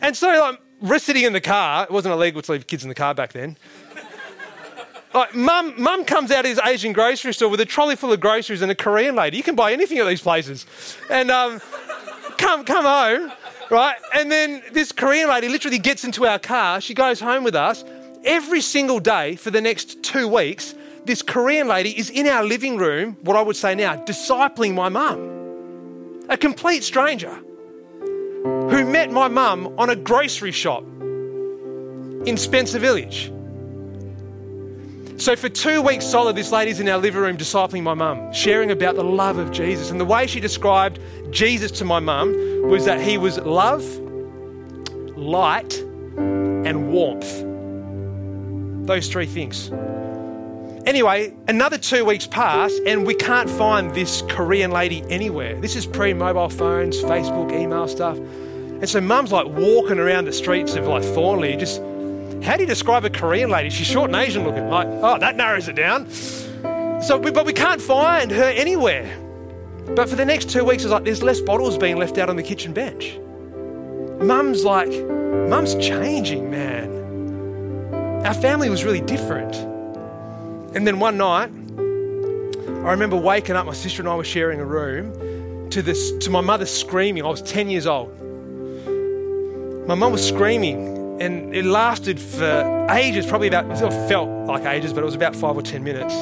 and 0.00 0.16
so 0.16 0.28
like, 0.28 0.62
we're 0.80 0.98
sitting 0.98 1.24
in 1.24 1.34
the 1.34 1.40
car. 1.42 1.84
It 1.84 1.90
wasn't 1.90 2.14
illegal 2.14 2.40
to 2.40 2.52
leave 2.52 2.66
kids 2.66 2.84
in 2.84 2.88
the 2.88 2.94
car 2.94 3.12
back 3.12 3.34
then. 3.34 3.58
Like, 5.12 5.34
mum, 5.34 5.74
mum 5.76 6.06
comes 6.06 6.30
out 6.30 6.46
of 6.46 6.48
his 6.48 6.60
Asian 6.64 6.94
grocery 6.94 7.34
store 7.34 7.50
with 7.50 7.60
a 7.60 7.66
trolley 7.66 7.96
full 7.96 8.14
of 8.14 8.20
groceries 8.20 8.62
and 8.62 8.72
a 8.72 8.74
Korean 8.74 9.14
lady. 9.14 9.36
You 9.36 9.42
can 9.42 9.56
buy 9.56 9.74
anything 9.74 9.98
at 9.98 10.06
these 10.06 10.22
places. 10.22 10.64
And 11.10 11.30
um, 11.30 11.60
come, 12.38 12.64
come 12.64 12.84
home, 12.86 13.32
right? 13.70 13.96
And 14.14 14.30
then 14.30 14.62
this 14.72 14.92
Korean 14.92 15.28
lady 15.28 15.48
literally 15.48 15.78
gets 15.78 16.04
into 16.04 16.26
our 16.26 16.38
car. 16.38 16.80
She 16.80 16.94
goes 16.94 17.20
home 17.20 17.44
with 17.44 17.54
us. 17.54 17.84
Every 18.24 18.60
single 18.60 18.98
day 18.98 19.36
for 19.36 19.50
the 19.50 19.60
next 19.60 20.02
two 20.02 20.28
weeks, 20.28 20.74
this 21.04 21.22
Korean 21.22 21.68
lady 21.68 21.96
is 21.96 22.10
in 22.10 22.26
our 22.26 22.44
living 22.44 22.76
room, 22.76 23.16
what 23.22 23.36
I 23.36 23.42
would 23.42 23.56
say 23.56 23.74
now, 23.74 23.96
discipling 23.96 24.74
my 24.74 24.88
mum. 24.88 26.24
A 26.28 26.36
complete 26.36 26.82
stranger 26.82 27.34
who 28.42 28.84
met 28.84 29.12
my 29.12 29.28
mum 29.28 29.74
on 29.78 29.90
a 29.90 29.96
grocery 29.96 30.50
shop 30.52 30.82
in 30.82 32.36
Spencer 32.36 32.80
Village. 32.80 33.32
So, 35.18 35.34
for 35.34 35.48
two 35.48 35.80
weeks 35.80 36.04
solid, 36.04 36.36
this 36.36 36.52
lady's 36.52 36.78
in 36.78 36.88
our 36.90 36.98
living 36.98 37.22
room 37.22 37.38
discipling 37.38 37.82
my 37.82 37.94
mum, 37.94 38.32
sharing 38.34 38.70
about 38.70 38.96
the 38.96 39.04
love 39.04 39.38
of 39.38 39.50
Jesus. 39.50 39.90
And 39.90 39.98
the 39.98 40.04
way 40.04 40.26
she 40.26 40.40
described 40.40 41.00
Jesus 41.30 41.70
to 41.72 41.86
my 41.86 42.00
mum 42.00 42.34
was 42.68 42.84
that 42.84 43.00
he 43.00 43.16
was 43.16 43.38
love, 43.38 43.82
light, 45.16 45.78
and 45.78 46.92
warmth. 46.92 47.44
Those 48.86 49.08
three 49.08 49.24
things. 49.24 49.70
Anyway, 50.86 51.34
another 51.48 51.78
two 51.78 52.04
weeks 52.04 52.26
pass, 52.26 52.72
and 52.86 53.06
we 53.06 53.14
can't 53.14 53.48
find 53.48 53.94
this 53.94 54.22
Korean 54.28 54.70
lady 54.70 55.02
anywhere. 55.08 55.58
This 55.60 55.76
is 55.76 55.86
pre 55.86 56.12
mobile 56.12 56.50
phones, 56.50 57.00
Facebook, 57.00 57.52
email 57.52 57.88
stuff. 57.88 58.18
And 58.18 58.88
so 58.88 59.00
mum's 59.00 59.32
like 59.32 59.46
walking 59.46 59.98
around 59.98 60.26
the 60.26 60.32
streets 60.34 60.76
of 60.76 60.86
like 60.86 61.02
Thornlie, 61.02 61.58
just 61.58 61.80
how 62.46 62.56
do 62.56 62.62
you 62.62 62.68
describe 62.68 63.04
a 63.04 63.10
Korean 63.10 63.50
lady? 63.50 63.70
She's 63.70 63.88
short 63.88 64.08
and 64.08 64.16
Asian 64.16 64.44
looking. 64.44 64.68
Like, 64.68 64.86
oh, 64.86 65.18
that 65.18 65.34
narrows 65.34 65.66
it 65.68 65.74
down. 65.74 66.08
So, 66.10 67.18
but 67.18 67.44
we 67.44 67.52
can't 67.52 67.82
find 67.82 68.30
her 68.30 68.44
anywhere. 68.44 69.18
But 69.96 70.08
for 70.08 70.14
the 70.14 70.24
next 70.24 70.50
two 70.50 70.64
weeks, 70.64 70.84
it's 70.84 70.92
like 70.92 71.04
there's 71.04 71.22
less 71.22 71.40
bottles 71.40 71.76
being 71.76 71.96
left 71.96 72.18
out 72.18 72.30
on 72.30 72.36
the 72.36 72.42
kitchen 72.42 72.72
bench. 72.72 73.18
Mum's 74.20 74.64
like, 74.64 74.88
Mum's 74.88 75.74
changing, 75.74 76.50
man. 76.50 78.24
Our 78.24 78.34
family 78.34 78.70
was 78.70 78.84
really 78.84 79.00
different. 79.00 79.56
And 80.74 80.86
then 80.86 81.00
one 81.00 81.16
night, 81.16 81.50
I 82.86 82.90
remember 82.90 83.16
waking 83.16 83.56
up, 83.56 83.66
my 83.66 83.72
sister 83.72 84.02
and 84.02 84.08
I 84.08 84.14
were 84.14 84.24
sharing 84.24 84.60
a 84.60 84.64
room 84.64 85.68
to 85.70 85.82
this 85.82 86.12
to 86.18 86.30
my 86.30 86.40
mother 86.40 86.66
screaming. 86.66 87.24
I 87.24 87.28
was 87.28 87.42
10 87.42 87.70
years 87.70 87.86
old. 87.86 88.16
My 89.88 89.94
mum 89.94 90.12
was 90.12 90.26
screaming 90.26 90.95
and 91.20 91.54
it 91.54 91.64
lasted 91.64 92.20
for 92.20 92.86
ages, 92.90 93.26
probably 93.26 93.48
about, 93.48 93.70
it 93.70 94.08
felt 94.08 94.28
like 94.46 94.64
ages, 94.64 94.92
but 94.92 95.02
it 95.02 95.06
was 95.06 95.14
about 95.14 95.34
five 95.34 95.56
or 95.56 95.62
10 95.62 95.82
minutes. 95.82 96.14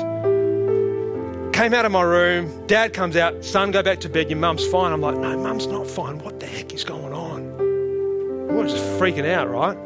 Came 1.56 1.74
out 1.74 1.84
of 1.84 1.92
my 1.92 2.02
room, 2.02 2.66
dad 2.66 2.92
comes 2.92 3.16
out, 3.16 3.44
son, 3.44 3.70
go 3.70 3.82
back 3.82 4.00
to 4.00 4.08
bed, 4.08 4.28
your 4.30 4.38
mum's 4.38 4.66
fine. 4.66 4.92
I'm 4.92 5.00
like, 5.00 5.16
no, 5.16 5.38
mum's 5.38 5.66
not 5.66 5.86
fine. 5.86 6.18
What 6.18 6.40
the 6.40 6.46
heck 6.46 6.72
is 6.74 6.84
going 6.84 7.12
on? 7.12 8.50
I 8.50 8.54
was 8.54 8.72
just 8.72 8.84
freaking 9.00 9.28
out, 9.28 9.50
right? 9.50 9.76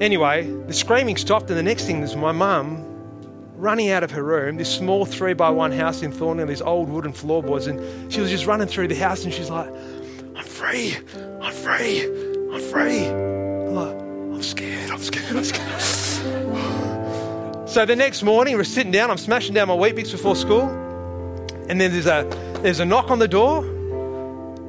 Anyway, 0.00 0.50
the 0.66 0.72
screaming 0.72 1.16
stopped, 1.16 1.50
and 1.50 1.58
the 1.58 1.62
next 1.62 1.84
thing 1.84 2.02
is 2.02 2.16
my 2.16 2.32
mum 2.32 2.86
running 3.56 3.90
out 3.90 4.02
of 4.02 4.10
her 4.10 4.22
room, 4.22 4.56
this 4.56 4.74
small 4.74 5.04
three 5.04 5.34
by 5.34 5.50
one 5.50 5.70
house 5.70 6.02
in 6.02 6.10
Thornlie, 6.12 6.48
these 6.48 6.62
old 6.62 6.88
wooden 6.88 7.12
floorboards, 7.12 7.66
and 7.66 8.12
she 8.12 8.20
was 8.20 8.30
just 8.30 8.46
running 8.46 8.66
through 8.66 8.88
the 8.88 8.94
house 8.94 9.24
and 9.24 9.34
she's 9.34 9.50
like, 9.50 9.68
I'm 10.34 10.44
free, 10.44 10.96
I'm 11.42 11.52
free, 11.52 12.04
I'm 12.52 12.60
free. 12.60 13.06
I'm 13.06 13.74
like, 13.74 14.09
I'm 14.40 14.44
scared, 14.44 14.90
I'm 14.90 15.02
scared, 15.02 15.36
I'm 15.36 15.44
scared. 15.44 15.82
so 17.68 17.84
the 17.84 17.94
next 17.94 18.22
morning, 18.22 18.56
we're 18.56 18.64
sitting 18.64 18.90
down, 18.90 19.10
I'm 19.10 19.18
smashing 19.18 19.52
down 19.52 19.68
my 19.68 19.74
Weet-Bix 19.74 20.12
before 20.12 20.34
school, 20.34 20.62
and 21.68 21.78
then 21.78 21.92
there's 21.92 22.06
a, 22.06 22.26
there's 22.62 22.80
a 22.80 22.86
knock 22.86 23.10
on 23.10 23.18
the 23.18 23.28
door, 23.28 23.66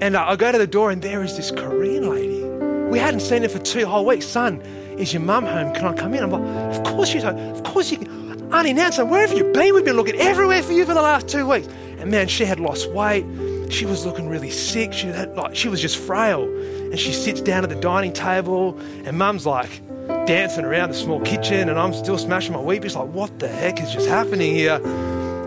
and 0.02 0.18
I 0.18 0.36
go 0.36 0.52
to 0.52 0.58
the 0.58 0.68
door, 0.68 0.92
and 0.92 1.02
there 1.02 1.24
is 1.24 1.38
this 1.38 1.52
Korean 1.52 2.10
lady. 2.10 2.44
We 2.90 3.00
hadn't 3.00 3.22
seen 3.22 3.44
her 3.44 3.48
for 3.48 3.60
two 3.60 3.86
whole 3.86 4.06
weeks. 4.06 4.26
Son, 4.26 4.60
is 4.98 5.14
your 5.14 5.22
mum 5.22 5.46
home? 5.46 5.74
Can 5.74 5.86
I 5.86 5.94
come 5.94 6.16
in? 6.16 6.24
I'm 6.24 6.32
like, 6.32 6.76
of 6.76 6.84
course 6.84 7.08
she's 7.08 7.24
home. 7.24 7.38
Of 7.38 7.64
course 7.64 7.92
you 7.92 8.00
can. 8.00 8.54
Auntie 8.54 8.74
Nancy, 8.74 9.04
where 9.04 9.26
have 9.26 9.32
you 9.32 9.46
been? 9.54 9.74
We've 9.74 9.86
been 9.86 9.96
looking 9.96 10.18
everywhere 10.18 10.62
for 10.64 10.74
you 10.74 10.86
for 10.86 10.94
the 10.94 11.02
last 11.02 11.30
two 11.30 11.48
weeks. 11.48 11.70
And 11.98 12.12
man, 12.12 12.28
she 12.28 12.44
had 12.44 12.60
lost 12.60 12.92
weight. 12.92 13.24
She 13.72 13.86
was 13.86 14.06
looking 14.06 14.28
really 14.28 14.52
sick. 14.52 14.94
She 14.94 15.08
had 15.08 15.36
like 15.36 15.56
she 15.56 15.70
was 15.70 15.82
just 15.82 15.98
frail. 15.98 16.44
And 16.44 17.00
she 17.00 17.14
sits 17.14 17.40
down 17.40 17.64
at 17.64 17.70
the 17.70 17.76
dining 17.76 18.12
table, 18.12 18.78
and 19.06 19.18
Mum's 19.18 19.46
like 19.46 19.82
dancing 20.28 20.66
around 20.66 20.90
the 20.90 20.96
small 20.96 21.22
kitchen, 21.22 21.70
and 21.70 21.80
I'm 21.80 21.94
still 21.94 22.18
smashing 22.18 22.54
my 22.54 22.60
Weet-Bix. 22.60 22.96
Like, 22.96 23.08
what 23.10 23.40
the 23.40 23.48
heck 23.48 23.82
is 23.82 23.94
just 23.94 24.10
happening 24.10 24.54
here? 24.54 24.82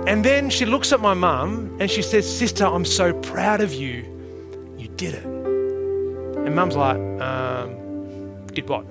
And 0.06 0.24
then 0.24 0.48
she 0.50 0.64
looks 0.64 0.92
at 0.92 1.00
my 1.00 1.14
mum 1.14 1.76
and 1.80 1.90
she 1.90 2.02
says, 2.02 2.24
"Sister, 2.26 2.64
I'm 2.64 2.84
so 2.84 3.12
proud 3.12 3.60
of 3.60 3.72
you. 3.72 4.04
You 4.78 4.88
did 4.88 5.14
it." 5.14 5.24
And 5.24 6.54
Mum's 6.54 6.76
like, 6.76 6.98
um, 7.20 7.74
"Did 8.52 8.68
what?" 8.68 8.84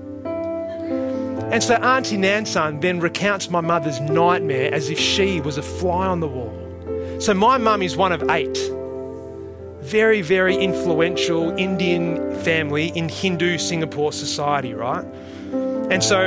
And 1.52 1.64
so 1.64 1.76
Auntie 1.76 2.18
Nansan 2.18 2.82
then 2.82 3.00
recounts 3.00 3.50
my 3.50 3.62
mother's 3.62 4.00
nightmare 4.00 4.74
as 4.74 4.90
if 4.90 5.00
she 5.00 5.40
was 5.42 5.58
a 5.58 5.62
fly 5.62 6.08
on 6.08 6.20
the 6.20 6.28
wall. 6.28 6.54
So 7.20 7.34
my 7.34 7.58
mum 7.58 7.82
is 7.84 7.96
one 7.96 8.12
of 8.12 8.24
eight. 8.32 8.58
Very, 9.84 10.22
very 10.22 10.56
influential 10.56 11.52
Indian 11.58 12.34
family 12.44 12.88
in 12.96 13.10
Hindu 13.10 13.58
Singapore 13.58 14.12
society, 14.14 14.74
right? 14.74 15.06
And 15.92 16.04
so 16.04 16.20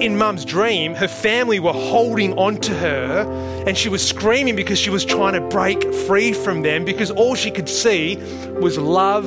in 0.00 0.18
mum's 0.18 0.44
dream, 0.44 0.94
her 0.94 1.08
family 1.08 1.60
were 1.60 1.72
holding 1.72 2.36
on 2.38 2.58
to 2.58 2.74
her 2.74 3.64
and 3.66 3.76
she 3.76 3.88
was 3.88 4.06
screaming 4.06 4.54
because 4.54 4.78
she 4.78 4.90
was 4.90 5.04
trying 5.04 5.32
to 5.34 5.40
break 5.40 5.92
free 6.06 6.32
from 6.32 6.62
them 6.62 6.84
because 6.84 7.10
all 7.10 7.34
she 7.34 7.50
could 7.50 7.68
see 7.68 8.16
was 8.60 8.76
love, 8.76 9.26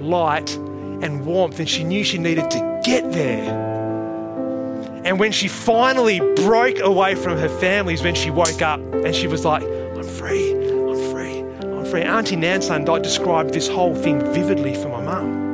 light, 0.00 0.54
and 0.56 1.24
warmth. 1.24 1.58
And 1.58 1.68
she 1.68 1.84
knew 1.84 2.04
she 2.04 2.18
needed 2.18 2.50
to 2.50 2.80
get 2.84 3.10
there. 3.12 3.68
And 5.04 5.18
when 5.18 5.32
she 5.32 5.48
finally 5.48 6.20
broke 6.36 6.78
away 6.78 7.14
from 7.14 7.38
her 7.38 7.48
family 7.48 7.94
is 7.94 8.02
when 8.02 8.14
she 8.14 8.30
woke 8.30 8.60
up 8.60 8.80
and 8.80 9.14
she 9.14 9.26
was 9.26 9.44
like, 9.44 9.62
free. 11.90 12.02
Auntie 12.02 12.36
Nansan 12.36 12.86
like, 12.86 13.02
described 13.02 13.52
this 13.52 13.68
whole 13.68 13.94
thing 13.94 14.20
vividly 14.32 14.74
for 14.74 14.88
my 14.88 15.02
mum. 15.02 15.50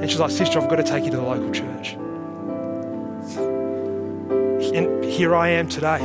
And 0.00 0.10
she's 0.10 0.20
like, 0.20 0.30
Sister, 0.30 0.60
I've 0.60 0.68
got 0.68 0.76
to 0.76 0.82
take 0.82 1.04
you 1.04 1.10
to 1.10 1.16
the 1.16 1.22
local 1.22 1.50
church. 1.52 1.94
And 4.74 5.04
here 5.04 5.34
I 5.34 5.48
am 5.48 5.68
today. 5.68 5.98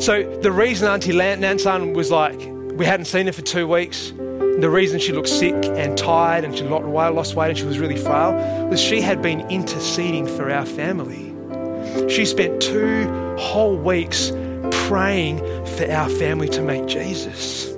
So 0.00 0.22
the 0.40 0.50
reason 0.50 0.88
Auntie 0.88 1.12
Nansan 1.12 1.94
was 1.94 2.10
like, 2.10 2.38
we 2.78 2.86
hadn't 2.86 3.04
seen 3.04 3.26
her 3.26 3.32
for 3.32 3.42
two 3.42 3.68
weeks, 3.68 4.12
the 4.60 4.70
reason 4.70 4.98
she 4.98 5.12
looked 5.12 5.28
sick 5.28 5.54
and 5.64 5.96
tired 5.96 6.44
and 6.44 6.56
she 6.56 6.64
lost 6.64 7.34
weight 7.34 7.48
and 7.50 7.58
she 7.58 7.64
was 7.64 7.78
really 7.78 7.96
frail 7.96 8.32
was 8.68 8.80
she 8.80 9.00
had 9.00 9.20
been 9.22 9.40
interceding 9.50 10.26
for 10.26 10.50
our 10.50 10.66
family. 10.66 11.34
She 12.10 12.24
spent 12.24 12.60
two 12.60 13.06
whole 13.36 13.76
weeks 13.76 14.32
praying 14.86 15.38
for 15.76 15.90
our 15.90 16.08
family 16.08 16.48
to 16.50 16.62
meet 16.62 16.86
Jesus. 16.86 17.69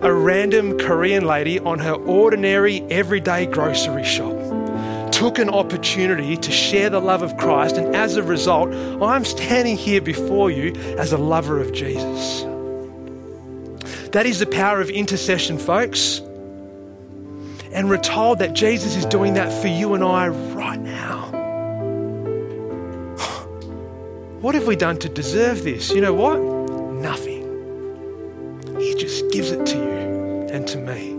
A 0.00 0.12
random 0.12 0.78
Korean 0.78 1.24
lady 1.24 1.58
on 1.58 1.78
her 1.80 1.94
ordinary, 1.94 2.82
everyday 2.82 3.46
grocery 3.46 4.04
shop 4.04 4.36
took 5.18 5.38
an 5.40 5.48
opportunity 5.48 6.36
to 6.36 6.52
share 6.52 6.88
the 6.88 7.00
love 7.00 7.22
of 7.22 7.36
Christ, 7.36 7.76
and 7.76 7.96
as 7.96 8.14
a 8.14 8.22
result, 8.22 8.72
I'm 9.02 9.24
standing 9.24 9.76
here 9.76 10.00
before 10.00 10.48
you 10.48 10.74
as 10.96 11.12
a 11.12 11.18
lover 11.18 11.60
of 11.60 11.72
Jesus. 11.72 12.42
That 14.12 14.26
is 14.26 14.38
the 14.38 14.46
power 14.46 14.80
of 14.80 14.90
intercession, 14.90 15.58
folks. 15.58 16.20
And 17.72 17.88
we're 17.88 17.98
told 17.98 18.38
that 18.38 18.52
Jesus 18.54 18.94
is 18.94 19.04
doing 19.06 19.34
that 19.34 19.52
for 19.60 19.66
you 19.66 19.94
and 19.94 20.04
I 20.04 20.28
right 20.28 20.80
now. 20.80 21.26
What 24.40 24.54
have 24.54 24.68
we 24.68 24.76
done 24.76 24.98
to 25.00 25.08
deserve 25.08 25.64
this? 25.64 25.90
You 25.90 26.00
know 26.00 26.14
what? 26.14 26.38
Nothing. 26.38 27.42
He 28.78 28.94
just 28.94 29.28
gives 29.32 29.50
it 29.50 29.66
to 29.66 29.76
you 29.76 29.87
to 30.72 30.78
me. 30.78 31.14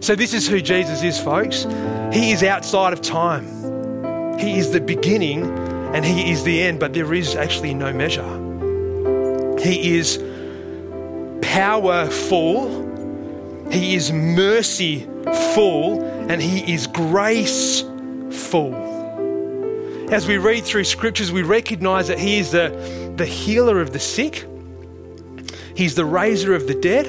So, 0.00 0.14
this 0.14 0.34
is 0.34 0.46
who 0.46 0.60
Jesus 0.60 1.02
is, 1.02 1.18
folks. 1.18 1.64
He 2.12 2.32
is 2.32 2.42
outside 2.42 2.92
of 2.92 3.00
time, 3.00 3.46
He 4.38 4.58
is 4.58 4.70
the 4.70 4.80
beginning 4.80 5.44
and 5.94 6.04
He 6.04 6.30
is 6.30 6.44
the 6.44 6.62
end, 6.62 6.80
but 6.80 6.92
there 6.92 7.12
is 7.14 7.34
actually 7.34 7.74
no 7.74 7.92
measure. 7.92 8.26
He 9.60 9.96
is 9.96 10.18
powerful, 11.42 12.84
He 13.70 13.94
is 13.94 14.12
merciful, 14.12 16.02
and 16.28 16.42
He 16.42 16.72
is 16.72 16.86
graceful 16.86 18.86
as 20.10 20.28
we 20.28 20.38
read 20.38 20.64
through 20.64 20.84
scriptures, 20.84 21.32
we 21.32 21.42
recognize 21.42 22.06
that 22.08 22.18
He 22.18 22.38
is 22.38 22.52
the, 22.52 22.68
the 23.16 23.26
healer 23.26 23.80
of 23.80 23.92
the 23.92 23.98
sick, 23.98 24.46
He's 25.74 25.96
the 25.96 26.04
raiser 26.04 26.54
of 26.54 26.68
the 26.68 26.74
dead, 26.74 27.06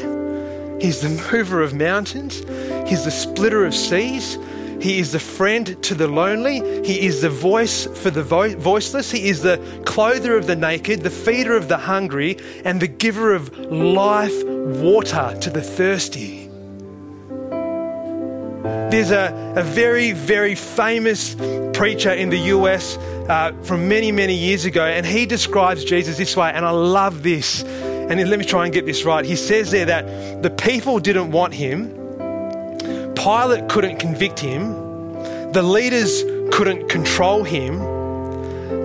He's 0.79 1.01
the 1.01 1.09
mover 1.31 1.61
of 1.61 1.73
mountains, 1.73 2.39
He's 2.87 3.03
the 3.03 3.11
splitter 3.11 3.65
of 3.65 3.73
seas. 3.73 4.37
He 4.79 4.99
is 4.99 5.11
the 5.11 5.19
friend 5.19 5.81
to 5.83 5.95
the 5.95 6.07
lonely. 6.07 6.59
He 6.85 7.07
is 7.07 7.21
the 7.21 7.31
voice 7.31 7.87
for 7.87 8.11
the 8.11 8.21
vo- 8.21 8.55
voiceless. 8.55 9.09
He 9.09 9.27
is 9.27 9.41
the 9.41 9.57
clother 9.85 10.37
of 10.37 10.45
the 10.45 10.55
naked, 10.55 11.01
the 11.01 11.09
feeder 11.09 11.57
of 11.57 11.67
the 11.67 11.77
hungry, 11.77 12.37
and 12.63 12.79
the 12.79 12.87
giver 12.87 13.33
of 13.33 13.57
life 13.57 14.43
water 14.45 15.35
to 15.41 15.49
the 15.49 15.63
thirsty. 15.63 16.47
There's 18.89 19.11
a, 19.11 19.53
a 19.57 19.63
very, 19.63 20.11
very 20.13 20.55
famous 20.55 21.35
preacher 21.73 22.11
in 22.11 22.29
the 22.29 22.39
US 22.55 22.97
uh, 23.27 23.51
from 23.63 23.89
many, 23.89 24.11
many 24.11 24.35
years 24.35 24.63
ago, 24.65 24.85
and 24.85 25.05
he 25.05 25.25
describes 25.25 25.83
Jesus 25.83 26.17
this 26.17 26.37
way, 26.37 26.51
and 26.53 26.65
I 26.65 26.69
love 26.69 27.23
this. 27.23 27.63
And 28.09 28.29
let 28.29 28.39
me 28.39 28.45
try 28.45 28.63
and 28.63 28.73
get 28.73 28.85
this 28.85 29.03
right. 29.03 29.25
He 29.25 29.35
says 29.35 29.71
there 29.71 29.85
that 29.85 30.41
the 30.41 30.49
people 30.49 30.99
didn't 30.99 31.31
want 31.31 31.53
him, 31.53 31.91
Pilate 33.15 33.67
couldn't 33.67 33.97
convict 33.97 34.39
him, 34.39 34.71
the 35.51 35.61
leaders 35.61 36.23
couldn't 36.51 36.87
control 36.87 37.43
him, 37.43 37.79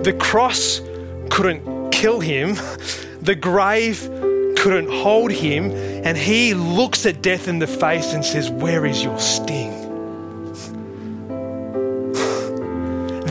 the 0.03 0.13
cross 0.19 0.81
couldn't 1.29 1.91
kill 1.91 2.19
him, 2.19 2.55
the 3.21 3.35
grave 3.35 4.01
couldn't 4.57 4.89
hold 4.89 5.31
him, 5.31 5.71
and 6.05 6.17
he 6.17 6.53
looks 6.53 7.05
at 7.05 7.21
death 7.21 7.47
in 7.47 7.59
the 7.59 7.67
face 7.67 8.13
and 8.13 8.25
says, 8.25 8.49
Where 8.51 8.85
is 8.85 9.03
your 9.03 9.19
sting? 9.19 9.71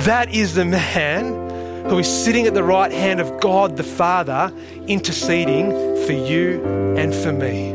That 0.03 0.35
is 0.35 0.55
the 0.55 0.65
man 0.65 1.52
who 1.89 1.99
is 1.99 2.07
sitting 2.07 2.47
at 2.47 2.55
the 2.55 2.63
right 2.63 2.93
hand 2.93 3.21
of 3.21 3.41
God 3.41 3.77
the 3.77 3.83
Father, 3.83 4.53
interceding 4.87 5.71
for 6.07 6.13
you 6.13 6.63
and 6.97 7.15
for 7.15 7.33
me. 7.33 7.73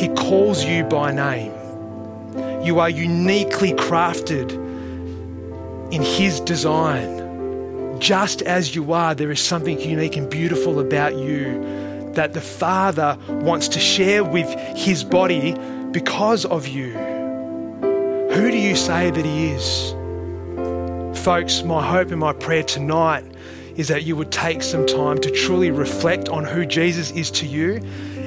He 0.00 0.08
calls 0.14 0.64
you 0.64 0.84
by 0.84 1.12
name. 1.12 1.52
You 2.64 2.80
are 2.80 2.90
uniquely 2.90 3.72
crafted 3.72 4.52
in 5.92 6.02
His 6.02 6.40
design. 6.40 7.98
Just 8.00 8.42
as 8.42 8.74
you 8.74 8.92
are, 8.92 9.14
there 9.14 9.30
is 9.30 9.40
something 9.40 9.80
unique 9.80 10.16
and 10.16 10.30
beautiful 10.30 10.80
about 10.80 11.16
you 11.16 12.12
that 12.14 12.32
the 12.32 12.40
Father 12.40 13.18
wants 13.28 13.68
to 13.68 13.80
share 13.80 14.24
with 14.24 14.48
His 14.76 15.04
body 15.04 15.56
because 15.90 16.44
of 16.44 16.68
you. 16.68 16.92
Who 18.32 18.50
do 18.50 18.56
you 18.56 18.76
say 18.76 19.10
that 19.10 19.24
He 19.24 19.48
is? 19.48 19.97
Folks, 21.28 21.62
my 21.62 21.86
hope 21.86 22.10
and 22.10 22.18
my 22.18 22.32
prayer 22.32 22.62
tonight 22.62 23.22
is 23.76 23.88
that 23.88 24.04
you 24.04 24.16
would 24.16 24.32
take 24.32 24.62
some 24.62 24.86
time 24.86 25.18
to 25.18 25.30
truly 25.30 25.70
reflect 25.70 26.30
on 26.30 26.42
who 26.42 26.64
Jesus 26.64 27.10
is 27.10 27.30
to 27.32 27.46
you. 27.46 27.82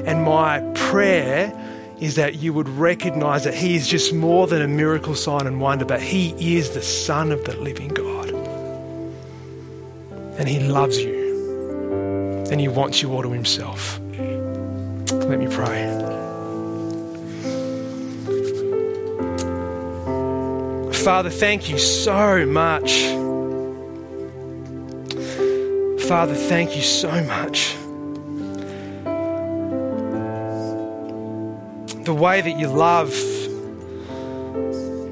And 0.05 0.23
my 0.23 0.59
prayer 0.75 1.51
is 1.99 2.13
that 2.17 2.35
you 2.35 2.53
would 2.53 2.69
recognize 2.69 3.43
that 3.45 3.55
He 3.55 3.75
is 3.75 3.87
just 3.87 4.13
more 4.13 4.45
than 4.45 4.61
a 4.61 4.67
miracle 4.67 5.15
sign 5.15 5.47
and 5.47 5.59
wonder, 5.59 5.83
but 5.83 5.99
He 5.99 6.55
is 6.55 6.75
the 6.75 6.83
Son 6.83 7.31
of 7.31 7.43
the 7.43 7.57
living 7.57 7.87
God. 7.87 8.29
And 10.37 10.47
He 10.47 10.59
loves 10.59 10.99
you. 10.99 12.45
And 12.51 12.61
He 12.61 12.67
wants 12.67 13.01
you 13.01 13.11
all 13.13 13.23
to 13.23 13.31
Himself. 13.31 13.99
Let 15.09 15.39
me 15.39 15.47
pray. 15.47 16.10
Father, 21.03 21.31
thank 21.31 21.67
you 21.67 21.79
so 21.79 22.45
much. 22.45 23.05
Father, 26.07 26.35
thank 26.35 26.75
you 26.75 26.83
so 26.83 27.09
much. 27.23 27.75
The 32.05 32.13
way 32.13 32.41
that 32.41 32.55
you 32.59 32.67
love 32.67 33.09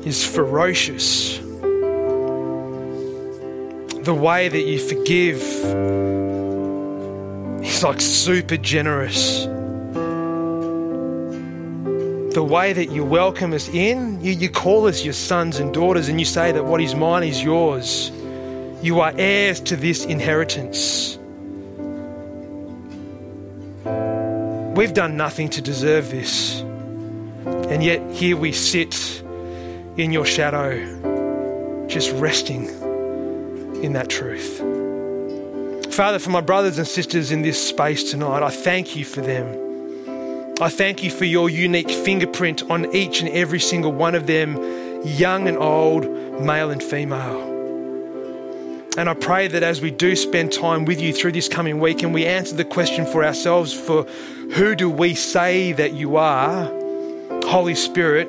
is 0.05 0.23
ferocious. 0.23 1.39
The 4.03 4.13
way 4.13 4.47
that 4.47 4.61
you 4.61 4.77
forgive 4.77 5.41
is 7.63 7.83
like 7.83 7.99
super 7.99 8.57
generous 8.57 9.47
the 12.39 12.43
way 12.45 12.71
that 12.71 12.89
you 12.89 13.03
welcome 13.03 13.51
us 13.51 13.67
in, 13.67 14.21
you, 14.21 14.31
you 14.31 14.49
call 14.49 14.87
us 14.87 15.03
your 15.03 15.11
sons 15.11 15.59
and 15.59 15.73
daughters, 15.73 16.07
and 16.07 16.21
you 16.21 16.25
say 16.25 16.53
that 16.53 16.63
what 16.63 16.79
is 16.79 16.95
mine 16.95 17.21
is 17.21 17.43
yours. 17.43 18.11
You 18.81 19.01
are 19.01 19.11
heirs 19.17 19.59
to 19.59 19.75
this 19.75 20.05
inheritance. 20.05 21.17
We've 24.73 24.93
done 24.93 25.17
nothing 25.17 25.49
to 25.49 25.61
deserve 25.61 26.11
this, 26.11 26.61
and 26.61 27.83
yet 27.83 28.09
here 28.13 28.37
we 28.37 28.53
sit 28.53 29.21
in 29.97 30.13
your 30.13 30.25
shadow, 30.25 30.77
just 31.87 32.09
resting 32.13 32.67
in 33.83 33.91
that 33.91 34.09
truth. 34.09 34.59
Father, 35.93 36.19
for 36.19 36.29
my 36.29 36.39
brothers 36.39 36.77
and 36.77 36.87
sisters 36.87 37.31
in 37.33 37.41
this 37.41 37.61
space 37.67 38.09
tonight, 38.09 38.43
I 38.43 38.49
thank 38.49 38.95
you 38.95 39.03
for 39.03 39.19
them. 39.19 39.68
I 40.61 40.67
thank 40.67 41.03
you 41.03 41.09
for 41.09 41.23
your 41.23 41.49
unique 41.49 41.89
fingerprint 41.89 42.69
on 42.69 42.93
each 42.93 43.21
and 43.21 43.29
every 43.29 43.61
single 43.61 43.93
one 43.93 44.13
of 44.13 44.27
them, 44.27 44.57
young 45.05 45.47
and 45.47 45.57
old, 45.57 46.03
male 46.41 46.69
and 46.69 46.83
female. 46.83 47.39
And 48.97 49.07
I 49.07 49.13
pray 49.13 49.47
that 49.47 49.63
as 49.63 49.79
we 49.79 49.89
do 49.89 50.17
spend 50.17 50.51
time 50.51 50.83
with 50.83 50.99
you 50.99 51.13
through 51.13 51.31
this 51.31 51.47
coming 51.47 51.79
week 51.79 52.03
and 52.03 52.13
we 52.13 52.25
answer 52.25 52.57
the 52.57 52.65
question 52.65 53.05
for 53.05 53.23
ourselves 53.23 53.71
for 53.71 54.03
who 54.53 54.75
do 54.75 54.89
we 54.89 55.15
say 55.15 55.71
that 55.71 55.93
you 55.93 56.17
are, 56.17 56.65
Holy 57.45 57.75
Spirit, 57.75 58.27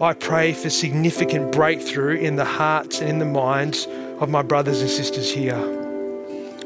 I 0.00 0.14
pray 0.14 0.54
for 0.54 0.70
significant 0.70 1.52
breakthrough 1.52 2.16
in 2.16 2.34
the 2.34 2.44
hearts 2.44 3.00
and 3.00 3.08
in 3.08 3.18
the 3.20 3.26
minds 3.26 3.86
of 4.18 4.28
my 4.28 4.42
brothers 4.42 4.80
and 4.80 4.90
sisters 4.90 5.30
here. 5.30 5.60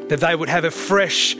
That 0.09 0.21
they 0.21 0.35
would 0.35 0.49
have 0.49 0.65
a 0.65 0.71
fresh 0.71 1.37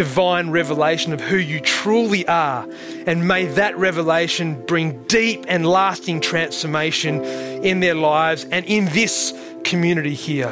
divine 0.00 0.48
revelation 0.48 1.12
of 1.12 1.20
who 1.20 1.36
you 1.36 1.60
truly 1.60 2.26
are. 2.26 2.66
And 3.06 3.28
may 3.28 3.44
that 3.44 3.76
revelation 3.76 4.64
bring 4.64 5.04
deep 5.04 5.44
and 5.46 5.66
lasting 5.66 6.22
transformation 6.22 7.22
in 7.22 7.80
their 7.80 7.94
lives 7.94 8.46
and 8.50 8.64
in 8.64 8.86
this 8.86 9.38
community 9.62 10.14
here. 10.14 10.48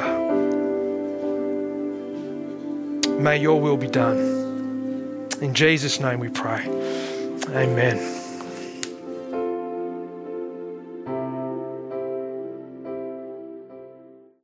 May 3.19 3.39
your 3.41 3.59
will 3.59 3.77
be 3.77 3.87
done. 3.87 5.27
In 5.41 5.55
Jesus' 5.55 5.99
name 5.99 6.19
we 6.19 6.29
pray. 6.29 6.67
Amen. 7.47 8.18